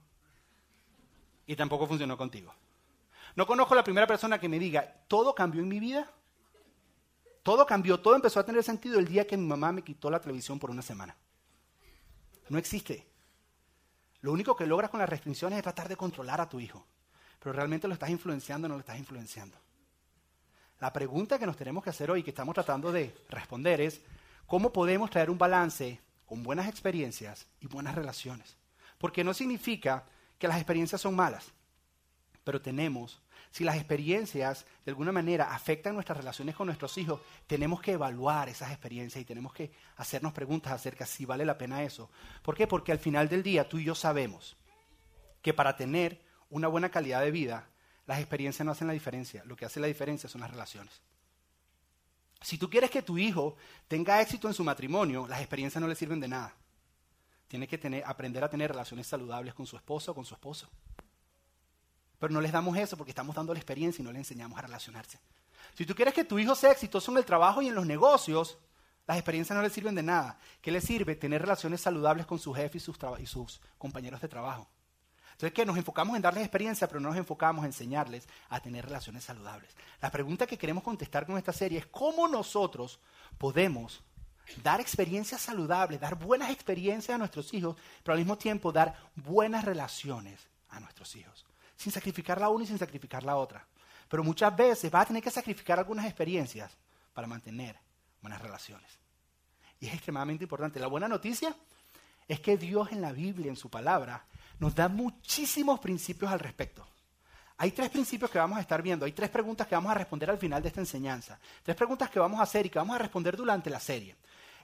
Y 1.48 1.56
tampoco 1.56 1.88
funcionó 1.88 2.18
contigo. 2.18 2.54
No 3.38 3.48
conozco 3.48 3.74
la 3.74 3.86
primera 3.86 4.06
persona 4.06 4.38
que 4.38 4.50
me 4.50 4.60
diga, 4.60 5.06
todo 5.08 5.34
cambió 5.34 5.62
en 5.62 5.70
mi 5.70 5.80
vida. 5.80 6.12
Todo 7.46 7.64
cambió, 7.68 8.00
todo 8.00 8.16
empezó 8.16 8.40
a 8.40 8.44
tener 8.44 8.64
sentido 8.64 8.98
el 8.98 9.08
día 9.08 9.28
que 9.28 9.38
mi 9.38 9.46
mamá 9.46 9.72
me 9.72 9.84
quitó 9.84 10.10
la 10.10 10.20
televisión 10.20 10.58
por 10.58 10.72
una 10.72 10.82
semana. 10.82 11.16
No 12.50 12.58
existe. 12.58 13.06
Lo 14.22 14.32
único 14.32 14.56
que 14.56 14.66
logras 14.66 14.90
con 14.90 15.00
las 15.00 15.08
restricciones 15.08 15.58
es 15.58 15.62
tratar 15.62 15.88
de 15.88 15.96
controlar 15.96 16.42
a 16.42 16.50
tu 16.50 16.60
hijo. 16.60 16.84
Pero 17.38 17.54
realmente 17.54 17.88
lo 17.88 17.94
estás 17.94 18.10
influenciando 18.10 18.66
o 18.66 18.70
no 18.70 18.74
lo 18.74 18.80
estás 18.80 18.98
influenciando. 18.98 19.60
La 20.80 20.92
pregunta 20.92 21.38
que 21.38 21.46
nos 21.46 21.56
tenemos 21.56 21.84
que 21.84 21.92
hacer 21.92 22.10
hoy, 22.10 22.24
que 22.24 22.32
estamos 22.32 22.56
tratando 22.56 22.92
de 22.92 23.16
responder, 23.30 23.80
es 23.80 24.02
cómo 24.48 24.74
podemos 24.74 25.12
traer 25.12 25.30
un 25.30 25.38
balance 25.38 26.02
con 26.26 26.42
buenas 26.42 26.68
experiencias 26.68 27.46
y 27.60 27.68
buenas 27.68 27.94
relaciones. 27.94 28.58
Porque 28.98 29.24
no 29.24 29.36
significa 29.36 30.04
que 30.40 30.48
las 30.48 30.58
experiencias 30.58 31.00
son 31.00 31.16
malas, 31.16 31.46
pero 32.44 32.60
tenemos 32.60 33.22
si 33.52 33.64
las 33.64 33.76
experiencias 33.76 34.66
de 34.84 34.92
alguna 34.92 35.12
manera 35.12 35.54
afectan 35.54 35.94
nuestras 35.94 36.18
relaciones 36.18 36.56
con 36.56 36.68
nuestros 36.68 36.98
hijos, 36.98 37.22
tenemos 37.48 37.82
que 37.82 37.94
evaluar 37.94 38.50
esas 38.50 38.72
experiencias 38.72 39.22
y 39.22 39.26
tenemos 39.26 39.54
que 39.54 39.72
hacernos 39.98 40.34
preguntas 40.34 40.74
acerca 40.74 41.06
si 41.06 41.26
vale 41.26 41.46
la 41.46 41.58
pena 41.58 41.84
eso. 41.84 42.10
¿Por 42.42 42.56
qué? 42.56 42.68
Porque 42.68 42.92
al 42.92 43.00
final 43.00 43.30
del 43.30 43.44
día 43.44 43.68
tú 43.68 43.78
y 43.78 43.86
yo 43.86 43.96
sabemos 43.96 44.56
que 45.42 45.54
para 45.54 45.76
tener 45.76 46.22
una 46.50 46.68
buena 46.68 46.90
calidad 46.90 47.22
de 47.22 47.32
vida, 47.32 47.70
las 48.06 48.20
experiencias 48.20 48.66
no 48.66 48.72
hacen 48.72 48.88
la 48.88 48.94
diferencia. 48.94 49.44
Lo 49.46 49.56
que 49.56 49.66
hace 49.66 49.80
la 49.80 49.88
diferencia 49.88 50.30
son 50.30 50.42
las 50.42 50.52
relaciones. 50.52 51.02
Si 52.42 52.58
tú 52.58 52.70
quieres 52.70 52.92
que 52.92 53.02
tu 53.02 53.18
hijo 53.18 53.56
tenga 53.88 54.22
éxito 54.22 54.48
en 54.48 54.54
su 54.54 54.64
matrimonio, 54.64 55.28
las 55.28 55.40
experiencias 55.40 55.82
no 55.82 55.88
le 55.88 55.96
sirven 55.96 56.20
de 56.20 56.28
nada. 56.28 56.54
Tiene 57.48 57.68
que 57.68 57.78
tener, 57.78 58.04
aprender 58.06 58.44
a 58.44 58.50
tener 58.50 58.72
relaciones 58.72 59.08
saludables 59.08 59.54
con 59.54 59.66
su 59.66 59.76
esposo 59.76 60.12
o 60.12 60.16
con 60.16 60.26
su 60.26 60.34
esposo. 60.34 60.70
Pero 62.26 62.34
no 62.34 62.42
les 62.42 62.52
damos 62.52 62.76
eso 62.76 62.98
porque 62.98 63.12
estamos 63.12 63.36
dando 63.36 63.54
la 63.54 63.60
experiencia 63.60 64.02
y 64.02 64.04
no 64.04 64.12
les 64.12 64.22
enseñamos 64.22 64.58
a 64.58 64.64
relacionarse. 64.64 65.20
Si 65.76 65.86
tú 65.86 65.94
quieres 65.94 66.12
que 66.12 66.24
tu 66.24 66.40
hijo 66.40 66.56
sea 66.56 66.72
exitoso 66.72 67.12
en 67.12 67.20
el 67.20 67.24
trabajo 67.24 67.62
y 67.62 67.68
en 67.68 67.76
los 67.76 67.86
negocios, 67.86 68.58
las 69.06 69.18
experiencias 69.18 69.56
no 69.56 69.62
le 69.62 69.70
sirven 69.70 69.94
de 69.94 70.02
nada. 70.02 70.40
¿Qué 70.60 70.72
le 70.72 70.82
sirve? 70.82 71.16
Tener 71.16 71.44
relaciones 71.44 71.82
saludables 71.82 72.26
con 72.26 72.40
su 72.40 72.52
jefe 72.52 72.80
y 72.80 73.28
sus, 73.28 73.62
compañeros 73.78 74.22
de 74.22 74.28
trabajo. 74.28 74.68
Entonces, 75.34 75.54
¿qué? 75.54 75.68
Nos 75.68 75.78
enfocamos 75.78 76.16
en 76.16 76.24
darles 76.24 76.42
experiencia, 76.42 76.88
pero 76.88 77.00
no 77.00 77.10
nos 77.10 77.18
enfocamos 77.20 77.64
en 77.64 77.68
enseñarles 77.68 78.28
a 78.50 78.60
tener 78.60 78.86
relaciones 78.86 79.24
saludables. 79.24 79.70
La 80.02 80.10
pregunta 80.10 80.48
que 80.48 80.58
queremos 80.58 80.84
contestar 80.84 81.28
con 81.28 81.38
esta 81.38 81.54
serie 81.54 81.78
es 81.78 81.86
cómo 81.86 82.28
nosotros 82.28 83.00
podemos 83.38 84.02
dar 84.64 84.82
experiencias 84.82 85.42
saludables, 85.42 86.00
dar 86.00 86.16
buenas 86.16 86.50
experiencias 86.50 87.14
a 87.14 87.20
nuestros 87.20 87.54
hijos, 87.54 87.76
pero 88.02 88.14
al 88.14 88.20
mismo 88.20 88.36
tiempo 88.36 88.72
dar 88.72 88.96
buenas 89.14 89.64
relaciones 89.64 90.48
a 90.70 90.80
nuestros 90.80 91.16
hijos 91.16 91.46
sin 91.76 91.92
sacrificar 91.92 92.40
la 92.40 92.50
una 92.50 92.64
y 92.64 92.68
sin 92.68 92.78
sacrificar 92.78 93.24
la 93.24 93.36
otra. 93.36 93.66
Pero 94.08 94.24
muchas 94.24 94.56
veces 94.56 94.92
vas 94.92 95.04
a 95.04 95.08
tener 95.08 95.24
que 95.24 95.32
sacrificar 95.32 95.80
algunas 95.80 96.06
experiencias 96.06 96.72
para 97.14 97.28
mantener 97.28 97.78
buenas 98.22 98.42
relaciones. 98.42 99.00
Y 99.80 99.88
es 99.88 99.94
extremadamente 99.94 100.44
importante. 100.44 100.80
La 100.80 100.88
buena 100.88 101.08
noticia 101.08 101.56
es 102.28 102.40
que 102.40 102.58
Dios 102.58 102.92
en 102.92 103.02
la 103.02 103.12
Biblia, 103.12 103.50
en 103.50 103.56
su 103.56 103.70
palabra, 103.70 104.26
nos 104.60 104.74
da 104.74 104.88
muchísimos 104.88 105.80
principios 105.80 106.32
al 106.32 106.40
respecto. 106.40 106.88
Hay 107.58 107.72
tres 107.72 107.90
principios 107.90 108.30
que 108.30 108.38
vamos 108.38 108.58
a 108.58 108.62
estar 108.62 108.82
viendo, 108.82 109.06
hay 109.06 109.14
tres 109.14 109.30
preguntas 109.30 109.66
que 109.68 109.76
vamos 109.76 109.92
a 109.92 109.96
responder 109.96 110.30
al 110.30 110.38
final 110.38 110.62
de 110.62 110.68
esta 110.68 110.82
enseñanza, 110.82 111.40
tres 111.64 111.78
preguntas 111.78 112.10
que 112.10 112.20
vamos 112.20 112.40
a 112.40 112.44
hacer 112.44 112.66
y 112.66 112.70
que 112.70 112.80
vamos 112.80 112.96
a 112.96 113.00
responder 113.00 113.38
durante 113.38 113.70
la 113.70 113.80
serie. 113.80 114.18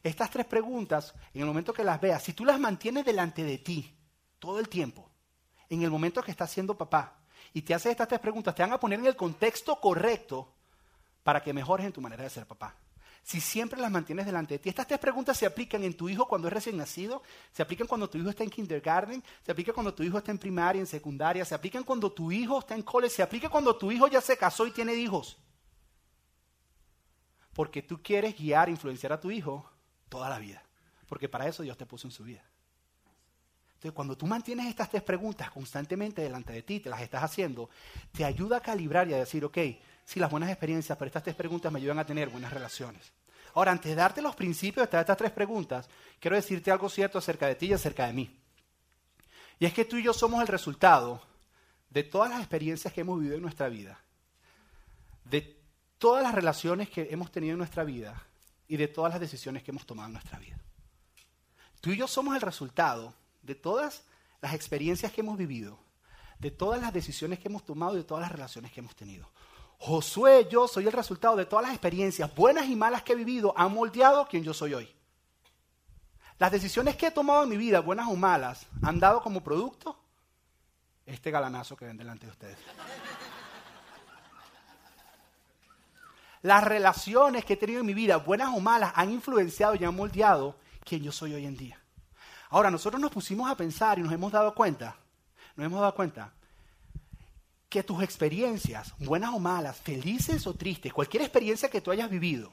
Estas 0.03 0.29
tres 0.29 0.45
preguntas, 0.45 1.13
en 1.33 1.41
el 1.41 1.47
momento 1.47 1.73
que 1.73 1.83
las 1.83 2.01
veas, 2.01 2.23
si 2.23 2.33
tú 2.33 2.43
las 2.43 2.59
mantienes 2.59 3.05
delante 3.05 3.43
de 3.43 3.59
ti 3.59 3.95
todo 4.39 4.59
el 4.59 4.67
tiempo, 4.67 5.10
en 5.71 5.83
el 5.83 5.89
momento 5.89 6.21
que 6.21 6.31
estás 6.31 6.51
siendo 6.51 6.77
papá 6.77 7.15
y 7.53 7.61
te 7.61 7.73
haces 7.73 7.91
estas 7.91 8.07
tres 8.07 8.19
preguntas, 8.19 8.53
te 8.53 8.61
van 8.61 8.73
a 8.73 8.79
poner 8.79 8.99
en 8.99 9.07
el 9.07 9.15
contexto 9.15 9.79
correcto 9.79 10.53
para 11.23 11.41
que 11.41 11.53
mejores 11.53 11.85
en 11.85 11.93
tu 11.93 12.01
manera 12.01 12.23
de 12.23 12.29
ser 12.29 12.45
papá. 12.45 12.75
Si 13.23 13.39
siempre 13.39 13.79
las 13.79 13.91
mantienes 13.91 14.25
delante 14.25 14.55
de 14.55 14.59
ti, 14.59 14.69
estas 14.69 14.87
tres 14.87 14.99
preguntas 14.99 15.37
se 15.37 15.45
aplican 15.45 15.83
en 15.83 15.95
tu 15.95 16.09
hijo 16.09 16.27
cuando 16.27 16.47
es 16.47 16.53
recién 16.53 16.75
nacido, 16.75 17.21
se 17.53 17.61
aplican 17.61 17.87
cuando 17.87 18.09
tu 18.09 18.17
hijo 18.17 18.29
está 18.29 18.43
en 18.43 18.49
kindergarten, 18.49 19.23
se 19.45 19.51
aplican 19.51 19.73
cuando 19.73 19.93
tu 19.93 20.03
hijo 20.03 20.17
está 20.17 20.31
en 20.31 20.39
primaria, 20.39 20.79
en 20.79 20.87
secundaria, 20.87 21.45
se 21.45 21.55
aplican 21.55 21.83
cuando 21.83 22.11
tu 22.11 22.31
hijo 22.31 22.59
está 22.59 22.75
en 22.75 22.81
cole, 22.81 23.09
se 23.09 23.21
aplica 23.21 23.47
cuando 23.47 23.75
tu 23.77 23.91
hijo 23.91 24.07
ya 24.07 24.19
se 24.19 24.37
casó 24.37 24.65
y 24.65 24.71
tiene 24.71 24.95
hijos. 24.95 25.37
Porque 27.53 27.81
tú 27.81 28.01
quieres 28.01 28.35
guiar, 28.35 28.69
influenciar 28.69 29.13
a 29.13 29.19
tu 29.19 29.29
hijo 29.29 29.69
toda 30.09 30.29
la 30.29 30.39
vida. 30.39 30.63
Porque 31.07 31.29
para 31.29 31.47
eso 31.47 31.63
Dios 31.63 31.77
te 31.77 31.85
puso 31.85 32.07
en 32.07 32.11
su 32.11 32.23
vida. 32.23 32.43
Entonces, 33.81 33.95
cuando 33.95 34.15
tú 34.15 34.27
mantienes 34.27 34.67
estas 34.67 34.91
tres 34.91 35.01
preguntas 35.01 35.49
constantemente 35.49 36.21
delante 36.21 36.53
de 36.53 36.61
ti, 36.61 36.81
te 36.81 36.87
las 36.87 37.01
estás 37.01 37.23
haciendo, 37.23 37.67
te 38.11 38.23
ayuda 38.23 38.57
a 38.57 38.59
calibrar 38.59 39.07
y 39.07 39.15
a 39.15 39.17
decir, 39.17 39.43
ok, 39.43 39.57
sí, 40.05 40.19
las 40.19 40.29
buenas 40.29 40.51
experiencias, 40.51 40.95
pero 40.95 41.07
estas 41.07 41.23
tres 41.23 41.35
preguntas 41.35 41.71
me 41.71 41.79
ayudan 41.79 41.97
a 41.97 42.05
tener 42.05 42.29
buenas 42.29 42.53
relaciones. 42.53 43.11
Ahora, 43.55 43.71
antes 43.71 43.89
de 43.89 43.95
darte 43.95 44.21
los 44.21 44.35
principios 44.35 44.87
de 44.87 44.99
estas 44.99 45.17
tres 45.17 45.31
preguntas, 45.31 45.89
quiero 46.19 46.35
decirte 46.35 46.69
algo 46.69 46.89
cierto 46.89 47.17
acerca 47.17 47.47
de 47.47 47.55
ti 47.55 47.65
y 47.65 47.73
acerca 47.73 48.05
de 48.05 48.13
mí. 48.13 48.39
Y 49.57 49.65
es 49.65 49.73
que 49.73 49.83
tú 49.83 49.97
y 49.97 50.03
yo 50.03 50.13
somos 50.13 50.41
el 50.41 50.47
resultado 50.47 51.19
de 51.89 52.03
todas 52.03 52.29
las 52.29 52.41
experiencias 52.41 52.93
que 52.93 53.01
hemos 53.01 53.17
vivido 53.17 53.37
en 53.37 53.41
nuestra 53.41 53.67
vida, 53.67 53.99
de 55.23 55.59
todas 55.97 56.21
las 56.21 56.35
relaciones 56.35 56.87
que 56.87 57.07
hemos 57.09 57.31
tenido 57.31 57.53
en 57.53 57.57
nuestra 57.57 57.83
vida 57.83 58.27
y 58.67 58.77
de 58.77 58.87
todas 58.87 59.13
las 59.13 59.21
decisiones 59.21 59.63
que 59.63 59.71
hemos 59.71 59.87
tomado 59.87 60.05
en 60.05 60.13
nuestra 60.13 60.37
vida. 60.37 60.59
Tú 61.79 61.89
y 61.89 61.97
yo 61.97 62.07
somos 62.07 62.35
el 62.35 62.41
resultado 62.41 63.19
de 63.41 63.55
todas 63.55 64.03
las 64.41 64.53
experiencias 64.53 65.11
que 65.11 65.21
hemos 65.21 65.37
vivido, 65.37 65.79
de 66.39 66.51
todas 66.51 66.81
las 66.81 66.93
decisiones 66.93 67.39
que 67.39 67.47
hemos 67.47 67.65
tomado 67.65 67.93
y 67.93 67.97
de 67.97 68.03
todas 68.03 68.21
las 68.21 68.31
relaciones 68.31 68.71
que 68.71 68.79
hemos 68.79 68.95
tenido. 68.95 69.31
Josué, 69.77 70.47
yo 70.49 70.67
soy 70.67 70.85
el 70.85 70.93
resultado 70.93 71.35
de 71.35 71.45
todas 71.45 71.63
las 71.65 71.73
experiencias, 71.73 72.33
buenas 72.35 72.67
y 72.67 72.75
malas 72.75 73.03
que 73.03 73.13
he 73.13 73.15
vivido, 73.15 73.53
han 73.57 73.73
moldeado 73.73 74.27
quien 74.27 74.43
yo 74.43 74.53
soy 74.53 74.73
hoy. 74.73 74.95
Las 76.37 76.51
decisiones 76.51 76.95
que 76.95 77.07
he 77.07 77.11
tomado 77.11 77.43
en 77.43 77.49
mi 77.49 77.57
vida, 77.57 77.79
buenas 77.81 78.07
o 78.07 78.15
malas, 78.15 78.65
han 78.81 78.99
dado 78.99 79.21
como 79.21 79.41
producto 79.41 79.97
este 81.05 81.31
galanazo 81.31 81.75
que 81.75 81.85
ven 81.85 81.97
delante 81.97 82.25
de 82.27 82.31
ustedes. 82.31 82.57
Las 86.43 86.63
relaciones 86.63 87.45
que 87.45 87.53
he 87.53 87.57
tenido 87.57 87.81
en 87.81 87.85
mi 87.85 87.93
vida, 87.93 88.17
buenas 88.17 88.49
o 88.55 88.59
malas, 88.59 88.93
han 88.95 89.11
influenciado 89.11 89.75
y 89.75 89.83
han 89.83 89.95
moldeado 89.95 90.55
quien 90.83 91.03
yo 91.03 91.11
soy 91.11 91.33
hoy 91.33 91.45
en 91.45 91.57
día. 91.57 91.80
Ahora, 92.51 92.69
nosotros 92.69 93.01
nos 93.01 93.11
pusimos 93.11 93.49
a 93.49 93.55
pensar 93.55 93.97
y 93.97 94.01
nos 94.01 94.11
hemos 94.11 94.31
dado 94.31 94.53
cuenta, 94.53 94.97
nos 95.55 95.65
hemos 95.65 95.79
dado 95.79 95.95
cuenta 95.95 96.33
que 97.69 97.81
tus 97.81 98.03
experiencias, 98.03 98.93
buenas 98.99 99.33
o 99.33 99.39
malas, 99.39 99.77
felices 99.77 100.45
o 100.45 100.53
tristes, 100.53 100.91
cualquier 100.91 101.23
experiencia 101.23 101.69
que 101.69 101.79
tú 101.79 101.91
hayas 101.91 102.09
vivido, 102.09 102.51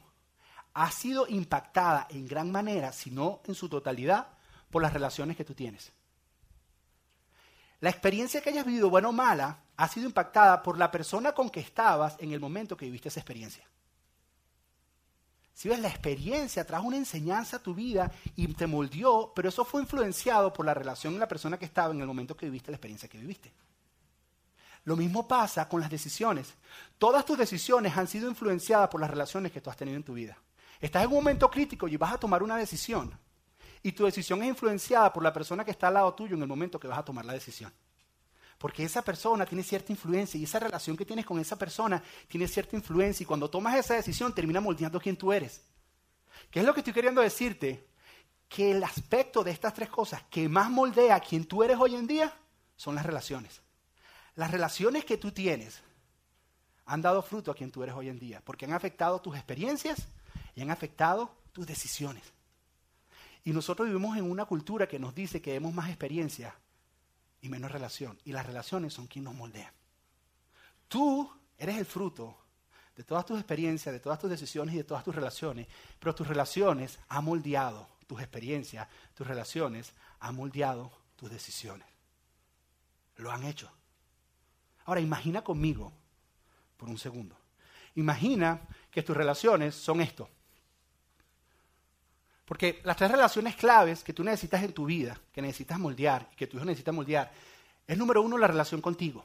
ha 0.72 0.92
sido 0.92 1.26
impactada 1.26 2.06
en 2.11 2.28
gran 2.28 2.52
manera, 2.52 2.92
si 2.92 3.11
no 3.11 3.40
en 3.46 3.56
su 3.56 3.68
totalidad, 3.68 4.28
por 4.70 4.82
las 4.82 4.92
relaciones 4.92 5.37
que 5.37 5.44
tú 5.44 5.54
tienes. 5.54 5.90
La 7.80 7.90
experiencia 7.90 8.40
que 8.40 8.50
hayas 8.50 8.66
vivido, 8.66 8.90
buena 8.90 9.08
o 9.08 9.12
mala, 9.12 9.64
ha 9.76 9.88
sido 9.88 10.06
impactada 10.06 10.62
por 10.62 10.78
la 10.78 10.92
persona 10.92 11.32
con 11.32 11.50
que 11.50 11.58
estabas 11.58 12.14
en 12.20 12.30
el 12.30 12.38
momento 12.38 12.76
que 12.76 12.87
viviste 12.87 13.08
esa 13.08 13.18
experiencia. 13.18 13.64
Si 15.58 15.68
ves, 15.68 15.80
la 15.80 15.88
experiencia 15.88 16.64
trajo 16.64 16.86
una 16.86 16.98
enseñanza 16.98 17.56
a 17.56 17.58
tu 17.60 17.74
vida 17.74 18.12
y 18.36 18.46
te 18.54 18.68
moldeó, 18.68 19.32
pero 19.34 19.48
eso 19.48 19.64
fue 19.64 19.82
influenciado 19.82 20.52
por 20.52 20.64
la 20.64 20.72
relación 20.72 21.14
de 21.14 21.18
la 21.18 21.26
persona 21.26 21.58
que 21.58 21.64
estaba 21.64 21.92
en 21.92 22.00
el 22.00 22.06
momento 22.06 22.36
que 22.36 22.46
viviste 22.46 22.70
la 22.70 22.76
experiencia 22.76 23.08
que 23.08 23.18
viviste. 23.18 23.52
Lo 24.84 24.94
mismo 24.94 25.26
pasa 25.26 25.68
con 25.68 25.80
las 25.80 25.90
decisiones. 25.90 26.54
Todas 26.96 27.24
tus 27.24 27.36
decisiones 27.36 27.96
han 27.96 28.06
sido 28.06 28.28
influenciadas 28.30 28.88
por 28.88 29.00
las 29.00 29.10
relaciones 29.10 29.50
que 29.50 29.60
tú 29.60 29.68
has 29.68 29.76
tenido 29.76 29.96
en 29.96 30.04
tu 30.04 30.14
vida. 30.14 30.38
Estás 30.80 31.02
en 31.02 31.08
un 31.08 31.16
momento 31.16 31.50
crítico 31.50 31.88
y 31.88 31.96
vas 31.96 32.12
a 32.12 32.20
tomar 32.20 32.44
una 32.44 32.56
decisión. 32.56 33.18
Y 33.82 33.90
tu 33.90 34.04
decisión 34.04 34.40
es 34.42 34.50
influenciada 34.50 35.12
por 35.12 35.24
la 35.24 35.32
persona 35.32 35.64
que 35.64 35.72
está 35.72 35.88
al 35.88 35.94
lado 35.94 36.14
tuyo 36.14 36.36
en 36.36 36.42
el 36.42 36.48
momento 36.48 36.78
que 36.78 36.86
vas 36.86 37.00
a 37.00 37.04
tomar 37.04 37.24
la 37.24 37.32
decisión. 37.32 37.72
Porque 38.58 38.84
esa 38.84 39.02
persona 39.02 39.46
tiene 39.46 39.62
cierta 39.62 39.92
influencia 39.92 40.38
y 40.38 40.44
esa 40.44 40.58
relación 40.58 40.96
que 40.96 41.04
tienes 41.04 41.24
con 41.24 41.38
esa 41.38 41.56
persona 41.56 42.02
tiene 42.26 42.48
cierta 42.48 42.74
influencia 42.74 43.22
y 43.22 43.26
cuando 43.26 43.48
tomas 43.48 43.76
esa 43.76 43.94
decisión 43.94 44.34
termina 44.34 44.60
moldeando 44.60 45.00
quién 45.00 45.16
tú 45.16 45.32
eres. 45.32 45.62
¿Qué 46.50 46.60
es 46.60 46.66
lo 46.66 46.74
que 46.74 46.80
estoy 46.80 46.92
queriendo 46.92 47.20
decirte? 47.20 47.86
Que 48.48 48.72
el 48.72 48.82
aspecto 48.82 49.44
de 49.44 49.52
estas 49.52 49.74
tres 49.74 49.88
cosas 49.88 50.22
que 50.28 50.48
más 50.48 50.70
moldea 50.70 51.14
a 51.14 51.20
quien 51.20 51.44
tú 51.44 51.62
eres 51.62 51.78
hoy 51.78 51.94
en 51.94 52.08
día 52.08 52.34
son 52.76 52.96
las 52.96 53.06
relaciones. 53.06 53.60
Las 54.34 54.50
relaciones 54.50 55.04
que 55.04 55.18
tú 55.18 55.30
tienes 55.30 55.80
han 56.86 57.02
dado 57.02 57.22
fruto 57.22 57.50
a 57.52 57.54
quien 57.54 57.70
tú 57.70 57.82
eres 57.82 57.94
hoy 57.94 58.08
en 58.08 58.18
día, 58.18 58.42
porque 58.44 58.64
han 58.64 58.72
afectado 58.72 59.20
tus 59.20 59.36
experiencias 59.36 60.08
y 60.56 60.62
han 60.62 60.70
afectado 60.70 61.30
tus 61.52 61.66
decisiones. 61.66 62.22
Y 63.44 63.52
nosotros 63.52 63.86
vivimos 63.86 64.16
en 64.16 64.28
una 64.28 64.46
cultura 64.46 64.88
que 64.88 64.98
nos 64.98 65.14
dice 65.14 65.40
que 65.40 65.52
demos 65.52 65.72
más 65.72 65.88
experiencia 65.88 66.54
y 67.40 67.48
menos 67.48 67.70
relación. 67.70 68.18
Y 68.24 68.33
las 68.33 68.46
relaciones 68.46 68.94
son 68.94 69.07
quien 69.07 69.24
nos 69.24 69.35
moldean. 69.35 69.72
Tú 70.88 71.31
eres 71.57 71.79
el 71.79 71.87
fruto 71.87 72.37
de 72.96 73.05
todas 73.05 73.24
tus 73.24 73.38
experiencias, 73.38 73.92
de 73.92 74.01
todas 74.01 74.18
tus 74.18 74.31
decisiones 74.31 74.74
y 74.74 74.79
de 74.79 74.85
todas 74.85 75.05
tus 75.05 75.14
relaciones, 75.14 75.68
pero 76.01 76.14
tus 76.14 76.27
relaciones 76.27 76.98
han 77.09 77.24
moldeado 77.24 77.88
tus 78.07 78.20
experiencias, 78.20 78.88
tus 79.14 79.27
relaciones 79.27 79.92
han 80.18 80.35
moldeado 80.35 80.90
tus 81.14 81.31
decisiones. 81.31 81.87
Lo 83.16 83.31
han 83.31 83.44
hecho. 83.44 83.70
Ahora 84.87 85.01
imagina 85.01 85.42
conmigo, 85.42 85.92
por 86.77 86.88
un 86.88 86.98
segundo, 86.98 87.37
imagina 87.94 88.62
que 88.90 89.03
tus 89.03 89.16
relaciones 89.16 89.74
son 89.74 90.01
esto. 90.01 90.31
Porque 92.48 92.80
las 92.82 92.96
tres 92.96 93.11
relaciones 93.11 93.56
claves 93.56 94.02
que 94.02 94.14
tú 94.14 94.24
necesitas 94.24 94.62
en 94.62 94.72
tu 94.72 94.87
vida, 94.87 95.20
que 95.34 95.42
necesitas 95.42 95.78
moldear 95.78 96.30
y 96.32 96.34
que 96.34 96.46
tu 96.46 96.56
hijo 96.56 96.64
necesita 96.64 96.92
moldear, 96.92 97.30
es 97.87 97.98
número 97.98 98.22
uno 98.22 98.38
la 98.38 98.46
relación 98.46 98.80
contigo. 98.80 99.22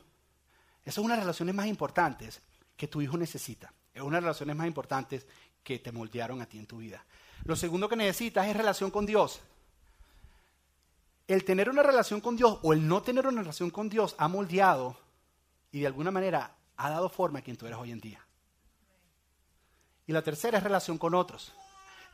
Esa 0.83 0.99
es 0.99 1.05
una 1.05 1.13
de 1.13 1.19
las 1.19 1.25
relaciones 1.27 1.55
más 1.55 1.67
importantes 1.67 2.41
que 2.75 2.89
tu 2.89 3.01
hijo 3.01 3.17
necesita. 3.17 3.71
Es 3.93 4.01
una 4.01 4.17
de 4.17 4.21
las 4.21 4.23
relaciones 4.23 4.57
más 4.57 4.67
importantes 4.67 5.25
que 5.63 5.79
te 5.79 5.93
moldearon 5.93 6.41
a 6.41 6.47
ti 6.47 6.59
en 6.59 6.65
tu 6.65 6.79
vida. 6.79 7.01
Lo 7.45 7.55
segundo 7.55 7.87
que 7.87 7.95
necesitas 7.95 8.45
es 8.45 8.57
relación 8.57 8.91
con 8.91 9.05
Dios. 9.05 9.39
El 11.25 11.45
tener 11.45 11.69
una 11.69 11.81
relación 11.81 12.19
con 12.19 12.35
Dios 12.35 12.59
o 12.61 12.73
el 12.73 12.85
no 12.85 13.03
tener 13.03 13.25
una 13.25 13.39
relación 13.39 13.69
con 13.69 13.87
Dios 13.87 14.15
ha 14.17 14.27
moldeado 14.27 14.97
y 15.71 15.79
de 15.79 15.87
alguna 15.87 16.11
manera 16.11 16.57
ha 16.75 16.89
dado 16.89 17.07
forma 17.07 17.39
a 17.39 17.41
quien 17.41 17.55
tú 17.55 17.67
eres 17.67 17.79
hoy 17.79 17.91
en 17.91 18.01
día. 18.01 18.19
Y 20.07 20.11
la 20.11 20.21
tercera 20.21 20.57
es 20.57 20.63
relación 20.65 20.97
con 20.97 21.15
otros. 21.15 21.53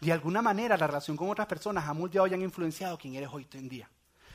De 0.02 0.14
alguna 0.14 0.42
manera 0.42 0.78
la 0.78 0.88
relación 0.88 1.18
con 1.18 1.30
otras 1.30 1.48
personas 1.48 1.88
ha 1.88 1.94
moldeado 1.94 2.28
y 2.28 2.34
han 2.34 2.42
influenciado 2.42 2.98
quien 2.98 3.16
eres 3.16 3.30
hoy 3.32 3.46
en 3.54 3.68
día. 3.68 3.90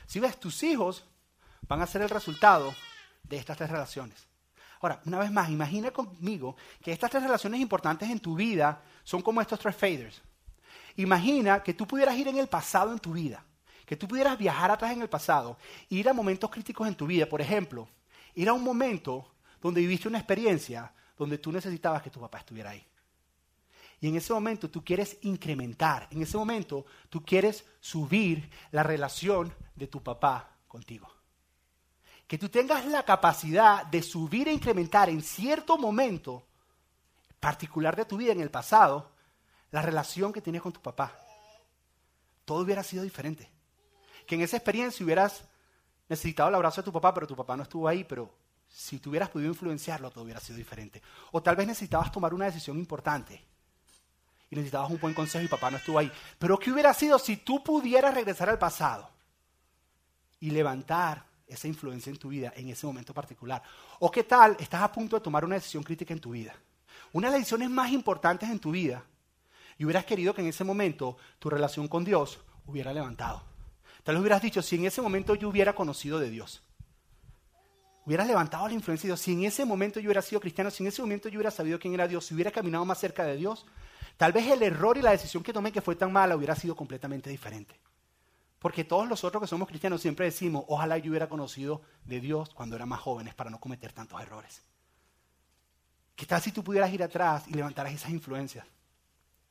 Si 0.05 0.19
ves, 0.19 0.39
tus 0.39 0.61
hijos 0.63 1.03
van 1.67 1.81
a 1.81 1.87
ser 1.87 2.03
el 2.03 2.09
resultado 2.09 2.73
de 3.23 3.37
estas 3.37 3.57
tres 3.57 3.69
relaciones. 3.69 4.27
Ahora, 4.81 5.01
una 5.05 5.19
vez 5.19 5.31
más, 5.31 5.49
imagina 5.49 5.89
conmigo 5.91 6.55
que 6.81 6.91
estas 6.91 7.09
tres 7.09 7.23
relaciones 7.23 7.59
importantes 7.59 8.09
en 8.09 8.19
tu 8.19 8.35
vida 8.35 8.81
son 9.03 9.21
como 9.21 9.41
estos 9.41 9.59
tres 9.59 9.75
faders. 9.75 10.21
Imagina 10.97 11.63
que 11.63 11.73
tú 11.73 11.87
pudieras 11.87 12.15
ir 12.15 12.27
en 12.27 12.37
el 12.37 12.47
pasado 12.47 12.91
en 12.91 12.99
tu 12.99 13.13
vida, 13.13 13.43
que 13.85 13.95
tú 13.95 14.07
pudieras 14.07 14.37
viajar 14.37 14.69
atrás 14.69 14.91
en 14.91 15.01
el 15.01 15.09
pasado, 15.09 15.57
ir 15.89 16.07
a 16.07 16.13
momentos 16.13 16.49
críticos 16.51 16.87
en 16.87 16.95
tu 16.95 17.07
vida. 17.07 17.25
Por 17.25 17.41
ejemplo, 17.41 17.87
ir 18.35 18.47
a 18.47 18.53
un 18.53 18.63
momento 18.63 19.33
donde 19.61 19.81
viviste 19.81 20.07
una 20.07 20.19
experiencia 20.19 20.93
donde 21.17 21.37
tú 21.37 21.51
necesitabas 21.51 22.03
que 22.03 22.09
tu 22.09 22.19
papá 22.19 22.39
estuviera 22.39 22.69
ahí. 22.69 22.85
Y 24.05 24.09
en 24.09 24.17
ese 24.17 24.33
momento 24.33 24.69
tú 24.69 24.85
quieres 24.85 25.17
incrementar, 25.23 26.07
en 26.11 26.21
ese 26.21 26.37
momento 26.37 26.85
tú 27.09 27.25
quieres 27.25 27.65
subir 27.79 28.47
la 28.69 28.83
relación 28.83 29.51
de 29.73 29.87
tu 29.87 30.03
papá 30.03 30.57
contigo 30.67 31.09
que 32.27 32.37
tú 32.37 32.49
tengas 32.49 32.85
la 32.85 33.01
capacidad 33.01 33.83
de 33.83 34.03
subir 34.03 34.47
e 34.47 34.53
incrementar 34.53 35.09
en 35.09 35.23
cierto 35.23 35.75
momento 35.79 36.45
particular 37.39 37.95
de 37.95 38.05
tu 38.05 38.17
vida 38.17 38.31
en 38.31 38.41
el 38.41 38.51
pasado 38.51 39.11
la 39.71 39.81
relación 39.81 40.31
que 40.31 40.41
tienes 40.41 40.61
con 40.61 40.71
tu 40.71 40.81
papá. 40.81 41.17
Todo 42.45 42.59
hubiera 42.59 42.83
sido 42.83 43.01
diferente. 43.01 43.49
Que 44.27 44.35
en 44.35 44.41
esa 44.41 44.57
experiencia 44.57 45.03
hubieras 45.03 45.45
necesitado 46.07 46.49
el 46.49 46.55
abrazo 46.55 46.81
de 46.81 46.85
tu 46.85 46.93
papá, 46.93 47.11
pero 47.11 47.25
tu 47.25 47.35
papá 47.35 47.57
no 47.57 47.63
estuvo 47.63 47.87
ahí, 47.87 48.03
pero 48.03 48.31
si 48.69 48.99
tú 48.99 49.09
hubieras 49.09 49.29
podido 49.29 49.49
influenciarlo, 49.49 50.11
todo 50.11 50.25
hubiera 50.25 50.39
sido 50.39 50.57
diferente. 50.57 51.01
O 51.31 51.41
tal 51.41 51.55
vez 51.55 51.65
necesitabas 51.65 52.11
tomar 52.11 52.35
una 52.35 52.45
decisión 52.45 52.77
importante 52.77 53.43
necesitabas 54.55 54.89
un 54.89 54.99
buen 54.99 55.13
consejo 55.13 55.45
y 55.45 55.47
papá 55.47 55.69
no 55.69 55.77
estuvo 55.77 55.99
ahí. 55.99 56.11
Pero 56.39 56.57
¿qué 56.57 56.71
hubiera 56.71 56.93
sido 56.93 57.19
si 57.19 57.37
tú 57.37 57.63
pudieras 57.63 58.13
regresar 58.13 58.49
al 58.49 58.57
pasado 58.57 59.09
y 60.39 60.51
levantar 60.51 61.25
esa 61.47 61.67
influencia 61.67 62.09
en 62.09 62.17
tu 62.17 62.29
vida 62.29 62.53
en 62.55 62.69
ese 62.69 62.85
momento 62.85 63.13
particular. 63.13 63.61
O 63.99 64.11
qué 64.11 64.23
tal, 64.23 64.55
estás 64.59 64.81
a 64.81 64.91
punto 64.91 65.15
de 65.15 65.21
tomar 65.21 65.45
una 65.45 65.55
decisión 65.55 65.83
crítica 65.83 66.13
en 66.13 66.19
tu 66.19 66.31
vida. 66.31 66.53
Una 67.13 67.27
de 67.27 67.31
las 67.31 67.41
decisiones 67.41 67.69
más 67.69 67.91
importantes 67.91 68.49
en 68.49 68.59
tu 68.59 68.71
vida 68.71 69.03
y 69.77 69.85
hubieras 69.85 70.05
querido 70.05 70.33
que 70.33 70.41
en 70.41 70.47
ese 70.47 70.63
momento 70.63 71.17
tu 71.39 71.49
relación 71.49 71.87
con 71.87 72.03
Dios 72.03 72.39
hubiera 72.65 72.93
levantado. 72.93 73.43
Tal 74.03 74.15
vez 74.15 74.21
hubieras 74.21 74.41
dicho, 74.41 74.61
si 74.61 74.75
en 74.75 74.85
ese 74.85 75.01
momento 75.01 75.35
yo 75.35 75.49
hubiera 75.49 75.73
conocido 75.73 76.19
de 76.19 76.29
Dios, 76.29 76.61
hubieras 78.05 78.27
levantado 78.27 78.67
la 78.67 78.73
influencia 78.73 79.07
de 79.07 79.11
Dios, 79.11 79.21
si 79.21 79.33
en 79.33 79.45
ese 79.45 79.65
momento 79.65 79.99
yo 79.99 80.07
hubiera 80.07 80.21
sido 80.21 80.39
cristiano, 80.39 80.69
si 80.69 80.83
en 80.83 80.87
ese 80.87 81.01
momento 81.01 81.27
yo 81.29 81.37
hubiera 81.37 81.51
sabido 81.51 81.79
quién 81.79 81.93
era 81.93 82.07
Dios, 82.07 82.25
si 82.25 82.33
hubiera 82.33 82.51
caminado 82.51 82.85
más 82.85 82.99
cerca 82.99 83.23
de 83.23 83.35
Dios, 83.35 83.65
tal 84.17 84.31
vez 84.31 84.47
el 84.47 84.63
error 84.63 84.97
y 84.97 85.01
la 85.01 85.11
decisión 85.11 85.43
que 85.43 85.53
tomé 85.53 85.71
que 85.71 85.81
fue 85.81 85.95
tan 85.95 86.11
mala 86.11 86.35
hubiera 86.35 86.55
sido 86.55 86.75
completamente 86.75 87.29
diferente. 87.29 87.79
Porque 88.59 88.83
todos 88.83 89.07
nosotros 89.07 89.41
que 89.41 89.47
somos 89.47 89.67
cristianos 89.67 90.01
siempre 90.01 90.25
decimos, 90.25 90.65
ojalá 90.67 90.97
yo 90.97 91.11
hubiera 91.11 91.29
conocido 91.29 91.81
de 92.03 92.19
Dios 92.19 92.49
cuando 92.53 92.75
era 92.75 92.85
más 92.85 92.99
jóvenes 92.99 93.35
para 93.35 93.49
no 93.49 93.59
cometer 93.59 93.93
tantos 93.93 94.19
errores. 94.21 94.63
¿Qué 96.15 96.25
tal 96.25 96.41
si 96.41 96.51
tú 96.51 96.63
pudieras 96.63 96.91
ir 96.91 97.03
atrás 97.03 97.43
y 97.47 97.53
levantaras 97.53 97.93
esas 97.93 98.09
influencias? 98.09 98.65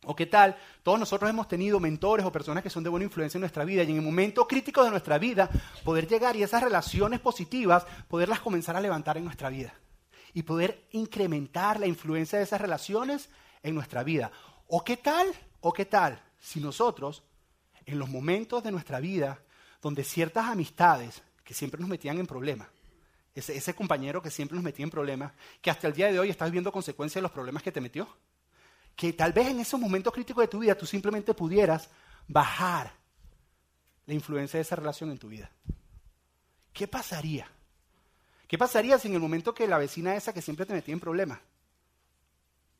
¿O 0.07 0.15
qué 0.15 0.27
tal? 0.27 0.57
Todos 0.83 0.99
nosotros 0.99 1.31
hemos 1.31 1.49
tenido 1.49 1.81
mentores 1.81 2.27
o 2.27 2.33
personas 2.33 2.63
que 2.63 2.71
son 2.71 2.83
de 2.83 2.91
buena 2.91 3.05
influencia 3.05 3.39
en 3.39 3.43
nuestra 3.43 3.65
vida 3.65 3.83
y 3.83 3.91
en 3.91 3.97
el 3.97 4.03
momento 4.03 4.47
crítico 4.47 4.85
de 4.85 4.91
nuestra 4.91 5.19
vida 5.19 5.51
poder 5.83 6.07
llegar 6.07 6.37
y 6.37 6.43
esas 6.43 6.63
relaciones 6.63 7.21
positivas, 7.21 7.87
poderlas 8.09 8.41
comenzar 8.41 8.77
a 8.77 8.81
levantar 8.81 9.17
en 9.17 9.25
nuestra 9.25 9.49
vida 9.49 9.75
y 10.33 10.43
poder 10.43 10.89
incrementar 10.91 11.79
la 11.81 11.87
influencia 11.87 12.39
de 12.39 12.45
esas 12.45 12.61
relaciones 12.61 13.31
en 13.63 13.75
nuestra 13.75 14.03
vida. 14.03 14.31
¿O 14.69 14.85
qué 14.85 14.97
tal? 14.97 15.27
¿O 15.61 15.73
qué 15.73 15.85
tal 15.85 16.23
si 16.41 16.61
nosotros 16.61 17.23
en 17.87 17.99
los 17.99 18.09
momentos 18.09 18.63
de 18.63 18.73
nuestra 18.73 19.01
vida 19.01 19.39
donde 19.83 20.05
ciertas 20.05 20.47
amistades 20.47 21.23
que 21.45 21.55
siempre 21.55 21.81
nos 21.81 21.89
metían 21.89 22.19
en 22.19 22.27
problemas, 22.27 22.69
ese, 23.35 23.75
compañero 23.75 24.23
que 24.23 24.31
siempre 24.31 24.55
nos 24.55 24.65
metía 24.65 24.85
en 24.85 24.91
problemas, 24.91 25.33
que 25.61 25.71
hasta 25.71 25.87
el 25.87 25.93
día 25.93 26.11
de 26.11 26.19
hoy 26.19 26.31
estás 26.31 26.51
viendo 26.51 26.73
consecuencias 26.73 27.17
de 27.17 27.23
los 27.23 27.33
problemas 27.33 27.63
que 27.63 27.73
te 27.73 27.81
metió, 27.81 28.09
que 28.97 29.13
tal 29.13 29.33
vez 29.33 29.49
en 29.49 29.61
esos 29.61 29.79
momentos 29.79 30.13
críticos 30.13 30.43
de 30.43 30.49
tu 30.49 30.61
vida 30.61 30.75
tú 30.75 30.87
simplemente 30.87 31.35
pudieras 31.35 31.91
bajar 32.29 32.95
la 34.07 34.15
influencia 34.15 34.59
de 34.59 34.63
esa 34.63 34.77
relación 34.77 35.11
en 35.11 35.19
tu 35.19 35.29
vida. 35.29 35.51
¿Qué 36.73 36.87
pasaría? 36.87 37.49
¿Qué 38.47 38.57
pasaría 38.57 38.99
si 38.99 39.09
en 39.09 39.15
el 39.15 39.21
momento 39.21 39.53
que 39.53 39.67
la 39.67 39.79
vecina 39.79 40.15
esa 40.15 40.33
que 40.33 40.43
siempre 40.43 40.65
te 40.65 40.73
metía 40.73 40.95
en 40.95 41.01
problemas, 41.01 41.41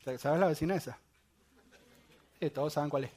¿sabes 0.05 0.41
la 0.41 0.47
vecina 0.47 0.77
esa? 0.77 0.99
Todos 2.51 2.73
saben 2.73 2.91
cuál 2.91 3.05
es 3.05 3.11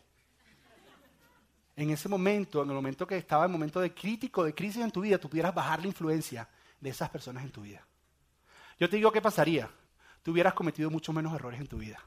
en 1.77 1.91
ese 1.91 2.09
momento, 2.09 2.63
en 2.63 2.69
el 2.69 2.75
momento 2.75 3.05
que 3.05 3.17
estaba 3.17 3.45
en 3.45 3.51
momento 3.51 3.79
de 3.79 3.93
crítico, 3.93 4.43
de 4.43 4.55
crisis 4.55 4.81
en 4.81 4.89
tu 4.89 5.01
vida, 5.01 5.19
tú 5.19 5.29
pudieras 5.29 5.53
bajar 5.53 5.79
la 5.79 5.87
influencia 5.87 6.49
de 6.81 6.89
esas 6.89 7.07
personas 7.11 7.43
en 7.43 7.51
tu 7.51 7.61
vida. 7.61 7.85
Yo 8.79 8.89
te 8.89 8.97
digo 8.97 9.11
qué 9.11 9.21
pasaría. 9.21 9.69
Tú 10.23 10.31
hubieras 10.31 10.55
cometido 10.55 10.89
mucho 10.89 11.13
menos 11.13 11.35
errores 11.35 11.59
en 11.59 11.67
tu 11.67 11.77
vida. 11.77 11.99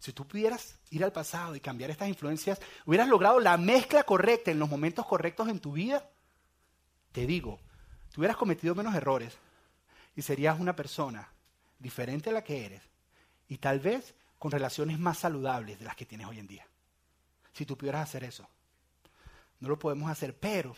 Si 0.00 0.12
tú 0.12 0.26
pudieras 0.26 0.76
ir 0.90 1.04
al 1.04 1.12
pasado 1.12 1.54
y 1.54 1.60
cambiar 1.60 1.90
estas 1.90 2.08
influencias, 2.08 2.60
hubieras 2.84 3.06
logrado 3.08 3.38
la 3.38 3.56
mezcla 3.56 4.02
correcta 4.02 4.50
en 4.50 4.58
los 4.58 4.68
momentos 4.68 5.06
correctos 5.06 5.48
en 5.48 5.60
tu 5.60 5.72
vida, 5.72 6.08
te 7.12 7.26
digo, 7.26 7.60
tú 8.12 8.20
hubieras 8.20 8.36
cometido 8.36 8.74
menos 8.74 8.94
errores 8.96 9.38
y 10.16 10.22
serías 10.22 10.58
una 10.58 10.74
persona 10.74 11.28
diferente 11.78 12.30
a 12.30 12.32
la 12.32 12.42
que 12.42 12.66
eres 12.66 12.82
y 13.48 13.58
tal 13.58 13.78
vez 13.78 14.16
con 14.38 14.50
relaciones 14.50 14.98
más 14.98 15.18
saludables 15.18 15.78
de 15.78 15.84
las 15.84 15.96
que 15.96 16.06
tienes 16.06 16.26
hoy 16.26 16.38
en 16.38 16.46
día 16.46 16.66
si 17.58 17.66
tú 17.66 17.76
pudieras 17.76 18.08
hacer 18.08 18.22
eso. 18.22 18.48
No 19.58 19.68
lo 19.68 19.76
podemos 19.76 20.08
hacer, 20.08 20.38
pero 20.38 20.76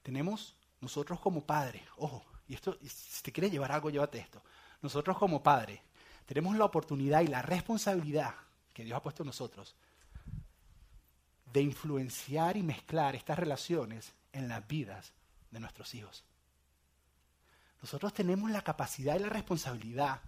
tenemos 0.00 0.54
nosotros 0.80 1.18
como 1.18 1.44
padres, 1.44 1.82
ojo, 1.96 2.24
y 2.46 2.54
esto, 2.54 2.78
si 2.86 3.22
te 3.22 3.32
quieres 3.32 3.50
llevar 3.50 3.72
algo, 3.72 3.90
llévate 3.90 4.18
esto. 4.18 4.40
Nosotros 4.80 5.18
como 5.18 5.42
padres 5.42 5.80
tenemos 6.24 6.56
la 6.56 6.64
oportunidad 6.64 7.22
y 7.22 7.26
la 7.26 7.42
responsabilidad 7.42 8.32
que 8.72 8.84
Dios 8.84 8.96
ha 8.96 9.02
puesto 9.02 9.24
en 9.24 9.26
nosotros 9.26 9.74
de 11.52 11.62
influenciar 11.62 12.56
y 12.56 12.62
mezclar 12.62 13.16
estas 13.16 13.40
relaciones 13.40 14.14
en 14.32 14.46
las 14.46 14.68
vidas 14.68 15.14
de 15.50 15.58
nuestros 15.58 15.94
hijos. 15.96 16.24
Nosotros 17.82 18.12
tenemos 18.12 18.52
la 18.52 18.62
capacidad 18.62 19.16
y 19.16 19.20
la 19.20 19.30
responsabilidad 19.30 20.20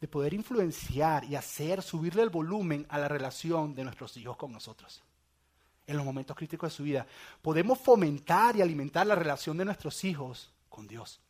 de 0.00 0.08
poder 0.08 0.34
influenciar 0.34 1.24
y 1.24 1.36
hacer 1.36 1.82
subirle 1.82 2.22
el 2.22 2.30
volumen 2.30 2.86
a 2.88 2.98
la 2.98 3.08
relación 3.08 3.74
de 3.74 3.84
nuestros 3.84 4.16
hijos 4.16 4.36
con 4.36 4.52
nosotros. 4.52 5.02
En 5.86 5.96
los 5.96 6.04
momentos 6.04 6.36
críticos 6.36 6.72
de 6.72 6.76
su 6.76 6.82
vida, 6.82 7.06
podemos 7.40 7.78
fomentar 7.78 8.56
y 8.56 8.62
alimentar 8.62 9.06
la 9.06 9.14
relación 9.14 9.56
de 9.56 9.64
nuestros 9.64 10.04
hijos 10.04 10.52
con 10.68 10.86
Dios. 10.86 11.20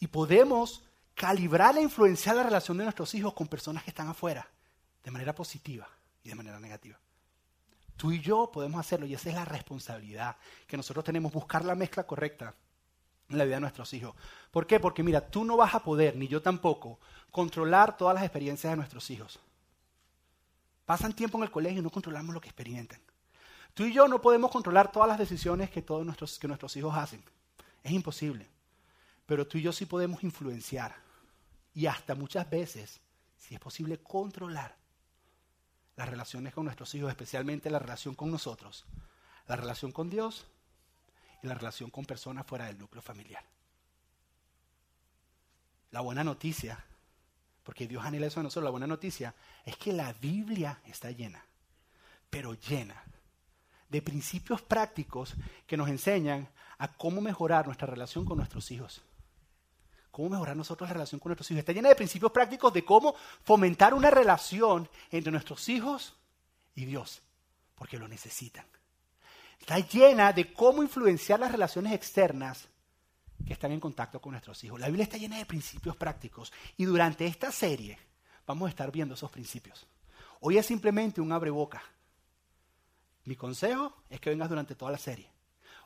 Y 0.00 0.08
podemos 0.08 0.82
calibrar 1.14 1.76
e 1.76 1.82
influenciar 1.82 2.36
la 2.36 2.42
relación 2.42 2.78
de 2.78 2.84
nuestros 2.84 3.14
hijos 3.14 3.34
con 3.34 3.46
personas 3.46 3.84
que 3.84 3.90
están 3.90 4.08
afuera, 4.08 4.48
de 5.04 5.10
manera 5.10 5.34
positiva 5.34 5.88
y 6.24 6.28
de 6.28 6.34
manera 6.34 6.58
negativa. 6.58 6.98
Tú 7.96 8.12
y 8.12 8.20
yo 8.20 8.50
podemos 8.50 8.80
hacerlo 8.80 9.06
y 9.06 9.14
esa 9.14 9.28
es 9.28 9.34
la 9.34 9.44
responsabilidad 9.44 10.36
que 10.66 10.76
nosotros 10.76 11.04
tenemos, 11.04 11.32
buscar 11.32 11.64
la 11.64 11.74
mezcla 11.74 12.06
correcta 12.06 12.54
en 13.30 13.38
la 13.38 13.44
vida 13.44 13.56
de 13.56 13.60
nuestros 13.60 13.92
hijos. 13.94 14.14
¿Por 14.50 14.66
qué? 14.66 14.80
Porque 14.80 15.02
mira, 15.02 15.30
tú 15.30 15.44
no 15.44 15.56
vas 15.56 15.74
a 15.74 15.82
poder, 15.82 16.16
ni 16.16 16.28
yo 16.28 16.42
tampoco, 16.42 16.98
controlar 17.30 17.96
todas 17.96 18.14
las 18.14 18.24
experiencias 18.24 18.72
de 18.72 18.76
nuestros 18.76 19.08
hijos. 19.10 19.38
Pasan 20.84 21.12
tiempo 21.12 21.38
en 21.38 21.44
el 21.44 21.50
colegio 21.50 21.80
y 21.80 21.82
no 21.82 21.90
controlamos 21.90 22.34
lo 22.34 22.40
que 22.40 22.48
experimentan. 22.48 23.00
Tú 23.74 23.84
y 23.84 23.92
yo 23.92 24.08
no 24.08 24.20
podemos 24.20 24.50
controlar 24.50 24.90
todas 24.90 25.08
las 25.08 25.18
decisiones 25.18 25.70
que, 25.70 25.82
todos 25.82 26.04
nuestros, 26.04 26.38
que 26.38 26.48
nuestros 26.48 26.76
hijos 26.76 26.96
hacen. 26.96 27.22
Es 27.82 27.92
imposible. 27.92 28.48
Pero 29.26 29.46
tú 29.46 29.58
y 29.58 29.62
yo 29.62 29.72
sí 29.72 29.86
podemos 29.86 30.24
influenciar 30.24 30.96
y 31.72 31.86
hasta 31.86 32.16
muchas 32.16 32.50
veces, 32.50 33.00
si 33.38 33.54
es 33.54 33.60
posible, 33.60 33.98
controlar 33.98 34.76
las 35.94 36.08
relaciones 36.08 36.52
con 36.52 36.64
nuestros 36.64 36.92
hijos, 36.96 37.10
especialmente 37.10 37.70
la 37.70 37.78
relación 37.78 38.16
con 38.16 38.30
nosotros, 38.30 38.84
la 39.46 39.54
relación 39.54 39.92
con 39.92 40.10
Dios 40.10 40.46
y 41.42 41.46
la 41.46 41.54
relación 41.54 41.90
con 41.90 42.04
personas 42.04 42.46
fuera 42.46 42.66
del 42.66 42.78
núcleo 42.78 43.02
familiar. 43.02 43.42
La 45.90 46.00
buena 46.00 46.22
noticia, 46.22 46.84
porque 47.64 47.86
Dios 47.86 48.04
anhela 48.04 48.26
eso 48.26 48.40
de 48.40 48.44
nosotros, 48.44 48.64
la 48.64 48.70
buena 48.70 48.86
noticia 48.86 49.34
es 49.64 49.76
que 49.76 49.92
la 49.92 50.12
Biblia 50.12 50.80
está 50.86 51.10
llena, 51.10 51.44
pero 52.28 52.54
llena 52.54 53.02
de 53.88 54.02
principios 54.02 54.62
prácticos 54.62 55.34
que 55.66 55.76
nos 55.76 55.88
enseñan 55.88 56.48
a 56.78 56.88
cómo 56.88 57.20
mejorar 57.20 57.66
nuestra 57.66 57.86
relación 57.86 58.24
con 58.24 58.38
nuestros 58.38 58.70
hijos. 58.70 59.02
Cómo 60.10 60.30
mejorar 60.30 60.56
nosotros 60.56 60.88
la 60.88 60.94
relación 60.94 61.18
con 61.18 61.30
nuestros 61.30 61.50
hijos. 61.50 61.60
Está 61.60 61.72
llena 61.72 61.88
de 61.88 61.96
principios 61.96 62.32
prácticos 62.32 62.72
de 62.72 62.84
cómo 62.84 63.14
fomentar 63.44 63.94
una 63.94 64.10
relación 64.10 64.88
entre 65.10 65.32
nuestros 65.32 65.68
hijos 65.68 66.14
y 66.74 66.84
Dios, 66.84 67.22
porque 67.74 67.98
lo 67.98 68.08
necesitan. 68.08 68.64
Está 69.60 69.78
llena 69.78 70.32
de 70.32 70.52
cómo 70.52 70.82
influenciar 70.82 71.38
las 71.38 71.52
relaciones 71.52 71.92
externas 71.92 72.68
que 73.46 73.52
están 73.52 73.72
en 73.72 73.80
contacto 73.80 74.20
con 74.20 74.32
nuestros 74.32 74.62
hijos. 74.64 74.80
La 74.80 74.86
Biblia 74.86 75.04
está 75.04 75.16
llena 75.16 75.38
de 75.38 75.46
principios 75.46 75.96
prácticos 75.96 76.52
y 76.76 76.84
durante 76.84 77.26
esta 77.26 77.52
serie 77.52 77.98
vamos 78.46 78.66
a 78.66 78.70
estar 78.70 78.90
viendo 78.90 79.14
esos 79.14 79.30
principios. 79.30 79.86
Hoy 80.40 80.58
es 80.58 80.66
simplemente 80.66 81.20
un 81.20 81.32
abreboca. 81.32 81.82
Mi 83.24 83.36
consejo 83.36 83.94
es 84.08 84.20
que 84.20 84.30
vengas 84.30 84.48
durante 84.48 84.74
toda 84.74 84.90
la 84.90 84.98
serie. 84.98 85.30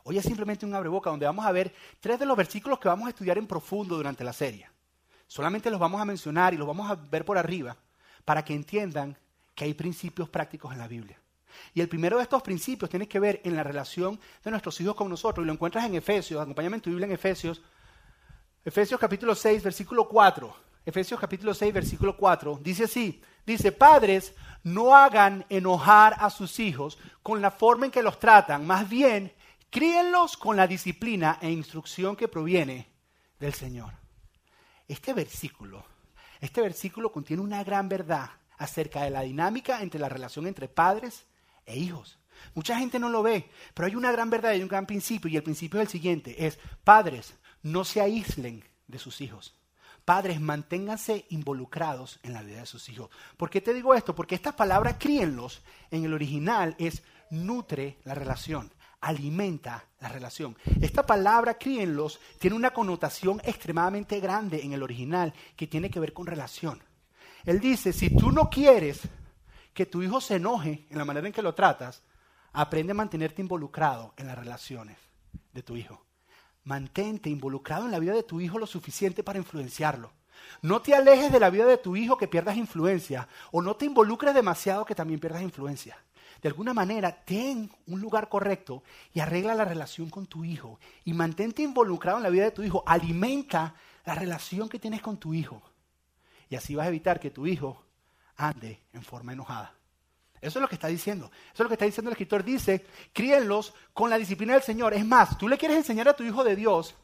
Hoy 0.03 0.17
es 0.17 0.25
simplemente 0.25 0.65
un 0.65 0.73
abreboca 0.73 1.09
donde 1.09 1.25
vamos 1.25 1.45
a 1.45 1.51
ver 1.51 1.73
tres 1.99 2.19
de 2.19 2.25
los 2.25 2.37
versículos 2.37 2.79
que 2.79 2.87
vamos 2.87 3.07
a 3.07 3.09
estudiar 3.09 3.37
en 3.37 3.47
profundo 3.47 3.97
durante 3.97 4.23
la 4.23 4.33
serie. 4.33 4.69
Solamente 5.27 5.69
los 5.69 5.79
vamos 5.79 5.99
a 5.99 6.05
mencionar 6.05 6.53
y 6.53 6.57
los 6.57 6.67
vamos 6.67 6.89
a 6.89 6.95
ver 6.95 7.25
por 7.25 7.37
arriba 7.37 7.75
para 8.23 8.45
que 8.45 8.53
entiendan 8.53 9.17
que 9.53 9.65
hay 9.65 9.73
principios 9.73 10.29
prácticos 10.29 10.71
en 10.71 10.79
la 10.79 10.87
Biblia. 10.87 11.19
Y 11.73 11.81
el 11.81 11.89
primero 11.89 12.17
de 12.17 12.23
estos 12.23 12.41
principios 12.41 12.89
tiene 12.89 13.07
que 13.07 13.19
ver 13.19 13.41
en 13.43 13.55
la 13.55 13.63
relación 13.63 14.19
de 14.43 14.51
nuestros 14.51 14.79
hijos 14.81 14.95
con 14.95 15.09
nosotros. 15.09 15.43
Y 15.43 15.47
lo 15.47 15.53
encuentras 15.53 15.85
en 15.85 15.95
Efesios, 15.95 16.41
acompáñame 16.41 16.77
en 16.77 16.81
tu 16.81 16.89
Biblia 16.89 17.07
en 17.07 17.13
Efesios. 17.13 17.61
Efesios 18.63 18.99
capítulo 18.99 19.35
6, 19.35 19.63
versículo 19.63 20.07
4. 20.07 20.55
Efesios 20.85 21.19
capítulo 21.19 21.53
6, 21.53 21.73
versículo 21.73 22.15
4. 22.15 22.59
Dice 22.61 22.83
así, 22.83 23.21
dice, 23.45 23.71
padres, 23.71 24.33
no 24.63 24.95
hagan 24.95 25.45
enojar 25.49 26.15
a 26.19 26.29
sus 26.29 26.59
hijos 26.59 26.97
con 27.23 27.41
la 27.41 27.51
forma 27.51 27.85
en 27.85 27.91
que 27.91 28.03
los 28.03 28.19
tratan, 28.19 28.65
más 28.65 28.87
bien, 28.87 29.33
críenlos 29.69 30.37
con 30.37 30.55
la 30.55 30.67
disciplina 30.67 31.37
e 31.41 31.49
instrucción 31.49 32.15
que 32.15 32.27
proviene 32.27 32.89
del 33.39 33.53
Señor. 33.53 33.93
Este 34.87 35.13
versículo, 35.13 35.85
este 36.39 36.61
versículo 36.61 37.11
contiene 37.11 37.41
una 37.41 37.63
gran 37.63 37.89
verdad 37.89 38.29
acerca 38.57 39.03
de 39.03 39.09
la 39.09 39.21
dinámica 39.21 39.81
entre 39.81 39.99
la 39.99 40.09
relación 40.09 40.47
entre 40.47 40.67
padres 40.67 41.25
e 41.65 41.77
hijos. 41.77 42.17
Mucha 42.53 42.77
gente 42.77 42.99
no 42.99 43.09
lo 43.09 43.23
ve, 43.23 43.49
pero 43.73 43.87
hay 43.87 43.95
una 43.95 44.11
gran 44.11 44.29
verdad 44.29 44.53
y 44.53 44.61
un 44.61 44.67
gran 44.67 44.85
principio, 44.85 45.29
y 45.29 45.37
el 45.37 45.43
principio 45.43 45.79
es 45.79 45.87
el 45.87 45.91
siguiente, 45.91 46.45
es, 46.45 46.59
padres, 46.83 47.35
no 47.63 47.83
se 47.83 48.01
aíslen 48.01 48.63
de 48.87 48.99
sus 48.99 49.21
hijos. 49.21 49.55
Padres, 50.05 50.39
manténganse 50.39 51.25
involucrados 51.29 52.19
en 52.21 52.33
la 52.33 52.43
vida 52.43 52.59
de 52.59 52.67
sus 52.67 52.89
hijos. 52.89 53.09
¿Por 53.37 53.49
qué 53.49 53.59
te 53.59 53.73
digo 53.73 53.95
esto? 53.95 54.13
Porque 54.13 54.35
esta 54.35 54.55
palabra 54.55 54.99
críenlos 54.99 55.63
en 55.89 56.05
el 56.05 56.13
original 56.13 56.75
es 56.77 57.01
nutre 57.31 57.97
la 58.03 58.13
relación, 58.13 58.71
alimenta 59.01 59.85
la 59.99 60.09
relación. 60.09 60.55
Esta 60.79 61.07
palabra 61.07 61.57
críenlos 61.57 62.19
tiene 62.37 62.55
una 62.55 62.69
connotación 62.69 63.41
extremadamente 63.43 64.19
grande 64.19 64.63
en 64.63 64.73
el 64.73 64.83
original 64.83 65.33
que 65.55 65.65
tiene 65.65 65.89
que 65.89 65.99
ver 65.99 66.13
con 66.13 66.27
relación. 66.27 66.83
Él 67.43 67.59
dice, 67.59 67.91
si 67.91 68.15
tú 68.15 68.31
no 68.31 68.49
quieres 68.49 69.01
que 69.75 69.85
tu 69.85 70.01
hijo 70.01 70.21
se 70.21 70.37
enoje 70.37 70.87
en 70.89 70.97
la 70.97 71.03
manera 71.03 71.27
en 71.27 71.33
que 71.33 71.41
lo 71.41 71.53
tratas, 71.53 72.01
aprende 72.53 72.91
a 72.91 72.95
mantenerte 72.95 73.41
involucrado 73.41 74.13
en 74.15 74.25
las 74.25 74.37
relaciones 74.37 74.97
de 75.51 75.61
tu 75.63 75.75
hijo. 75.75 76.05
Mantente 76.63 77.29
involucrado 77.29 77.83
en 77.83 77.91
la 77.91 77.99
vida 77.99 78.13
de 78.13 78.23
tu 78.23 78.39
hijo 78.39 78.57
lo 78.57 78.67
suficiente 78.67 79.21
para 79.21 79.37
influenciarlo. 79.37 80.13
No 80.61 80.81
te 80.81 80.95
alejes 80.95 81.29
de 81.29 81.41
la 81.41 81.49
vida 81.49 81.65
de 81.65 81.77
tu 81.77 81.97
hijo 81.97 82.17
que 82.17 82.29
pierdas 82.29 82.55
influencia 82.55 83.27
o 83.51 83.61
no 83.61 83.75
te 83.75 83.85
involucres 83.85 84.33
demasiado 84.33 84.85
que 84.85 84.95
también 84.95 85.19
pierdas 85.19 85.41
influencia. 85.41 85.97
De 86.41 86.47
alguna 86.47 86.73
manera, 86.73 87.25
ten 87.25 87.69
un 87.87 87.99
lugar 87.99 88.29
correcto 88.29 88.81
y 89.13 89.19
arregla 89.19 89.55
la 89.55 89.65
relación 89.65 90.09
con 90.09 90.25
tu 90.25 90.45
hijo 90.45 90.79
y 91.03 91.13
mantente 91.13 91.63
involucrado 91.63 92.17
en 92.17 92.23
la 92.23 92.29
vida 92.29 92.45
de 92.45 92.51
tu 92.51 92.63
hijo. 92.63 92.81
Alimenta 92.87 93.75
la 94.05 94.15
relación 94.15 94.69
que 94.69 94.79
tienes 94.79 95.01
con 95.01 95.17
tu 95.17 95.33
hijo. 95.33 95.61
Y 96.49 96.55
así 96.55 96.75
vas 96.75 96.85
a 96.85 96.89
evitar 96.89 97.19
que 97.19 97.31
tu 97.31 97.45
hijo 97.45 97.84
ande 98.37 98.81
en 98.93 99.03
forma 99.03 99.33
enojada. 99.33 99.73
Eso 100.41 100.59
es 100.59 100.61
lo 100.61 100.67
que 100.67 100.75
está 100.75 100.87
diciendo. 100.87 101.31
Eso 101.53 101.53
es 101.53 101.59
lo 101.61 101.67
que 101.67 101.73
está 101.73 101.85
diciendo 101.85 102.09
el 102.09 102.13
escritor. 102.13 102.43
Dice, 102.43 102.85
críenlos 103.13 103.73
con 103.93 104.09
la 104.09 104.17
disciplina 104.17 104.53
del 104.53 104.61
Señor. 104.61 104.93
Es 104.93 105.05
más, 105.05 105.37
tú 105.37 105.47
le 105.47 105.57
quieres 105.57 105.77
enseñar 105.77 106.07
a 106.07 106.15
tu 106.15 106.23
hijo 106.23 106.43
de 106.43 106.55
Dios, 106.55 106.95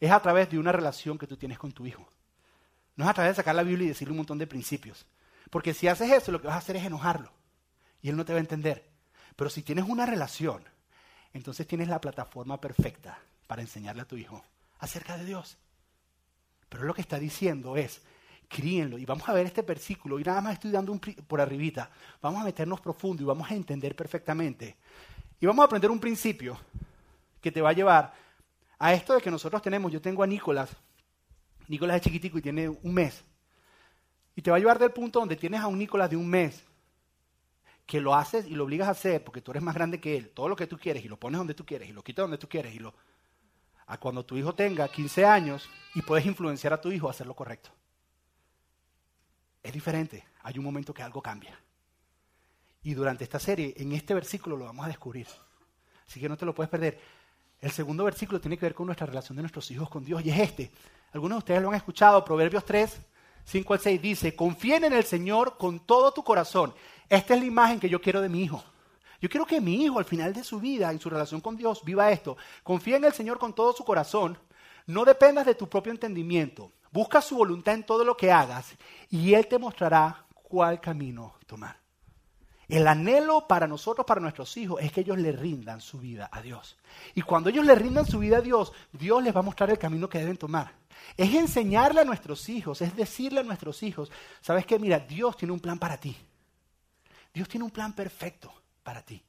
es 0.00 0.10
a 0.10 0.20
través 0.20 0.50
de 0.50 0.58
una 0.58 0.72
relación 0.72 1.16
que 1.16 1.26
tú 1.26 1.36
tienes 1.36 1.58
con 1.58 1.72
tu 1.72 1.86
hijo. 1.86 2.08
No 2.96 3.04
es 3.04 3.10
a 3.10 3.14
través 3.14 3.32
de 3.32 3.36
sacar 3.36 3.54
la 3.54 3.62
Biblia 3.62 3.86
y 3.86 3.88
decirle 3.88 4.12
un 4.12 4.18
montón 4.18 4.38
de 4.38 4.46
principios. 4.46 5.06
Porque 5.50 5.74
si 5.74 5.86
haces 5.86 6.10
eso, 6.10 6.32
lo 6.32 6.40
que 6.40 6.48
vas 6.48 6.56
a 6.56 6.58
hacer 6.58 6.76
es 6.76 6.84
enojarlo. 6.84 7.32
Y 8.00 8.08
él 8.08 8.16
no 8.16 8.24
te 8.24 8.32
va 8.32 8.38
a 8.38 8.40
entender. 8.40 8.88
Pero 9.36 9.48
si 9.48 9.62
tienes 9.62 9.84
una 9.86 10.04
relación, 10.04 10.64
entonces 11.32 11.66
tienes 11.66 11.88
la 11.88 12.00
plataforma 12.00 12.60
perfecta 12.60 13.18
para 13.46 13.62
enseñarle 13.62 14.02
a 14.02 14.08
tu 14.08 14.16
hijo 14.16 14.44
acerca 14.80 15.16
de 15.16 15.24
Dios. 15.24 15.56
Pero 16.68 16.84
lo 16.84 16.94
que 16.94 17.02
está 17.02 17.18
diciendo 17.18 17.76
es, 17.76 18.02
críenlo. 18.52 18.98
Y 18.98 19.04
vamos 19.04 19.28
a 19.28 19.32
ver 19.32 19.46
este 19.46 19.62
versículo, 19.62 20.20
y 20.20 20.22
nada 20.22 20.40
más 20.40 20.54
estoy 20.54 20.70
dando 20.70 20.92
un 20.92 21.00
por 21.00 21.40
arribita. 21.40 21.90
Vamos 22.20 22.42
a 22.42 22.44
meternos 22.44 22.80
profundo 22.80 23.22
y 23.22 23.26
vamos 23.26 23.50
a 23.50 23.54
entender 23.54 23.96
perfectamente. 23.96 24.76
Y 25.40 25.46
vamos 25.46 25.62
a 25.62 25.66
aprender 25.66 25.90
un 25.90 25.98
principio 25.98 26.58
que 27.40 27.50
te 27.50 27.60
va 27.60 27.70
a 27.70 27.72
llevar 27.72 28.12
a 28.78 28.92
esto 28.92 29.14
de 29.14 29.20
que 29.20 29.30
nosotros 29.30 29.62
tenemos, 29.62 29.90
yo 29.90 30.00
tengo 30.00 30.22
a 30.22 30.26
Nicolás, 30.26 30.70
Nicolás 31.68 31.96
es 31.96 32.02
chiquitico 32.02 32.38
y 32.38 32.42
tiene 32.42 32.68
un 32.68 32.94
mes. 32.94 33.24
Y 34.36 34.42
te 34.42 34.50
va 34.50 34.56
a 34.56 34.60
llevar 34.60 34.78
del 34.78 34.92
punto 34.92 35.18
donde 35.18 35.36
tienes 35.36 35.60
a 35.60 35.66
un 35.66 35.78
Nicolás 35.78 36.10
de 36.10 36.16
un 36.16 36.28
mes, 36.28 36.62
que 37.86 38.00
lo 38.00 38.14
haces 38.14 38.46
y 38.46 38.54
lo 38.54 38.64
obligas 38.64 38.88
a 38.88 38.92
hacer 38.92 39.24
porque 39.24 39.40
tú 39.40 39.50
eres 39.50 39.62
más 39.62 39.74
grande 39.74 40.00
que 40.00 40.16
él, 40.16 40.30
todo 40.30 40.48
lo 40.48 40.56
que 40.56 40.66
tú 40.66 40.78
quieres 40.78 41.04
y 41.04 41.08
lo 41.08 41.18
pones 41.18 41.38
donde 41.38 41.54
tú 41.54 41.66
quieres 41.66 41.88
y 41.88 41.92
lo 41.92 42.02
quitas 42.02 42.24
donde 42.24 42.38
tú 42.38 42.48
quieres 42.48 42.74
y 42.74 42.78
lo... 42.78 42.94
A 43.86 43.98
cuando 43.98 44.24
tu 44.24 44.36
hijo 44.36 44.54
tenga 44.54 44.88
15 44.88 45.24
años 45.24 45.68
y 45.94 46.02
puedes 46.02 46.24
influenciar 46.24 46.72
a 46.72 46.80
tu 46.80 46.90
hijo 46.92 47.08
a 47.08 47.10
hacer 47.10 47.26
lo 47.26 47.34
correcto 47.34 47.70
es 49.62 49.72
diferente. 49.72 50.24
Hay 50.42 50.58
un 50.58 50.64
momento 50.64 50.92
que 50.92 51.02
algo 51.02 51.22
cambia. 51.22 51.58
Y 52.82 52.94
durante 52.94 53.24
esta 53.24 53.38
serie, 53.38 53.74
en 53.76 53.92
este 53.92 54.14
versículo 54.14 54.56
lo 54.56 54.64
vamos 54.64 54.84
a 54.84 54.88
descubrir. 54.88 55.26
Así 56.06 56.20
que 56.20 56.28
no 56.28 56.36
te 56.36 56.44
lo 56.44 56.54
puedes 56.54 56.70
perder. 56.70 57.00
El 57.60 57.70
segundo 57.70 58.04
versículo 58.04 58.40
tiene 58.40 58.58
que 58.58 58.66
ver 58.66 58.74
con 58.74 58.86
nuestra 58.86 59.06
relación 59.06 59.36
de 59.36 59.42
nuestros 59.42 59.70
hijos 59.70 59.88
con 59.88 60.04
Dios 60.04 60.24
y 60.24 60.30
es 60.30 60.38
este. 60.38 60.72
Algunos 61.12 61.36
de 61.36 61.38
ustedes 61.38 61.62
lo 61.62 61.68
han 61.68 61.76
escuchado, 61.76 62.24
Proverbios 62.24 62.64
3, 62.64 63.00
5 63.44 63.74
al 63.74 63.80
6 63.80 64.02
dice, 64.02 64.34
confíen 64.34 64.84
en 64.84 64.92
el 64.94 65.04
Señor 65.04 65.56
con 65.58 65.80
todo 65.80 66.12
tu 66.12 66.24
corazón. 66.24 66.74
Esta 67.08 67.34
es 67.34 67.40
la 67.40 67.46
imagen 67.46 67.78
que 67.78 67.88
yo 67.88 68.00
quiero 68.00 68.20
de 68.20 68.28
mi 68.28 68.42
hijo. 68.42 68.64
Yo 69.20 69.28
quiero 69.28 69.46
que 69.46 69.60
mi 69.60 69.84
hijo 69.84 70.00
al 70.00 70.04
final 70.04 70.32
de 70.32 70.42
su 70.42 70.58
vida, 70.58 70.90
en 70.90 70.98
su 70.98 71.08
relación 71.08 71.40
con 71.40 71.56
Dios, 71.56 71.84
viva 71.84 72.10
esto. 72.10 72.36
Confía 72.64 72.96
en 72.96 73.04
el 73.04 73.12
Señor 73.12 73.38
con 73.38 73.54
todo 73.54 73.72
su 73.72 73.84
corazón. 73.84 74.36
No 74.86 75.04
dependas 75.04 75.46
de 75.46 75.54
tu 75.54 75.68
propio 75.68 75.92
entendimiento. 75.92 76.72
Busca 76.92 77.22
su 77.22 77.36
voluntad 77.36 77.74
en 77.74 77.84
todo 77.84 78.04
lo 78.04 78.16
que 78.16 78.30
hagas 78.30 78.74
y 79.08 79.32
Él 79.34 79.46
te 79.46 79.58
mostrará 79.58 80.26
cuál 80.34 80.80
camino 80.80 81.34
tomar. 81.46 81.82
El 82.68 82.86
anhelo 82.86 83.46
para 83.46 83.66
nosotros, 83.66 84.06
para 84.06 84.20
nuestros 84.20 84.56
hijos, 84.56 84.80
es 84.80 84.92
que 84.92 85.00
ellos 85.00 85.18
le 85.18 85.32
rindan 85.32 85.80
su 85.80 85.98
vida 85.98 86.28
a 86.32 86.40
Dios. 86.40 86.78
Y 87.14 87.22
cuando 87.22 87.50
ellos 87.50 87.66
le 87.66 87.74
rindan 87.74 88.06
su 88.06 88.18
vida 88.18 88.38
a 88.38 88.40
Dios, 88.40 88.72
Dios 88.92 89.22
les 89.22 89.34
va 89.34 89.40
a 89.40 89.42
mostrar 89.42 89.70
el 89.70 89.78
camino 89.78 90.08
que 90.08 90.18
deben 90.18 90.36
tomar. 90.36 90.72
Es 91.16 91.34
enseñarle 91.34 92.02
a 92.02 92.04
nuestros 92.04 92.48
hijos, 92.48 92.80
es 92.80 92.94
decirle 92.94 93.40
a 93.40 93.42
nuestros 93.42 93.82
hijos, 93.82 94.10
sabes 94.40 94.64
que 94.64 94.78
mira, 94.78 94.98
Dios 94.98 95.36
tiene 95.36 95.52
un 95.52 95.60
plan 95.60 95.78
para 95.78 95.98
ti. 95.98 96.16
Dios 97.34 97.48
tiene 97.48 97.64
un 97.64 97.70
plan 97.70 97.94
perfecto 97.94 98.52
para 98.82 99.02
ti. 99.02 99.22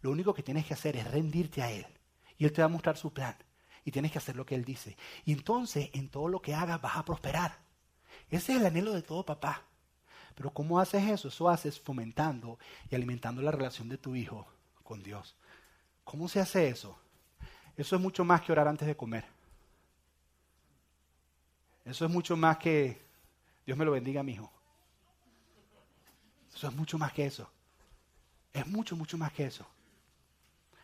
Lo 0.00 0.10
único 0.10 0.34
que 0.34 0.42
tienes 0.42 0.66
que 0.66 0.74
hacer 0.74 0.96
es 0.96 1.10
rendirte 1.10 1.62
a 1.62 1.70
Él. 1.70 1.86
Y 2.36 2.44
Él 2.44 2.52
te 2.52 2.60
va 2.60 2.66
a 2.66 2.68
mostrar 2.68 2.96
su 2.96 3.12
plan 3.12 3.36
y 3.84 3.90
tienes 3.90 4.12
que 4.12 4.18
hacer 4.18 4.36
lo 4.36 4.46
que 4.46 4.54
Él 4.54 4.64
dice. 4.64 4.96
Y 5.24 5.32
entonces 5.32 5.90
en 5.92 6.08
todo 6.08 6.28
lo 6.28 6.40
que 6.40 6.54
hagas 6.54 6.80
vas 6.80 6.96
a 6.96 7.04
prosperar. 7.04 7.58
Ese 8.30 8.52
es 8.52 8.60
el 8.60 8.66
anhelo 8.66 8.92
de 8.92 9.02
todo 9.02 9.24
papá. 9.24 9.62
Pero 10.34 10.50
¿cómo 10.50 10.80
haces 10.80 11.04
eso? 11.08 11.28
Eso 11.28 11.48
haces 11.48 11.78
fomentando 11.78 12.58
y 12.90 12.94
alimentando 12.94 13.42
la 13.42 13.52
relación 13.52 13.88
de 13.88 13.98
tu 13.98 14.16
hijo 14.16 14.46
con 14.82 15.02
Dios. 15.02 15.36
¿Cómo 16.02 16.28
se 16.28 16.40
hace 16.40 16.68
eso? 16.68 16.98
Eso 17.76 17.96
es 17.96 18.02
mucho 18.02 18.24
más 18.24 18.40
que 18.40 18.52
orar 18.52 18.68
antes 18.68 18.86
de 18.86 18.96
comer. 18.96 19.24
Eso 21.84 22.04
es 22.04 22.10
mucho 22.10 22.36
más 22.36 22.58
que 22.58 23.02
Dios 23.66 23.78
me 23.78 23.84
lo 23.84 23.92
bendiga, 23.92 24.22
mi 24.22 24.32
hijo. 24.32 24.50
Eso 26.54 26.68
es 26.68 26.74
mucho 26.74 26.98
más 26.98 27.12
que 27.12 27.26
eso. 27.26 27.50
Es 28.52 28.66
mucho, 28.66 28.96
mucho 28.96 29.18
más 29.18 29.32
que 29.32 29.46
eso. 29.46 29.66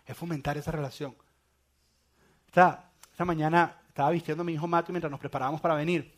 Es 0.05 0.17
fomentar 0.17 0.59
esa 0.59 0.73
relación. 0.73 1.15
Está 2.47 2.90
esta 3.21 3.27
mañana 3.27 3.77
estaba 3.87 4.09
vistiendo 4.13 4.41
a 4.41 4.45
mi 4.47 4.55
hijo 4.55 4.67
Matthew 4.67 4.95
mientras 4.95 5.11
nos 5.11 5.21
preparábamos 5.21 5.61
para 5.61 5.75
venir. 5.75 6.11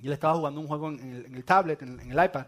Y 0.00 0.06
él 0.06 0.12
estaba 0.12 0.36
jugando 0.36 0.60
un 0.60 0.68
juego 0.68 0.88
en 0.90 1.34
el, 1.34 1.44
tablet, 1.44 1.82
en, 1.82 1.98
en 1.98 2.12
el 2.12 2.24
iPad. 2.24 2.46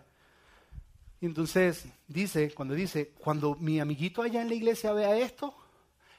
Y 1.20 1.26
entonces 1.26 1.86
dice, 2.06 2.54
cuando 2.54 2.74
dice, 2.74 3.08
cuando 3.08 3.56
mi 3.56 3.80
amiguito 3.80 4.22
allá 4.22 4.40
en 4.40 4.48
la 4.50 4.54
iglesia 4.54 4.92
vea 4.92 5.18
esto, 5.18 5.52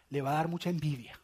le 0.10 0.22
va 0.22 0.32
a 0.32 0.34
dar 0.34 0.50
mucha 0.50 0.70
envidia. 0.70 1.18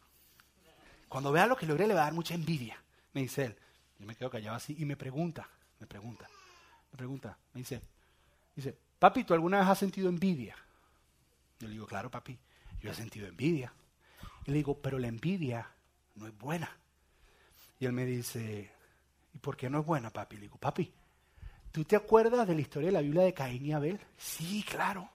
Cuando 1.09 1.33
vea 1.33 1.45
lo 1.45 1.57
que 1.57 1.65
logré, 1.65 1.85
le 1.87 1.93
va 1.93 2.03
a 2.03 2.05
dar 2.05 2.13
mucha 2.13 2.35
envidia, 2.35 2.81
me 3.11 3.23
dice 3.23 3.43
él. 3.43 3.57
Yo 3.99 4.05
me 4.05 4.15
quedo 4.15 4.29
callado 4.29 4.55
así 4.55 4.77
y 4.79 4.85
me 4.85 4.95
pregunta, 4.95 5.45
me 5.77 5.87
pregunta, 5.87 6.25
me 6.89 6.97
pregunta, 6.97 7.37
me 7.53 7.59
dice, 7.59 7.81
dice, 8.55 8.77
papi, 8.97 9.25
¿tú 9.25 9.33
alguna 9.33 9.59
vez 9.59 9.67
has 9.67 9.79
sentido 9.79 10.07
envidia? 10.07 10.55
Yo 11.59 11.67
le 11.67 11.73
digo, 11.73 11.85
claro, 11.85 12.09
papi, 12.09 12.39
yo 12.81 12.91
he 12.91 12.93
sentido 12.93 13.27
envidia. 13.27 13.73
Y 14.45 14.51
le 14.51 14.57
digo, 14.59 14.81
pero 14.81 14.97
la 14.99 15.09
envidia 15.09 15.69
no 16.19 16.27
es 16.27 16.37
buena. 16.37 16.77
Y 17.79 17.85
él 17.85 17.93
me 17.93 18.05
dice, 18.05 18.71
¿y 19.33 19.37
por 19.39 19.55
qué 19.55 19.69
no 19.69 19.79
es 19.79 19.85
buena, 19.85 20.11
papi? 20.11 20.35
Le 20.35 20.43
digo, 20.43 20.57
papi, 20.57 20.93
¿tú 21.71 21.85
te 21.85 21.95
acuerdas 21.95 22.47
de 22.47 22.55
la 22.55 22.61
historia 22.61 22.87
de 22.87 22.93
la 22.93 23.01
Biblia 23.01 23.23
de 23.23 23.33
Caín 23.33 23.65
y 23.65 23.71
Abel? 23.71 23.99
Sí, 24.17 24.63
claro. 24.63 25.09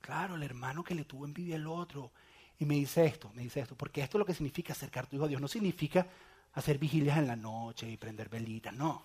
Claro, 0.00 0.34
el 0.34 0.42
hermano 0.42 0.82
que 0.82 0.96
le 0.96 1.04
tuvo 1.04 1.24
envidia 1.24 1.56
al 1.56 1.68
otro. 1.68 2.12
Y 2.58 2.64
me 2.64 2.74
dice 2.74 3.04
esto, 3.06 3.30
me 3.34 3.42
dice 3.42 3.60
esto, 3.60 3.76
porque 3.76 4.02
esto 4.02 4.18
es 4.18 4.20
lo 4.20 4.26
que 4.26 4.34
significa 4.34 4.72
acercar 4.72 5.06
tu 5.06 5.16
hijo 5.16 5.24
a 5.24 5.28
Dios. 5.28 5.40
No 5.40 5.48
significa 5.48 6.06
hacer 6.54 6.78
vigilias 6.78 7.18
en 7.18 7.28
la 7.28 7.36
noche 7.36 7.88
y 7.88 7.96
prender 7.96 8.28
velitas, 8.28 8.74
no. 8.74 9.04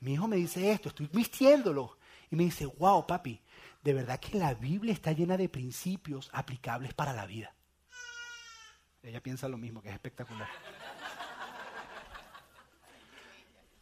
Mi 0.00 0.14
hijo 0.14 0.28
me 0.28 0.36
dice 0.36 0.70
esto, 0.70 0.90
estoy 0.90 1.08
vistiéndolo. 1.12 1.96
Y 2.30 2.36
me 2.36 2.44
dice, 2.44 2.66
wow, 2.66 3.06
papi, 3.06 3.40
de 3.82 3.94
verdad 3.94 4.20
que 4.20 4.38
la 4.38 4.54
Biblia 4.54 4.92
está 4.92 5.12
llena 5.12 5.36
de 5.36 5.48
principios 5.48 6.30
aplicables 6.32 6.94
para 6.94 7.12
la 7.12 7.26
vida. 7.26 7.54
Ella 9.02 9.20
piensa 9.20 9.48
lo 9.48 9.56
mismo, 9.56 9.80
que 9.82 9.88
es 9.88 9.94
espectacular. 9.94 10.48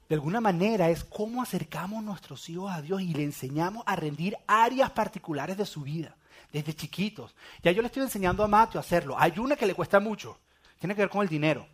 De 0.08 0.14
alguna 0.14 0.40
manera 0.40 0.88
es 0.88 1.04
cómo 1.04 1.42
acercamos 1.42 2.02
nuestros 2.02 2.48
hijos 2.48 2.72
a 2.72 2.80
Dios 2.80 3.02
y 3.02 3.12
le 3.12 3.24
enseñamos 3.24 3.82
a 3.86 3.94
rendir 3.94 4.38
áreas 4.46 4.90
particulares 4.90 5.56
de 5.58 5.66
su 5.66 5.82
vida, 5.82 6.16
desde 6.50 6.74
chiquitos. 6.74 7.34
Ya 7.62 7.72
yo 7.72 7.82
le 7.82 7.88
estoy 7.88 8.04
enseñando 8.04 8.42
a 8.42 8.48
Matthew 8.48 8.78
a 8.78 8.80
hacerlo. 8.80 9.16
Hay 9.18 9.38
una 9.38 9.56
que 9.56 9.66
le 9.66 9.74
cuesta 9.74 10.00
mucho, 10.00 10.38
tiene 10.78 10.94
que 10.94 11.02
ver 11.02 11.10
con 11.10 11.22
el 11.22 11.28
dinero. 11.28 11.66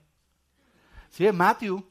Si 1.10 1.30
Matthew 1.30 1.88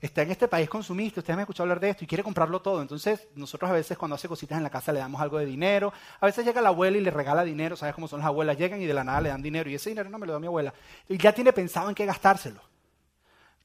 está 0.00 0.22
en 0.22 0.30
este 0.30 0.48
país 0.48 0.68
consumista, 0.68 1.20
ustedes 1.20 1.36
me 1.36 1.40
han 1.40 1.44
escuchado 1.44 1.64
hablar 1.64 1.80
de 1.80 1.90
esto 1.90 2.04
y 2.04 2.06
quiere 2.06 2.22
comprarlo 2.22 2.60
todo. 2.60 2.82
Entonces, 2.82 3.28
nosotros 3.34 3.70
a 3.70 3.74
veces 3.74 3.96
cuando 3.96 4.14
hace 4.14 4.28
cositas 4.28 4.58
en 4.58 4.64
la 4.64 4.70
casa 4.70 4.92
le 4.92 5.00
damos 5.00 5.20
algo 5.20 5.38
de 5.38 5.46
dinero. 5.46 5.92
A 6.20 6.26
veces 6.26 6.44
llega 6.44 6.60
la 6.60 6.68
abuela 6.68 6.98
y 6.98 7.00
le 7.00 7.10
regala 7.10 7.44
dinero, 7.44 7.76
¿sabes 7.76 7.94
cómo 7.94 8.08
son 8.08 8.20
las 8.20 8.26
abuelas? 8.26 8.58
Llegan 8.58 8.80
y 8.80 8.86
de 8.86 8.94
la 8.94 9.04
nada 9.04 9.20
le 9.20 9.28
dan 9.30 9.42
dinero 9.42 9.70
y 9.70 9.74
ese 9.74 9.90
dinero 9.90 10.10
no 10.10 10.18
me 10.18 10.26
lo 10.26 10.34
da 10.34 10.38
mi 10.38 10.46
abuela. 10.46 10.72
Y 11.08 11.16
ya 11.16 11.32
tiene 11.32 11.52
pensado 11.52 11.88
en 11.88 11.94
qué 11.94 12.04
gastárselo. 12.04 12.60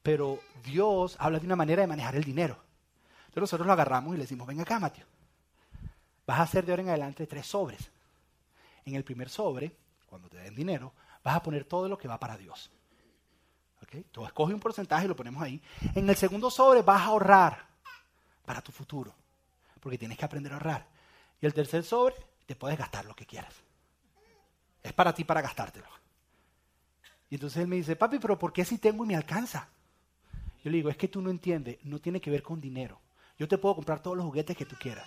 Pero 0.02 0.40
Dios 0.64 1.16
habla 1.18 1.38
de 1.38 1.46
una 1.46 1.56
manera 1.56 1.82
de 1.82 1.86
manejar 1.86 2.16
el 2.16 2.24
dinero. 2.24 2.58
Entonces 3.26 3.42
nosotros 3.42 3.66
lo 3.66 3.72
agarramos 3.72 4.14
y 4.14 4.16
le 4.16 4.24
decimos, 4.24 4.46
venga 4.46 4.62
acá, 4.62 4.78
Mateo. 4.78 5.06
Vas 6.26 6.40
a 6.40 6.42
hacer 6.42 6.64
de 6.64 6.72
ahora 6.72 6.82
en 6.82 6.88
adelante 6.88 7.26
tres 7.26 7.46
sobres. 7.46 7.90
En 8.84 8.94
el 8.94 9.04
primer 9.04 9.28
sobre, 9.28 9.76
cuando 10.06 10.28
te 10.28 10.38
den 10.38 10.54
dinero, 10.54 10.92
vas 11.22 11.36
a 11.36 11.42
poner 11.42 11.64
todo 11.64 11.88
lo 11.88 11.96
que 11.96 12.08
va 12.08 12.18
para 12.18 12.36
Dios. 12.36 12.70
¿Okay? 13.92 14.06
Tú 14.10 14.26
un 14.38 14.60
porcentaje 14.60 15.04
y 15.04 15.08
lo 15.08 15.14
ponemos 15.14 15.42
ahí. 15.42 15.60
En 15.94 16.08
el 16.08 16.16
segundo 16.16 16.50
sobre 16.50 16.80
vas 16.80 17.02
a 17.02 17.06
ahorrar 17.06 17.66
para 18.46 18.62
tu 18.62 18.72
futuro, 18.72 19.14
porque 19.80 19.98
tienes 19.98 20.16
que 20.16 20.24
aprender 20.24 20.52
a 20.52 20.56
ahorrar. 20.56 20.86
Y 21.40 21.46
el 21.46 21.52
tercer 21.52 21.84
sobre, 21.84 22.16
te 22.46 22.56
puedes 22.56 22.78
gastar 22.78 23.04
lo 23.04 23.14
que 23.14 23.26
quieras. 23.26 23.52
Es 24.82 24.94
para 24.94 25.14
ti 25.14 25.24
para 25.24 25.42
gastártelo. 25.42 25.86
Y 27.28 27.34
entonces 27.34 27.62
él 27.62 27.68
me 27.68 27.76
dice, 27.76 27.94
papi, 27.94 28.18
pero 28.18 28.38
¿por 28.38 28.52
qué 28.52 28.64
si 28.64 28.78
tengo 28.78 29.04
y 29.04 29.08
me 29.08 29.16
alcanza? 29.16 29.68
Yo 30.64 30.70
le 30.70 30.78
digo, 30.78 30.88
es 30.88 30.96
que 30.96 31.08
tú 31.08 31.20
no 31.20 31.30
entiendes, 31.30 31.78
no 31.82 31.98
tiene 31.98 32.20
que 32.20 32.30
ver 32.30 32.42
con 32.42 32.60
dinero. 32.60 32.98
Yo 33.38 33.46
te 33.46 33.58
puedo 33.58 33.74
comprar 33.74 34.00
todos 34.00 34.16
los 34.16 34.24
juguetes 34.24 34.56
que 34.56 34.64
tú 34.64 34.76
quieras. 34.80 35.06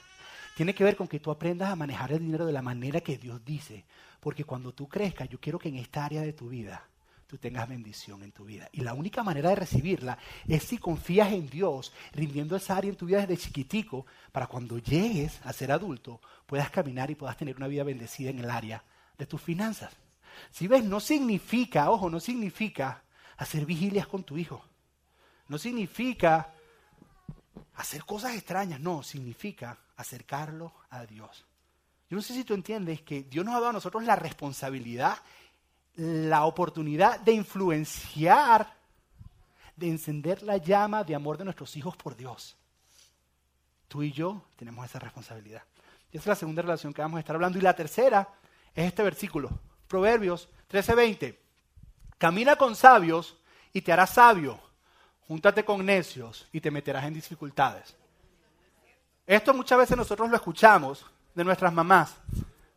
Tiene 0.55 0.75
que 0.75 0.83
ver 0.83 0.95
con 0.95 1.07
que 1.07 1.19
tú 1.19 1.31
aprendas 1.31 1.69
a 1.69 1.75
manejar 1.75 2.11
el 2.11 2.19
dinero 2.19 2.45
de 2.45 2.53
la 2.53 2.61
manera 2.61 3.01
que 3.01 3.17
Dios 3.17 3.43
dice. 3.43 3.85
Porque 4.19 4.43
cuando 4.43 4.73
tú 4.73 4.87
crezcas, 4.87 5.27
yo 5.29 5.39
quiero 5.39 5.57
que 5.57 5.69
en 5.69 5.77
esta 5.77 6.05
área 6.05 6.21
de 6.21 6.33
tu 6.33 6.49
vida 6.49 6.87
tú 7.27 7.37
tengas 7.37 7.67
bendición 7.67 8.23
en 8.23 8.31
tu 8.31 8.45
vida. 8.45 8.69
Y 8.71 8.81
la 8.81 8.93
única 8.93 9.23
manera 9.23 9.49
de 9.49 9.55
recibirla 9.55 10.17
es 10.47 10.63
si 10.63 10.77
confías 10.77 11.31
en 11.31 11.49
Dios, 11.49 11.93
rindiendo 12.13 12.55
esa 12.55 12.77
área 12.77 12.89
en 12.89 12.97
tu 12.97 13.05
vida 13.05 13.21
desde 13.21 13.37
chiquitico, 13.37 14.05
para 14.31 14.47
cuando 14.47 14.77
llegues 14.77 15.39
a 15.43 15.53
ser 15.53 15.71
adulto, 15.71 16.21
puedas 16.45 16.69
caminar 16.69 17.09
y 17.11 17.15
puedas 17.15 17.37
tener 17.37 17.55
una 17.57 17.67
vida 17.67 17.83
bendecida 17.83 18.29
en 18.29 18.39
el 18.39 18.49
área 18.49 18.83
de 19.17 19.25
tus 19.25 19.41
finanzas. 19.41 19.93
Si 20.51 20.67
ves, 20.67 20.83
no 20.83 20.99
significa, 20.99 21.89
ojo, 21.89 22.09
no 22.09 22.19
significa 22.19 23.03
hacer 23.37 23.65
vigilias 23.65 24.07
con 24.07 24.23
tu 24.23 24.37
hijo. 24.37 24.63
No 25.47 25.57
significa 25.57 26.53
hacer 27.75 28.03
cosas 28.03 28.35
extrañas, 28.35 28.79
no, 28.79 29.03
significa 29.03 29.77
acercarlo 29.97 30.73
a 30.89 31.05
Dios. 31.05 31.45
Yo 32.09 32.17
no 32.17 32.21
sé 32.21 32.33
si 32.33 32.43
tú 32.43 32.53
entiendes 32.53 33.01
que 33.01 33.23
Dios 33.23 33.43
nos 33.45 33.55
ha 33.55 33.57
dado 33.57 33.69
a 33.69 33.73
nosotros 33.73 34.03
la 34.03 34.15
responsabilidad, 34.15 35.17
la 35.95 36.45
oportunidad 36.45 37.19
de 37.19 37.33
influenciar, 37.33 38.75
de 39.75 39.89
encender 39.89 40.43
la 40.43 40.57
llama 40.57 41.03
de 41.03 41.15
amor 41.15 41.37
de 41.37 41.45
nuestros 41.45 41.75
hijos 41.77 41.95
por 41.95 42.15
Dios. 42.15 42.55
Tú 43.87 44.03
y 44.03 44.11
yo 44.11 44.43
tenemos 44.55 44.85
esa 44.85 44.99
responsabilidad. 44.99 45.63
Y 46.11 46.17
esa 46.17 46.23
es 46.23 46.27
la 46.27 46.35
segunda 46.35 46.61
relación 46.61 46.93
que 46.93 47.01
vamos 47.01 47.17
a 47.17 47.19
estar 47.19 47.35
hablando. 47.35 47.57
Y 47.57 47.61
la 47.61 47.75
tercera 47.75 48.27
es 48.73 48.85
este 48.87 49.03
versículo, 49.03 49.49
Proverbios 49.87 50.49
13:20. 50.69 51.37
Camina 52.17 52.55
con 52.55 52.75
sabios 52.75 53.37
y 53.73 53.81
te 53.81 53.91
harás 53.91 54.11
sabio 54.11 54.59
júntate 55.27 55.65
con 55.65 55.85
necios 55.85 56.47
y 56.51 56.61
te 56.61 56.71
meterás 56.71 57.05
en 57.05 57.13
dificultades. 57.13 57.95
Esto 59.25 59.53
muchas 59.53 59.77
veces 59.79 59.97
nosotros 59.97 60.29
lo 60.29 60.35
escuchamos 60.35 61.05
de 61.33 61.43
nuestras 61.43 61.73
mamás. 61.73 62.15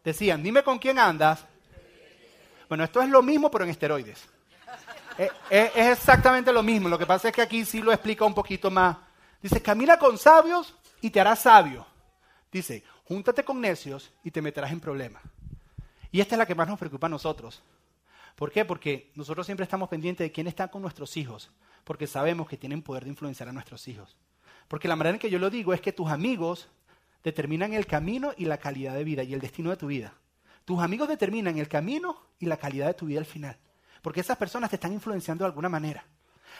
Decían, 0.02 0.42
dime 0.42 0.62
con 0.62 0.78
quién 0.78 0.98
andas. 0.98 1.44
Bueno, 2.68 2.84
esto 2.84 3.00
es 3.00 3.08
lo 3.08 3.22
mismo, 3.22 3.50
pero 3.50 3.64
en 3.64 3.70
esteroides. 3.70 4.24
Es, 5.16 5.30
es, 5.50 5.98
exactamente 5.98 6.52
lo 6.52 6.62
mismo. 6.62 6.88
Lo 6.88 6.98
que 6.98 7.06
pasa 7.06 7.28
es 7.28 7.34
que 7.34 7.42
aquí 7.42 7.64
sí 7.64 7.80
lo 7.80 7.92
explica 7.92 8.24
un 8.24 8.34
poquito 8.34 8.70
más. 8.70 8.96
Dice, 9.42 9.62
camina 9.62 9.98
con 9.98 10.18
sabios 10.18 10.74
y 11.00 11.10
te 11.10 11.20
harás 11.20 11.40
sabio. 11.40 11.86
Dice, 12.52 12.84
júntate 13.04 13.44
con 13.44 13.60
necios 13.60 14.12
y 14.22 14.30
te 14.30 14.42
meterás 14.42 14.70
en 14.72 14.80
problemas. 14.80 15.22
Y 16.10 16.20
esta 16.20 16.34
es 16.34 16.38
la 16.38 16.46
que 16.46 16.54
más 16.54 16.68
nos 16.68 16.78
preocupa 16.78 17.06
a 17.06 17.10
nosotros. 17.10 17.62
¿Por 18.36 18.52
qué? 18.52 18.64
Porque 18.64 19.10
nosotros 19.14 19.46
siempre 19.46 19.64
estamos 19.64 19.88
pendientes 19.88 20.24
de 20.24 20.32
quién 20.32 20.46
está 20.46 20.68
con 20.68 20.82
nuestros 20.82 21.16
hijos 21.16 21.50
porque 21.88 22.06
sabemos 22.06 22.46
que 22.46 22.58
tienen 22.58 22.82
poder 22.82 23.04
de 23.04 23.08
influenciar 23.08 23.48
a 23.48 23.52
nuestros 23.52 23.88
hijos. 23.88 24.14
Porque 24.68 24.88
la 24.88 24.94
manera 24.94 25.14
en 25.14 25.18
que 25.18 25.30
yo 25.30 25.38
lo 25.38 25.48
digo 25.48 25.72
es 25.72 25.80
que 25.80 25.90
tus 25.90 26.10
amigos 26.10 26.68
determinan 27.24 27.72
el 27.72 27.86
camino 27.86 28.34
y 28.36 28.44
la 28.44 28.58
calidad 28.58 28.94
de 28.94 29.04
vida 29.04 29.22
y 29.22 29.32
el 29.32 29.40
destino 29.40 29.70
de 29.70 29.78
tu 29.78 29.86
vida. 29.86 30.12
Tus 30.68 30.80
amigos 30.80 31.08
determinan 31.08 31.56
el 31.56 31.66
camino 31.66 32.14
y 32.38 32.44
la 32.44 32.58
calidad 32.58 32.88
de 32.88 32.92
tu 32.92 33.06
vida 33.06 33.20
al 33.20 33.24
final. 33.24 33.56
Porque 34.02 34.20
esas 34.20 34.36
personas 34.36 34.68
te 34.68 34.76
están 34.76 34.92
influenciando 34.92 35.42
de 35.42 35.46
alguna 35.46 35.70
manera. 35.70 36.04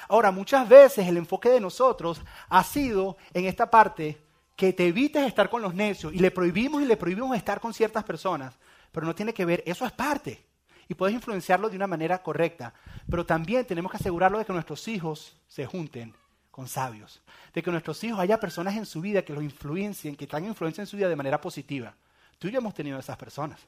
Ahora, 0.09 0.31
muchas 0.31 0.67
veces 0.67 1.07
el 1.07 1.19
enfoque 1.19 1.51
de 1.51 1.61
nosotros 1.61 2.23
ha 2.49 2.65
sido 2.65 3.19
en 3.35 3.45
esta 3.45 3.71
parte 3.71 4.19
que 4.57 4.73
te 4.73 4.87
evites 4.87 5.27
estar 5.27 5.51
con 5.51 5.61
los 5.61 5.75
necios 5.75 6.15
y 6.15 6.21
le 6.21 6.31
prohibimos 6.31 6.81
y 6.81 6.87
le 6.87 6.97
prohibimos 6.97 7.37
estar 7.37 7.61
con 7.61 7.75
ciertas 7.75 8.03
personas, 8.03 8.55
pero 8.93 9.05
no 9.05 9.15
tiene 9.15 9.35
que 9.35 9.45
ver, 9.45 9.63
eso 9.67 9.85
es 9.85 9.93
parte 9.93 10.43
y 10.89 10.95
puedes 10.95 11.15
influenciarlo 11.15 11.69
de 11.69 11.77
una 11.77 11.87
manera 11.87 12.23
correcta. 12.23 12.73
Pero 13.11 13.27
también 13.27 13.67
tenemos 13.67 13.93
que 13.93 13.99
asegurarlo 13.99 14.39
de 14.39 14.47
que 14.47 14.55
nuestros 14.55 14.89
hijos 14.89 15.37
se 15.49 15.67
junten 15.67 16.15
con 16.51 16.67
sabios, 16.67 17.21
de 17.53 17.63
que 17.63 17.71
nuestros 17.71 18.03
hijos 18.05 18.21
haya 18.21 18.41
personas 18.41 18.75
en 18.75 18.87
su 18.87 19.03
vida 19.03 19.21
que 19.21 19.35
los 19.35 19.45
influencien, 19.45 20.17
que 20.17 20.27
tengan 20.27 20.47
influencia 20.47 20.81
en 20.81 20.87
su 20.87 20.97
vida 20.97 21.11
de 21.11 21.17
manera 21.17 21.39
positiva. 21.39 21.95
Tú 22.39 22.49
y 22.49 22.53
yo 22.53 22.59
hemos 22.61 22.73
tenido 22.73 22.99
esas 22.99 23.19
personas. 23.19 23.61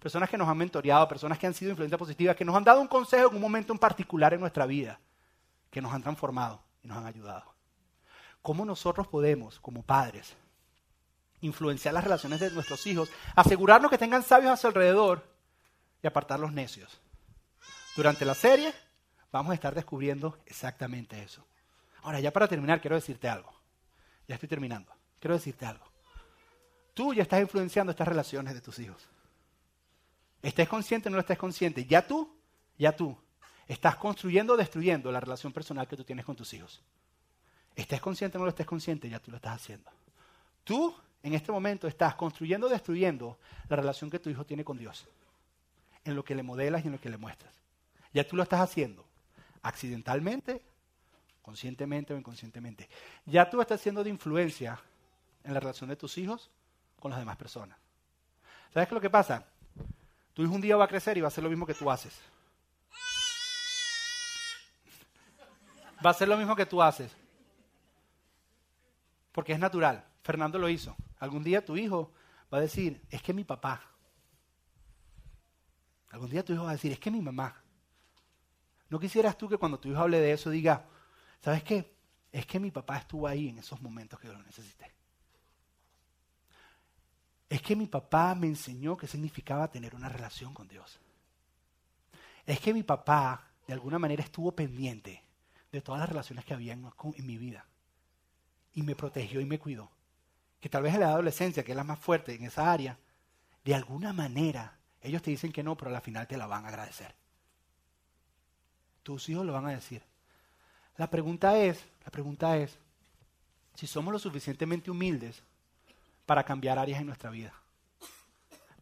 Personas 0.00 0.30
que 0.30 0.38
nos 0.38 0.48
han 0.48 0.56
mentoreado, 0.56 1.08
personas 1.08 1.38
que 1.38 1.46
han 1.46 1.54
sido 1.54 1.70
influencia 1.70 1.98
positiva, 1.98 2.34
que 2.34 2.44
nos 2.44 2.54
han 2.54 2.64
dado 2.64 2.80
un 2.80 2.88
consejo 2.88 3.30
en 3.30 3.36
un 3.36 3.42
momento 3.42 3.72
en 3.72 3.78
particular 3.78 4.32
en 4.34 4.40
nuestra 4.40 4.66
vida, 4.66 5.00
que 5.70 5.80
nos 5.80 5.92
han 5.92 6.02
transformado 6.02 6.62
y 6.82 6.88
nos 6.88 6.98
han 6.98 7.06
ayudado. 7.06 7.54
¿Cómo 8.42 8.64
nosotros 8.64 9.08
podemos, 9.08 9.58
como 9.60 9.82
padres, 9.82 10.36
influenciar 11.40 11.94
las 11.94 12.04
relaciones 12.04 12.40
de 12.40 12.50
nuestros 12.50 12.86
hijos, 12.86 13.10
asegurarnos 13.34 13.90
que 13.90 13.98
tengan 13.98 14.22
sabios 14.22 14.52
a 14.52 14.56
su 14.56 14.66
alrededor 14.66 15.24
y 16.02 16.06
apartar 16.06 16.40
los 16.40 16.52
necios. 16.52 17.00
Durante 17.96 18.24
la 18.24 18.34
serie 18.34 18.72
vamos 19.32 19.52
a 19.52 19.54
estar 19.54 19.74
descubriendo 19.74 20.38
exactamente 20.46 21.22
eso. 21.22 21.44
Ahora, 22.02 22.20
ya 22.20 22.32
para 22.32 22.48
terminar, 22.48 22.80
quiero 22.80 22.96
decirte 22.96 23.28
algo. 23.28 23.52
Ya 24.26 24.34
estoy 24.34 24.48
terminando. 24.48 24.92
Quiero 25.18 25.34
decirte 25.34 25.66
algo. 25.66 25.84
Tú 26.94 27.14
ya 27.14 27.22
estás 27.22 27.40
influenciando 27.40 27.90
estas 27.90 28.08
relaciones 28.08 28.54
de 28.54 28.60
tus 28.60 28.78
hijos. 28.78 29.08
Estés 30.42 30.68
consciente 30.68 31.08
o 31.08 31.12
no 31.12 31.18
estés 31.18 31.38
consciente, 31.38 31.84
ya 31.84 32.06
tú, 32.06 32.36
ya 32.78 32.94
tú, 32.94 33.16
estás 33.66 33.96
construyendo 33.96 34.54
o 34.54 34.56
destruyendo 34.56 35.10
la 35.10 35.20
relación 35.20 35.52
personal 35.52 35.86
que 35.86 35.96
tú 35.96 36.04
tienes 36.04 36.24
con 36.24 36.36
tus 36.36 36.52
hijos. 36.54 36.80
Estés 37.74 38.00
consciente 38.00 38.38
o 38.38 38.40
no 38.40 38.44
lo 38.44 38.50
estés 38.50 38.66
consciente, 38.66 39.08
ya 39.08 39.20
tú 39.20 39.30
lo 39.30 39.36
estás 39.36 39.56
haciendo. 39.56 39.90
Tú, 40.64 40.94
en 41.22 41.34
este 41.34 41.52
momento, 41.52 41.86
estás 41.86 42.14
construyendo 42.14 42.66
o 42.66 42.70
destruyendo 42.70 43.38
la 43.68 43.76
relación 43.76 44.10
que 44.10 44.18
tu 44.18 44.30
hijo 44.30 44.44
tiene 44.44 44.64
con 44.64 44.78
Dios 44.78 45.06
en 46.04 46.16
lo 46.16 46.24
que 46.24 46.34
le 46.34 46.42
modelas 46.42 46.84
y 46.84 46.86
en 46.86 46.94
lo 46.94 47.00
que 47.00 47.10
le 47.10 47.18
muestras. 47.18 47.52
Ya 48.12 48.26
tú 48.26 48.36
lo 48.36 48.42
estás 48.42 48.60
haciendo 48.60 49.04
accidentalmente, 49.62 50.62
conscientemente 51.42 52.14
o 52.14 52.16
inconscientemente. 52.16 52.88
Ya 53.26 53.48
tú 53.50 53.60
estás 53.60 53.80
siendo 53.80 54.02
de 54.02 54.10
influencia 54.10 54.80
en 55.44 55.54
la 55.54 55.60
relación 55.60 55.88
de 55.90 55.96
tus 55.96 56.16
hijos 56.18 56.50
con 56.98 57.10
las 57.10 57.20
demás 57.20 57.36
personas. 57.36 57.78
¿Sabes 58.72 58.88
qué 58.88 58.94
es 58.94 58.96
lo 58.96 59.00
que 59.00 59.10
pasa? 59.10 59.46
Tu 60.38 60.44
hijo 60.44 60.54
un 60.54 60.60
día 60.60 60.76
va 60.76 60.84
a 60.84 60.88
crecer 60.88 61.18
y 61.18 61.20
va 61.20 61.26
a 61.26 61.34
hacer 61.34 61.42
lo 61.42 61.50
mismo 61.50 61.66
que 61.66 61.74
tú 61.74 61.90
haces. 61.90 62.16
Va 65.96 66.10
a 66.10 66.10
hacer 66.10 66.28
lo 66.28 66.36
mismo 66.36 66.54
que 66.54 66.64
tú 66.64 66.80
haces. 66.80 67.10
Porque 69.32 69.52
es 69.52 69.58
natural. 69.58 70.04
Fernando 70.22 70.56
lo 70.56 70.68
hizo. 70.68 70.94
Algún 71.18 71.42
día 71.42 71.64
tu 71.64 71.76
hijo 71.76 72.12
va 72.54 72.58
a 72.58 72.60
decir, 72.60 73.02
es 73.10 73.20
que 73.20 73.34
mi 73.34 73.42
papá. 73.42 73.82
Algún 76.10 76.30
día 76.30 76.44
tu 76.44 76.52
hijo 76.52 76.62
va 76.62 76.70
a 76.70 76.74
decir, 76.74 76.92
es 76.92 77.00
que 77.00 77.10
mi 77.10 77.20
mamá. 77.20 77.60
¿No 78.90 79.00
quisieras 79.00 79.36
tú 79.36 79.48
que 79.48 79.58
cuando 79.58 79.80
tu 79.80 79.88
hijo 79.88 79.98
hable 79.98 80.20
de 80.20 80.30
eso 80.30 80.50
diga, 80.50 80.86
¿sabes 81.40 81.64
qué? 81.64 81.96
Es 82.30 82.46
que 82.46 82.60
mi 82.60 82.70
papá 82.70 82.98
estuvo 82.98 83.26
ahí 83.26 83.48
en 83.48 83.58
esos 83.58 83.82
momentos 83.82 84.20
que 84.20 84.28
yo 84.28 84.34
lo 84.34 84.42
necesité. 84.44 84.97
Es 87.48 87.62
que 87.62 87.74
mi 87.74 87.86
papá 87.86 88.34
me 88.34 88.46
enseñó 88.46 88.96
qué 88.96 89.06
significaba 89.06 89.70
tener 89.70 89.94
una 89.94 90.08
relación 90.08 90.52
con 90.52 90.68
Dios. 90.68 91.00
Es 92.44 92.60
que 92.60 92.74
mi 92.74 92.82
papá 92.82 93.48
de 93.66 93.72
alguna 93.72 93.98
manera 93.98 94.22
estuvo 94.22 94.52
pendiente 94.52 95.22
de 95.72 95.80
todas 95.80 96.00
las 96.00 96.08
relaciones 96.08 96.44
que 96.44 96.54
había 96.54 96.72
en, 96.72 96.86
mi 97.26 97.36
vida. 97.36 97.64
Y 98.74 98.82
me 98.82 98.94
protegió 98.94 99.40
y 99.40 99.46
me 99.46 99.58
cuidó. 99.58 99.90
Que 100.60 100.68
tal 100.68 100.82
vez 100.82 100.94
en 100.94 101.00
la 101.00 101.08
adolescencia, 101.08 101.64
que 101.64 101.72
es 101.72 101.76
la 101.76 101.84
más 101.84 101.98
fuerte 101.98 102.34
en 102.34 102.44
esa 102.44 102.70
área, 102.70 102.98
de 103.64 103.74
alguna 103.74 104.12
manera 104.12 104.78
ellos 105.00 105.22
te 105.22 105.30
dicen 105.30 105.52
que 105.52 105.62
no, 105.62 105.76
pero 105.76 105.94
al 105.94 106.02
final 106.02 106.26
te 106.26 106.36
la 106.36 106.46
van 106.46 106.64
a 106.64 106.68
agradecer. 106.68 107.14
Tus 109.02 109.28
hijos 109.28 109.46
lo 109.46 109.52
van 109.52 109.66
a 109.66 109.70
decir. 109.70 110.02
La 110.96 111.08
pregunta 111.08 111.56
es, 111.56 111.84
la 112.04 112.10
pregunta 112.10 112.56
es, 112.56 112.78
si 113.74 113.86
somos 113.86 114.12
lo 114.12 114.18
suficientemente 114.18 114.90
humildes 114.90 115.42
para 116.28 116.44
cambiar 116.44 116.78
áreas 116.78 117.00
en 117.00 117.06
nuestra 117.06 117.30
vida. 117.30 117.54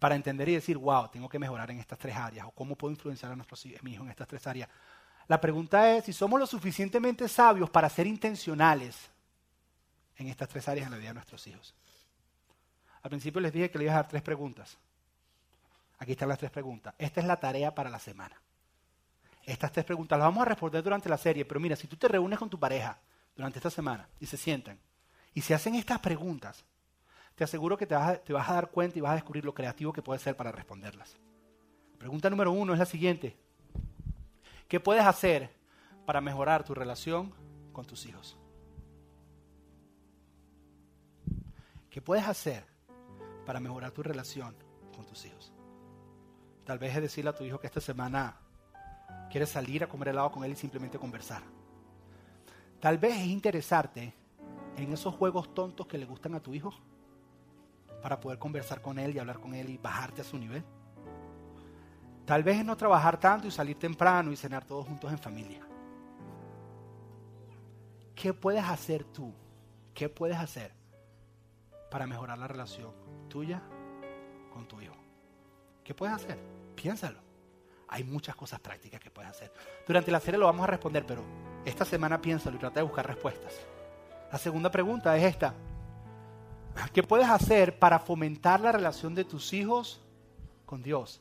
Para 0.01 0.17
entender 0.17 0.49
y 0.49 0.55
decir, 0.55 0.77
wow, 0.77 1.09
tengo 1.09 1.29
que 1.29 1.39
mejorar 1.39 1.71
en 1.71 1.79
estas 1.79 1.97
tres 1.97 2.17
áreas, 2.17 2.45
o 2.45 2.51
cómo 2.51 2.75
puedo 2.75 2.91
influenciar 2.91 3.31
a 3.31 3.37
nuestros 3.37 3.65
hijos 3.65 3.81
en 3.85 4.09
estas 4.09 4.27
tres 4.27 4.45
áreas. 4.49 4.69
La 5.29 5.41
pregunta 5.41 5.97
es 5.97 6.07
si 6.07 6.13
somos 6.13 6.41
lo 6.41 6.47
suficientemente 6.49 7.29
sabios 7.29 7.71
para 7.71 7.89
ser 7.89 8.09
intencionales 8.09 8.97
en 10.17 10.27
estas 10.27 10.49
tres 10.49 10.67
áreas 10.69 10.87
en 10.87 10.91
la 10.91 10.99
vida 10.99 11.11
de 11.11 11.15
nuestros 11.15 11.47
hijos. 11.47 11.73
Al 13.05 13.11
principio 13.11 13.41
les 13.41 13.53
dije 13.53 13.71
que 13.71 13.79
les 13.79 13.85
iba 13.85 13.93
a 13.93 14.03
dar 14.03 14.09
tres 14.09 14.23
preguntas. 14.23 14.77
Aquí 15.99 16.13
están 16.13 16.29
las 16.29 16.39
tres 16.39 16.51
preguntas. 16.51 16.95
Esta 16.99 17.21
es 17.21 17.27
la 17.29 17.39
tarea 17.39 17.73
para 17.73 17.91
la 17.91 18.01
semana. 18.01 18.35
Estas 19.45 19.71
tres 19.71 19.85
preguntas 19.85 20.19
las 20.19 20.27
vamos 20.27 20.43
a 20.43 20.49
responder 20.49 20.83
durante 20.83 21.09
la 21.09 21.17
serie, 21.17 21.45
pero 21.45 21.61
mira, 21.61 21.77
si 21.77 21.87
tú 21.87 21.97
te 21.97 22.09
reúnes 22.09 22.41
con 22.41 22.51
tu 22.51 22.59
pareja 22.59 22.99
durante 23.37 23.61
esta 23.61 23.71
semana 23.71 24.09
y 24.19 24.27
se 24.27 24.37
sientan 24.37 24.81
y 25.33 25.43
se 25.43 25.55
hacen 25.55 25.77
estas 25.77 26.01
preguntas, 26.01 26.65
te 27.37 27.45
aseguro 27.45 27.77
que 27.77 27.87
te 27.87 27.95
vas, 27.95 28.19
a, 28.49 28.55
dar 28.55 28.71
cuenta 28.71 28.99
y 28.99 29.03
vas 29.03 29.13
a 29.13 29.17
descubrir 29.17 29.45
lo 29.45 29.55
creativo 29.55 29.93
que 29.93 30.03
puede 30.03 30.19
ser 30.19 30.37
para 30.37 30.51
responderlas. 30.51 31.17
Pregunta 31.99 32.31
número 32.31 32.51
uno 32.51 32.73
es 32.73 32.79
la 32.79 32.87
siguiente. 32.87 33.37
¿Qué 34.67 34.81
puedes 34.81 35.05
hacer 35.05 35.51
para 36.07 36.23
mejorar 36.23 36.65
tu 36.65 36.75
relación 36.75 37.33
con 37.73 37.85
tus 37.85 38.07
hijos? 38.07 38.39
¿Qué 41.91 42.01
puedes 42.01 42.27
hacer 42.27 42.65
para 43.45 43.61
mejorar 43.61 43.93
tu 43.93 44.03
relación 44.03 44.57
con 44.95 45.05
tus 45.05 45.27
hijos? 45.27 45.53
Tal 46.65 46.79
vez 46.79 46.97
es 46.97 47.03
decirle 47.03 47.31
a 47.31 47.35
tu 47.35 47.45
hijo 47.45 47.61
que 47.61 47.67
esta 47.67 47.83
semana 47.83 48.41
quieres 49.31 49.51
salir 49.51 49.85
a 49.85 49.89
comer 49.89 50.09
helado 50.09 50.33
con 50.33 50.43
él 50.43 50.53
y 50.53 50.57
simplemente 50.57 50.99
conversar. 50.99 51.43
Tal 52.81 52.97
vez 52.97 53.15
es 53.19 53.27
interesarte 53.27 54.15
en 54.79 54.93
esos 54.93 55.15
juegos 55.15 55.55
tontos 55.55 55.87
que 55.87 55.99
le 55.99 56.07
gustan 56.07 56.35
a 56.35 56.41
tu 56.41 56.55
hijo 56.55 56.73
para 58.07 58.21
poder 58.21 58.39
conversar 58.39 58.81
con 58.81 59.01
él 59.01 59.17
y 59.17 59.19
hablar 59.19 59.41
con 59.41 59.53
él 59.53 59.69
y 59.69 59.79
bajarte 59.79 60.21
a 60.21 60.25
su 60.25 60.39
nivel. 60.39 60.63
Tal 62.25 62.45
vez 62.45 62.59
es 62.59 62.65
no 62.65 62.77
trabajar 62.77 63.19
tanto 63.19 63.49
y 63.49 63.51
salir 63.51 63.77
temprano 63.81 64.31
y 64.31 64.37
cenar 64.37 64.65
todos 64.65 64.87
juntos 64.87 65.11
en 65.11 65.19
familia. 65.19 65.67
¿Qué 68.15 68.33
puedes 68.33 68.63
hacer 68.63 69.03
tú? 69.03 69.35
¿Qué 69.93 70.09
puedes 70.09 70.37
hacer 70.37 70.73
para 71.91 72.07
mejorar 72.07 72.39
la 72.39 72.47
relación 72.47 72.93
tuya 73.29 73.61
con 74.53 74.69
tu 74.69 74.81
hijo? 74.81 74.95
¿Qué 75.83 75.93
puedes 75.93 76.15
hacer? 76.15 76.39
Piénsalo. 76.77 77.19
Hay 77.89 78.05
muchas 78.05 78.37
cosas 78.37 78.61
prácticas 78.61 79.01
que 79.01 79.11
puedes 79.11 79.33
hacer. 79.33 79.53
Durante 79.85 80.13
la 80.13 80.21
serie 80.21 80.39
lo 80.39 80.47
vamos 80.47 80.63
a 80.63 80.69
responder, 80.69 81.05
pero 81.05 81.25
esta 81.65 81.85
semana 81.85 82.23
piénsalo 82.23 82.55
y 82.55 82.61
trata 82.61 82.79
de 82.79 82.87
buscar 82.87 83.05
respuestas. 83.05 83.67
La 84.31 84.39
segunda 84.39 84.71
pregunta 84.71 85.17
es 85.17 85.25
esta. 85.25 85.55
¿Qué 86.93 87.03
puedes 87.03 87.29
hacer 87.29 87.79
para 87.79 87.99
fomentar 87.99 88.61
la 88.61 88.73
relación 88.73 89.15
de 89.15 89.25
tus 89.25 89.53
hijos 89.53 90.01
con 90.65 90.83
Dios? 90.83 91.21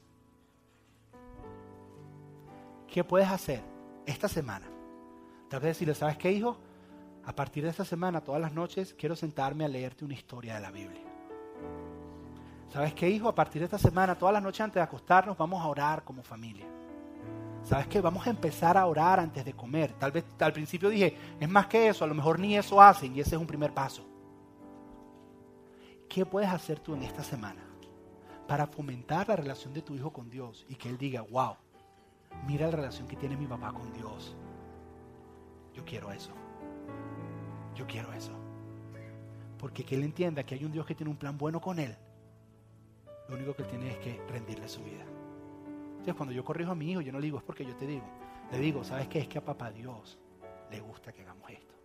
¿Qué 2.88 3.04
puedes 3.04 3.28
hacer 3.28 3.62
esta 4.06 4.30
semana? 4.30 4.68
Tal 5.50 5.60
vez 5.60 5.72
decirle, 5.72 5.96
¿sabes 5.96 6.18
qué, 6.18 6.32
hijo? 6.32 6.58
A 7.26 7.36
partir 7.36 7.64
de 7.64 7.72
esta 7.72 7.84
semana, 7.84 8.22
todas 8.22 8.40
las 8.40 8.54
noches, 8.54 8.96
quiero 8.98 9.18
sentarme 9.18 9.66
a 9.66 9.68
leerte 9.68 10.06
una 10.06 10.14
historia 10.14 10.56
de 10.56 10.62
la 10.62 10.72
Biblia. 10.72 11.04
¿Sabes 12.72 12.94
qué, 12.94 13.10
hijo? 13.10 13.28
A 13.28 13.36
partir 13.36 13.60
de 13.60 13.66
esta 13.66 13.78
semana, 13.78 14.16
todas 14.16 14.32
las 14.32 14.44
noches 14.44 14.62
antes 14.62 14.76
de 14.76 14.82
acostarnos, 14.82 15.38
vamos 15.38 15.62
a 15.62 15.68
orar 15.68 16.04
como 16.04 16.24
familia. 16.24 16.68
¿Sabes 17.64 17.88
qué? 17.88 18.00
Vamos 18.00 18.26
a 18.28 18.30
empezar 18.30 18.78
a 18.78 18.86
orar 18.86 19.20
antes 19.20 19.44
de 19.44 19.54
comer. 19.54 19.94
Tal 19.94 20.12
vez 20.12 20.24
al 20.40 20.54
principio 20.54 20.88
dije, 20.88 21.18
es 21.40 21.50
más 21.50 21.68
que 21.68 21.88
eso, 21.90 22.06
a 22.06 22.08
lo 22.08 22.14
mejor 22.14 22.40
ni 22.40 22.56
eso 22.56 22.82
hacen 22.82 23.16
y 23.16 23.20
ese 23.20 23.36
es 23.36 23.42
un 23.42 23.48
primer 23.48 23.74
paso. 23.74 24.15
¿Qué 26.16 26.26
puedes 26.26 26.50
hacer 26.50 26.80
tú 26.80 26.94
en 26.94 27.04
esta 27.04 27.26
semana 27.26 27.62
para 28.48 28.68
fomentar 28.68 29.28
la 29.28 29.36
relación 29.36 29.74
de 29.74 29.82
tu 29.82 29.96
hijo 29.96 30.14
con 30.14 30.30
Dios 30.30 30.66
y 30.70 30.76
que 30.76 30.88
él 30.88 30.98
diga, 30.98 31.24
wow, 31.24 31.58
Mira 32.48 32.68
la 32.68 32.76
relación 32.78 33.06
que 33.06 33.18
tiene 33.18 33.36
mi 33.36 33.48
papá 33.48 33.74
con 33.74 33.92
Dios. 33.92 34.34
Yo 35.74 35.84
quiero 35.84 36.12
eso. 36.14 36.32
Yo 37.76 37.86
quiero 37.86 38.14
eso. 38.14 38.32
Porque 39.58 39.84
que 39.84 39.96
él 39.96 40.04
entienda 40.04 40.44
que 40.44 40.56
hay 40.56 40.64
un 40.64 40.72
Dios 40.72 40.86
que 40.86 40.96
tiene 40.96 41.10
un 41.10 41.18
plan 41.18 41.38
bueno 41.38 41.60
con 41.60 41.80
él. 41.80 41.94
Lo 43.28 43.36
único 43.36 43.54
que 43.54 43.64
él 43.64 43.68
tiene 43.68 43.92
es 43.92 43.98
que 43.98 44.22
rendirle 44.30 44.70
su 44.70 44.82
vida. 44.84 45.04
Entonces 45.92 46.16
cuando 46.16 46.34
yo 46.34 46.46
corrijo 46.46 46.72
a 46.72 46.76
mi 46.76 46.92
hijo, 46.92 47.02
yo 47.02 47.12
no 47.12 47.20
le 47.20 47.26
digo, 47.26 47.40
es 47.40 47.44
porque 47.44 47.66
yo 47.66 47.76
te 47.76 47.88
digo. 47.88 48.06
Le 48.54 48.60
digo, 48.60 48.86
¿sabes 48.86 49.10
qué? 49.10 49.20
Es 49.20 49.28
que 49.28 49.40
a 49.40 49.44
papá 49.44 49.70
Dios 49.70 50.18
le 50.72 50.80
gusta 50.80 51.12
que 51.12 51.24
hagamos 51.24 51.50
esto. 51.50 51.76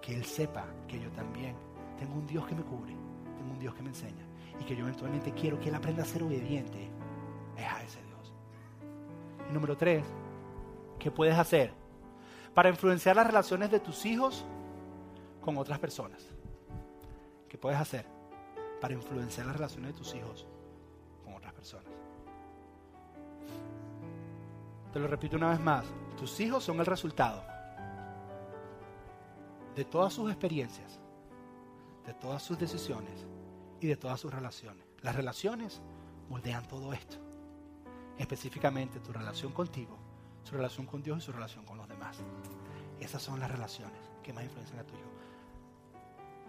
Que 0.00 0.14
él 0.14 0.24
sepa 0.24 0.66
que 0.88 0.98
yo 0.98 1.10
también 1.10 1.56
tengo 1.98 2.14
un 2.14 2.26
Dios 2.26 2.46
que 2.46 2.54
me 2.54 2.62
cubre, 2.62 2.96
tengo 3.40 3.52
un 3.52 3.58
Dios 3.58 3.74
que 3.74 3.82
me 3.82 3.88
enseña. 3.88 4.24
Y 4.60 4.64
que 4.64 4.76
yo 4.76 4.82
eventualmente 4.82 5.32
quiero 5.32 5.58
que 5.58 5.68
él 5.68 5.74
aprenda 5.74 6.02
a 6.02 6.06
ser 6.06 6.22
obediente. 6.22 6.90
Es 7.56 7.66
a 7.66 7.82
ese 7.82 8.02
Dios 8.02 8.10
número 9.50 9.76
tres, 9.76 10.04
¿qué 10.98 11.10
puedes 11.10 11.36
hacer 11.36 11.72
para 12.54 12.68
influenciar 12.68 13.16
las 13.16 13.26
relaciones 13.26 13.70
de 13.70 13.80
tus 13.80 14.06
hijos 14.06 14.44
con 15.40 15.56
otras 15.56 15.78
personas? 15.78 16.26
¿Qué 17.48 17.58
puedes 17.58 17.78
hacer 17.78 18.06
para 18.80 18.94
influenciar 18.94 19.46
las 19.46 19.56
relaciones 19.56 19.92
de 19.92 19.98
tus 19.98 20.14
hijos 20.14 20.46
con 21.24 21.34
otras 21.34 21.52
personas? 21.52 21.92
Te 24.92 24.98
lo 24.98 25.06
repito 25.06 25.36
una 25.36 25.50
vez 25.50 25.60
más, 25.60 25.84
tus 26.16 26.38
hijos 26.40 26.64
son 26.64 26.80
el 26.80 26.86
resultado 26.86 27.44
de 29.76 29.84
todas 29.84 30.12
sus 30.12 30.30
experiencias, 30.30 31.00
de 32.06 32.14
todas 32.14 32.42
sus 32.42 32.58
decisiones 32.58 33.26
y 33.80 33.86
de 33.86 33.96
todas 33.96 34.20
sus 34.20 34.32
relaciones. 34.32 34.84
Las 35.02 35.16
relaciones 35.16 35.80
moldean 36.28 36.66
todo 36.68 36.92
esto 36.92 37.30
específicamente 38.20 39.00
tu 39.00 39.12
relación 39.12 39.52
contigo, 39.52 39.96
su 40.44 40.54
relación 40.54 40.86
con 40.86 41.02
Dios 41.02 41.18
y 41.18 41.20
su 41.22 41.32
relación 41.32 41.64
con 41.64 41.78
los 41.78 41.88
demás. 41.88 42.18
Esas 43.00 43.22
son 43.22 43.40
las 43.40 43.50
relaciones 43.50 43.98
que 44.22 44.32
más 44.32 44.44
influencian 44.44 44.78
a 44.78 44.84
tu 44.84 44.94
hijo. 44.94 45.08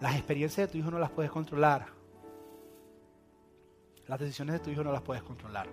Las 0.02 0.16
experiencias 0.16 0.68
de 0.68 0.72
tu 0.72 0.78
hijo 0.78 0.92
no 0.92 1.00
las 1.00 1.12
puedes 1.12 1.32
controlar. 1.32 1.88
Las 4.08 4.20
decisiones 4.20 4.54
de 4.54 4.60
tu 4.60 4.70
hijo 4.70 4.84
no 4.84 4.92
las 4.92 5.02
puedes 5.02 5.24
controlar. 5.24 5.70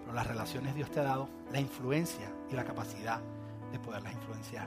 Pero 0.00 0.14
las 0.14 0.26
relaciones 0.26 0.74
Dios 0.74 0.90
te 0.90 1.00
ha 1.00 1.04
dado 1.04 1.28
la 1.52 1.60
influencia 1.60 2.32
y 2.50 2.54
la 2.54 2.64
capacidad 2.64 3.20
de 3.72 3.78
poderlas 3.78 4.14
influenciar. 4.14 4.66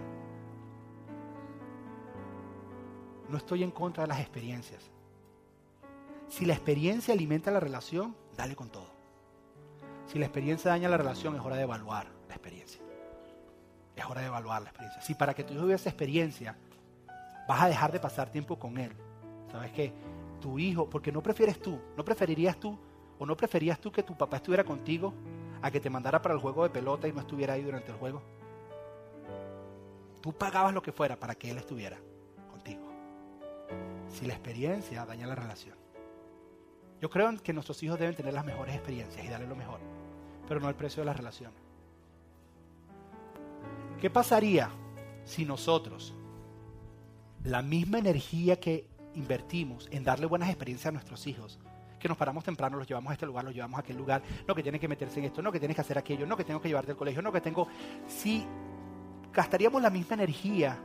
No 3.30 3.38
estoy 3.38 3.64
en 3.64 3.72
contra 3.72 4.04
de 4.04 4.08
las 4.08 4.20
experiencias. 4.20 4.90
Si 6.28 6.46
la 6.46 6.54
experiencia 6.54 7.14
alimenta 7.14 7.52
la 7.52 7.60
relación, 7.60 8.16
dale 8.36 8.56
con 8.56 8.70
todo. 8.70 8.88
Si 10.08 10.18
la 10.18 10.26
experiencia 10.26 10.72
daña 10.72 10.90
la 10.90 10.98
relación, 10.98 11.36
es 11.36 11.42
hora 11.42 11.56
de 11.56 11.64
evaluar 11.64 12.08
la 12.28 12.36
experiencia. 12.36 12.82
Es 13.96 14.06
hora 14.06 14.22
de 14.22 14.28
evaluar 14.28 14.62
la 14.64 14.70
experiencia. 14.70 15.02
Si 15.02 15.14
para 15.14 15.34
que 15.34 15.44
tu 15.44 15.54
hijo 15.54 15.64
viva 15.64 15.76
esa 15.76 15.90
experiencia, 15.90 16.58
vas 17.48 17.62
a 17.62 17.68
dejar 17.68 17.92
de 17.92 18.00
pasar 18.00 18.32
tiempo 18.32 18.58
con 18.58 18.78
él. 18.78 18.92
¿Sabes 19.52 19.72
qué? 19.72 19.94
Tu 20.40 20.58
hijo, 20.58 20.90
porque 20.90 21.12
no 21.12 21.22
prefieres 21.22 21.62
tú, 21.62 21.80
no 21.98 22.04
preferirías 22.04 22.60
tú, 22.60 22.78
o 23.20 23.26
no 23.26 23.36
preferías 23.36 23.80
tú 23.80 23.92
que 23.92 24.02
tu 24.02 24.18
papá 24.18 24.38
estuviera 24.38 24.64
contigo 24.64 25.14
a 25.62 25.70
que 25.70 25.80
te 25.80 25.90
mandara 25.90 26.22
para 26.22 26.34
el 26.34 26.40
juego 26.40 26.64
de 26.64 26.70
pelota 26.70 27.08
y 27.08 27.12
no 27.12 27.20
estuviera 27.20 27.54
ahí 27.54 27.62
durante 27.62 27.92
el 27.92 27.98
juego. 27.98 28.22
Tú 30.22 30.32
pagabas 30.34 30.74
lo 30.74 30.82
que 30.82 30.92
fuera 30.92 31.20
para 31.20 31.36
que 31.36 31.52
Él 31.52 31.58
estuviera. 31.58 31.98
Si 34.12 34.26
la 34.26 34.34
experiencia 34.34 35.06
daña 35.06 35.28
la 35.28 35.36
relación. 35.36 35.78
Yo 37.02 37.10
creo 37.10 37.36
que 37.38 37.54
nuestros 37.54 37.82
hijos 37.84 38.00
deben 38.00 38.16
tener 38.16 38.34
las 38.34 38.46
mejores 38.46 38.76
experiencias 38.76 39.24
y 39.24 39.30
darle 39.30 39.48
lo 39.48 39.56
mejor, 39.56 39.80
pero 40.48 40.60
no 40.60 40.68
el 40.68 40.76
precio 40.76 41.02
de 41.02 41.06
la 41.06 41.14
relación. 41.14 41.52
¿Qué 44.02 44.10
pasaría 44.10 44.70
si 45.24 45.46
nosotros 45.46 46.14
la 47.44 47.62
misma 47.62 48.00
energía 48.00 48.60
que 48.60 48.88
invertimos 49.16 49.88
en 49.92 50.04
darle 50.04 50.26
buenas 50.26 50.50
experiencias 50.50 50.88
a 50.88 50.92
nuestros 50.92 51.26
hijos, 51.28 51.60
que 52.00 52.08
nos 52.08 52.18
paramos 52.18 52.44
temprano, 52.44 52.78
los 52.78 52.88
llevamos 52.88 53.12
a 53.12 53.14
este 53.14 53.26
lugar, 53.26 53.44
los 53.44 53.54
llevamos 53.54 53.78
a 53.78 53.82
aquel 53.82 53.98
lugar, 53.98 54.22
no 54.48 54.56
que 54.56 54.64
tienen 54.64 54.80
que 54.80 54.88
meterse 54.88 55.20
en 55.20 55.26
esto, 55.26 55.42
no 55.42 55.52
que 55.52 55.60
tienes 55.60 55.76
que 55.76 55.82
hacer 55.82 55.98
aquello, 55.98 56.26
no 56.26 56.38
que 56.38 56.44
tengo 56.44 56.62
que 56.62 56.70
llevarte 56.70 56.92
al 56.92 56.98
colegio, 56.98 57.22
no 57.22 57.32
que 57.32 57.42
tengo... 57.42 57.68
Si 58.08 58.46
gastaríamos 59.34 59.82
la 59.82 59.90
misma 59.90 60.16
energía 60.16 60.80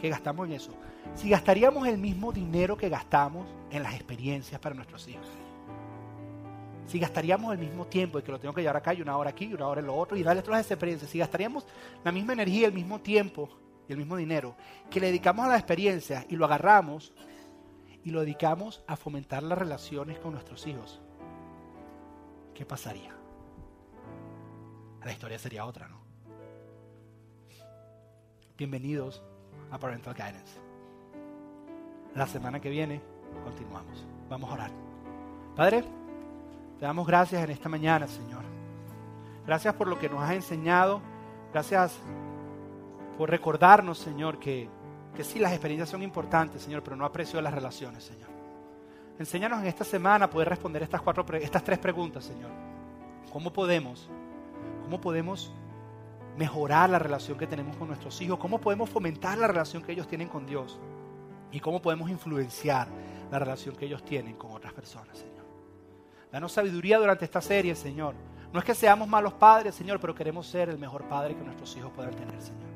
que 0.00 0.08
gastamos 0.08 0.46
en 0.46 0.54
eso, 0.54 0.72
si 1.14 1.28
gastaríamos 1.28 1.86
el 1.86 1.98
mismo 1.98 2.32
dinero 2.32 2.76
que 2.76 2.88
gastamos 2.88 3.46
en 3.70 3.82
las 3.82 3.94
experiencias 3.94 4.60
para 4.60 4.74
nuestros 4.74 5.06
hijos, 5.08 5.26
si 6.86 6.98
gastaríamos 6.98 7.52
el 7.52 7.58
mismo 7.58 7.86
tiempo 7.86 8.18
y 8.18 8.22
que 8.22 8.32
lo 8.32 8.40
tengo 8.40 8.54
que 8.54 8.62
llevar 8.62 8.78
acá 8.78 8.94
y 8.94 9.02
una 9.02 9.16
hora 9.16 9.30
aquí 9.30 9.46
y 9.46 9.54
una 9.54 9.66
hora 9.66 9.80
en 9.80 9.86
lo 9.86 9.94
otro 9.94 10.16
y 10.16 10.22
darle 10.22 10.42
todas 10.42 10.60
esas 10.60 10.72
experiencias, 10.72 11.10
si 11.10 11.18
gastaríamos 11.18 11.66
la 12.02 12.12
misma 12.12 12.32
energía, 12.32 12.66
el 12.66 12.72
mismo 12.72 13.00
tiempo 13.00 13.48
y 13.88 13.92
el 13.92 13.98
mismo 13.98 14.16
dinero 14.16 14.54
que 14.90 15.00
le 15.00 15.08
dedicamos 15.08 15.44
a 15.44 15.48
las 15.48 15.58
experiencias 15.58 16.24
y 16.28 16.36
lo 16.36 16.46
agarramos 16.46 17.12
y 18.04 18.10
lo 18.10 18.20
dedicamos 18.20 18.82
a 18.86 18.96
fomentar 18.96 19.42
las 19.42 19.58
relaciones 19.58 20.18
con 20.18 20.32
nuestros 20.32 20.66
hijos, 20.66 21.00
¿qué 22.54 22.64
pasaría? 22.64 23.14
La 25.04 25.12
historia 25.12 25.38
sería 25.38 25.66
otra, 25.66 25.88
¿no? 25.88 25.98
Bienvenidos 28.56 29.22
a 29.70 29.78
Parental 29.78 30.14
Guidance. 30.14 30.60
La 32.14 32.26
semana 32.26 32.60
que 32.60 32.70
viene 32.70 33.00
continuamos. 33.44 34.06
Vamos 34.28 34.50
a 34.50 34.54
orar. 34.54 34.70
Padre, 35.56 35.84
te 36.78 36.84
damos 36.84 37.06
gracias 37.06 37.42
en 37.42 37.50
esta 37.50 37.68
mañana, 37.68 38.06
Señor. 38.06 38.42
Gracias 39.46 39.74
por 39.74 39.88
lo 39.88 39.98
que 39.98 40.08
nos 40.08 40.22
has 40.22 40.32
enseñado. 40.32 41.00
Gracias 41.52 41.98
por 43.16 43.30
recordarnos, 43.30 43.98
Señor, 43.98 44.38
que, 44.38 44.68
que 45.16 45.24
sí, 45.24 45.38
las 45.38 45.52
experiencias 45.52 45.88
son 45.88 46.02
importantes, 46.02 46.62
Señor, 46.62 46.82
pero 46.82 46.96
no 46.96 47.04
aprecio 47.04 47.40
las 47.40 47.54
relaciones, 47.54 48.04
Señor. 48.04 48.28
Enséñanos 49.18 49.60
en 49.60 49.66
esta 49.66 49.84
semana 49.84 50.26
a 50.26 50.30
poder 50.30 50.48
responder 50.48 50.82
estas, 50.82 51.02
cuatro, 51.02 51.26
estas 51.34 51.64
tres 51.64 51.78
preguntas, 51.78 52.24
Señor. 52.24 52.50
¿Cómo 53.32 53.52
podemos? 53.52 54.08
¿Cómo 54.84 55.00
podemos 55.00 55.52
mejorar 56.38 56.88
la 56.88 57.00
relación 57.00 57.36
que 57.36 57.48
tenemos 57.48 57.76
con 57.76 57.88
nuestros 57.88 58.20
hijos? 58.20 58.38
¿Cómo 58.38 58.60
podemos 58.60 58.88
fomentar 58.88 59.36
la 59.36 59.48
relación 59.48 59.82
que 59.82 59.90
ellos 59.90 60.06
tienen 60.06 60.28
con 60.28 60.46
Dios? 60.46 60.78
¿Y 61.50 61.58
cómo 61.58 61.82
podemos 61.82 62.08
influenciar 62.08 62.86
la 63.30 63.40
relación 63.40 63.74
que 63.74 63.86
ellos 63.86 64.04
tienen 64.04 64.36
con 64.36 64.52
otras 64.52 64.72
personas, 64.72 65.18
Señor? 65.18 65.44
Danos 66.30 66.52
sabiduría 66.52 66.98
durante 66.98 67.24
esta 67.24 67.40
serie, 67.40 67.74
Señor. 67.74 68.14
No 68.52 68.60
es 68.60 68.64
que 68.64 68.74
seamos 68.74 69.08
malos 69.08 69.32
padres, 69.32 69.74
Señor, 69.74 69.98
pero 70.00 70.14
queremos 70.14 70.46
ser 70.46 70.68
el 70.68 70.78
mejor 70.78 71.04
padre 71.08 71.34
que 71.34 71.42
nuestros 71.42 71.76
hijos 71.76 71.90
puedan 71.94 72.14
tener, 72.14 72.40
Señor. 72.40 72.68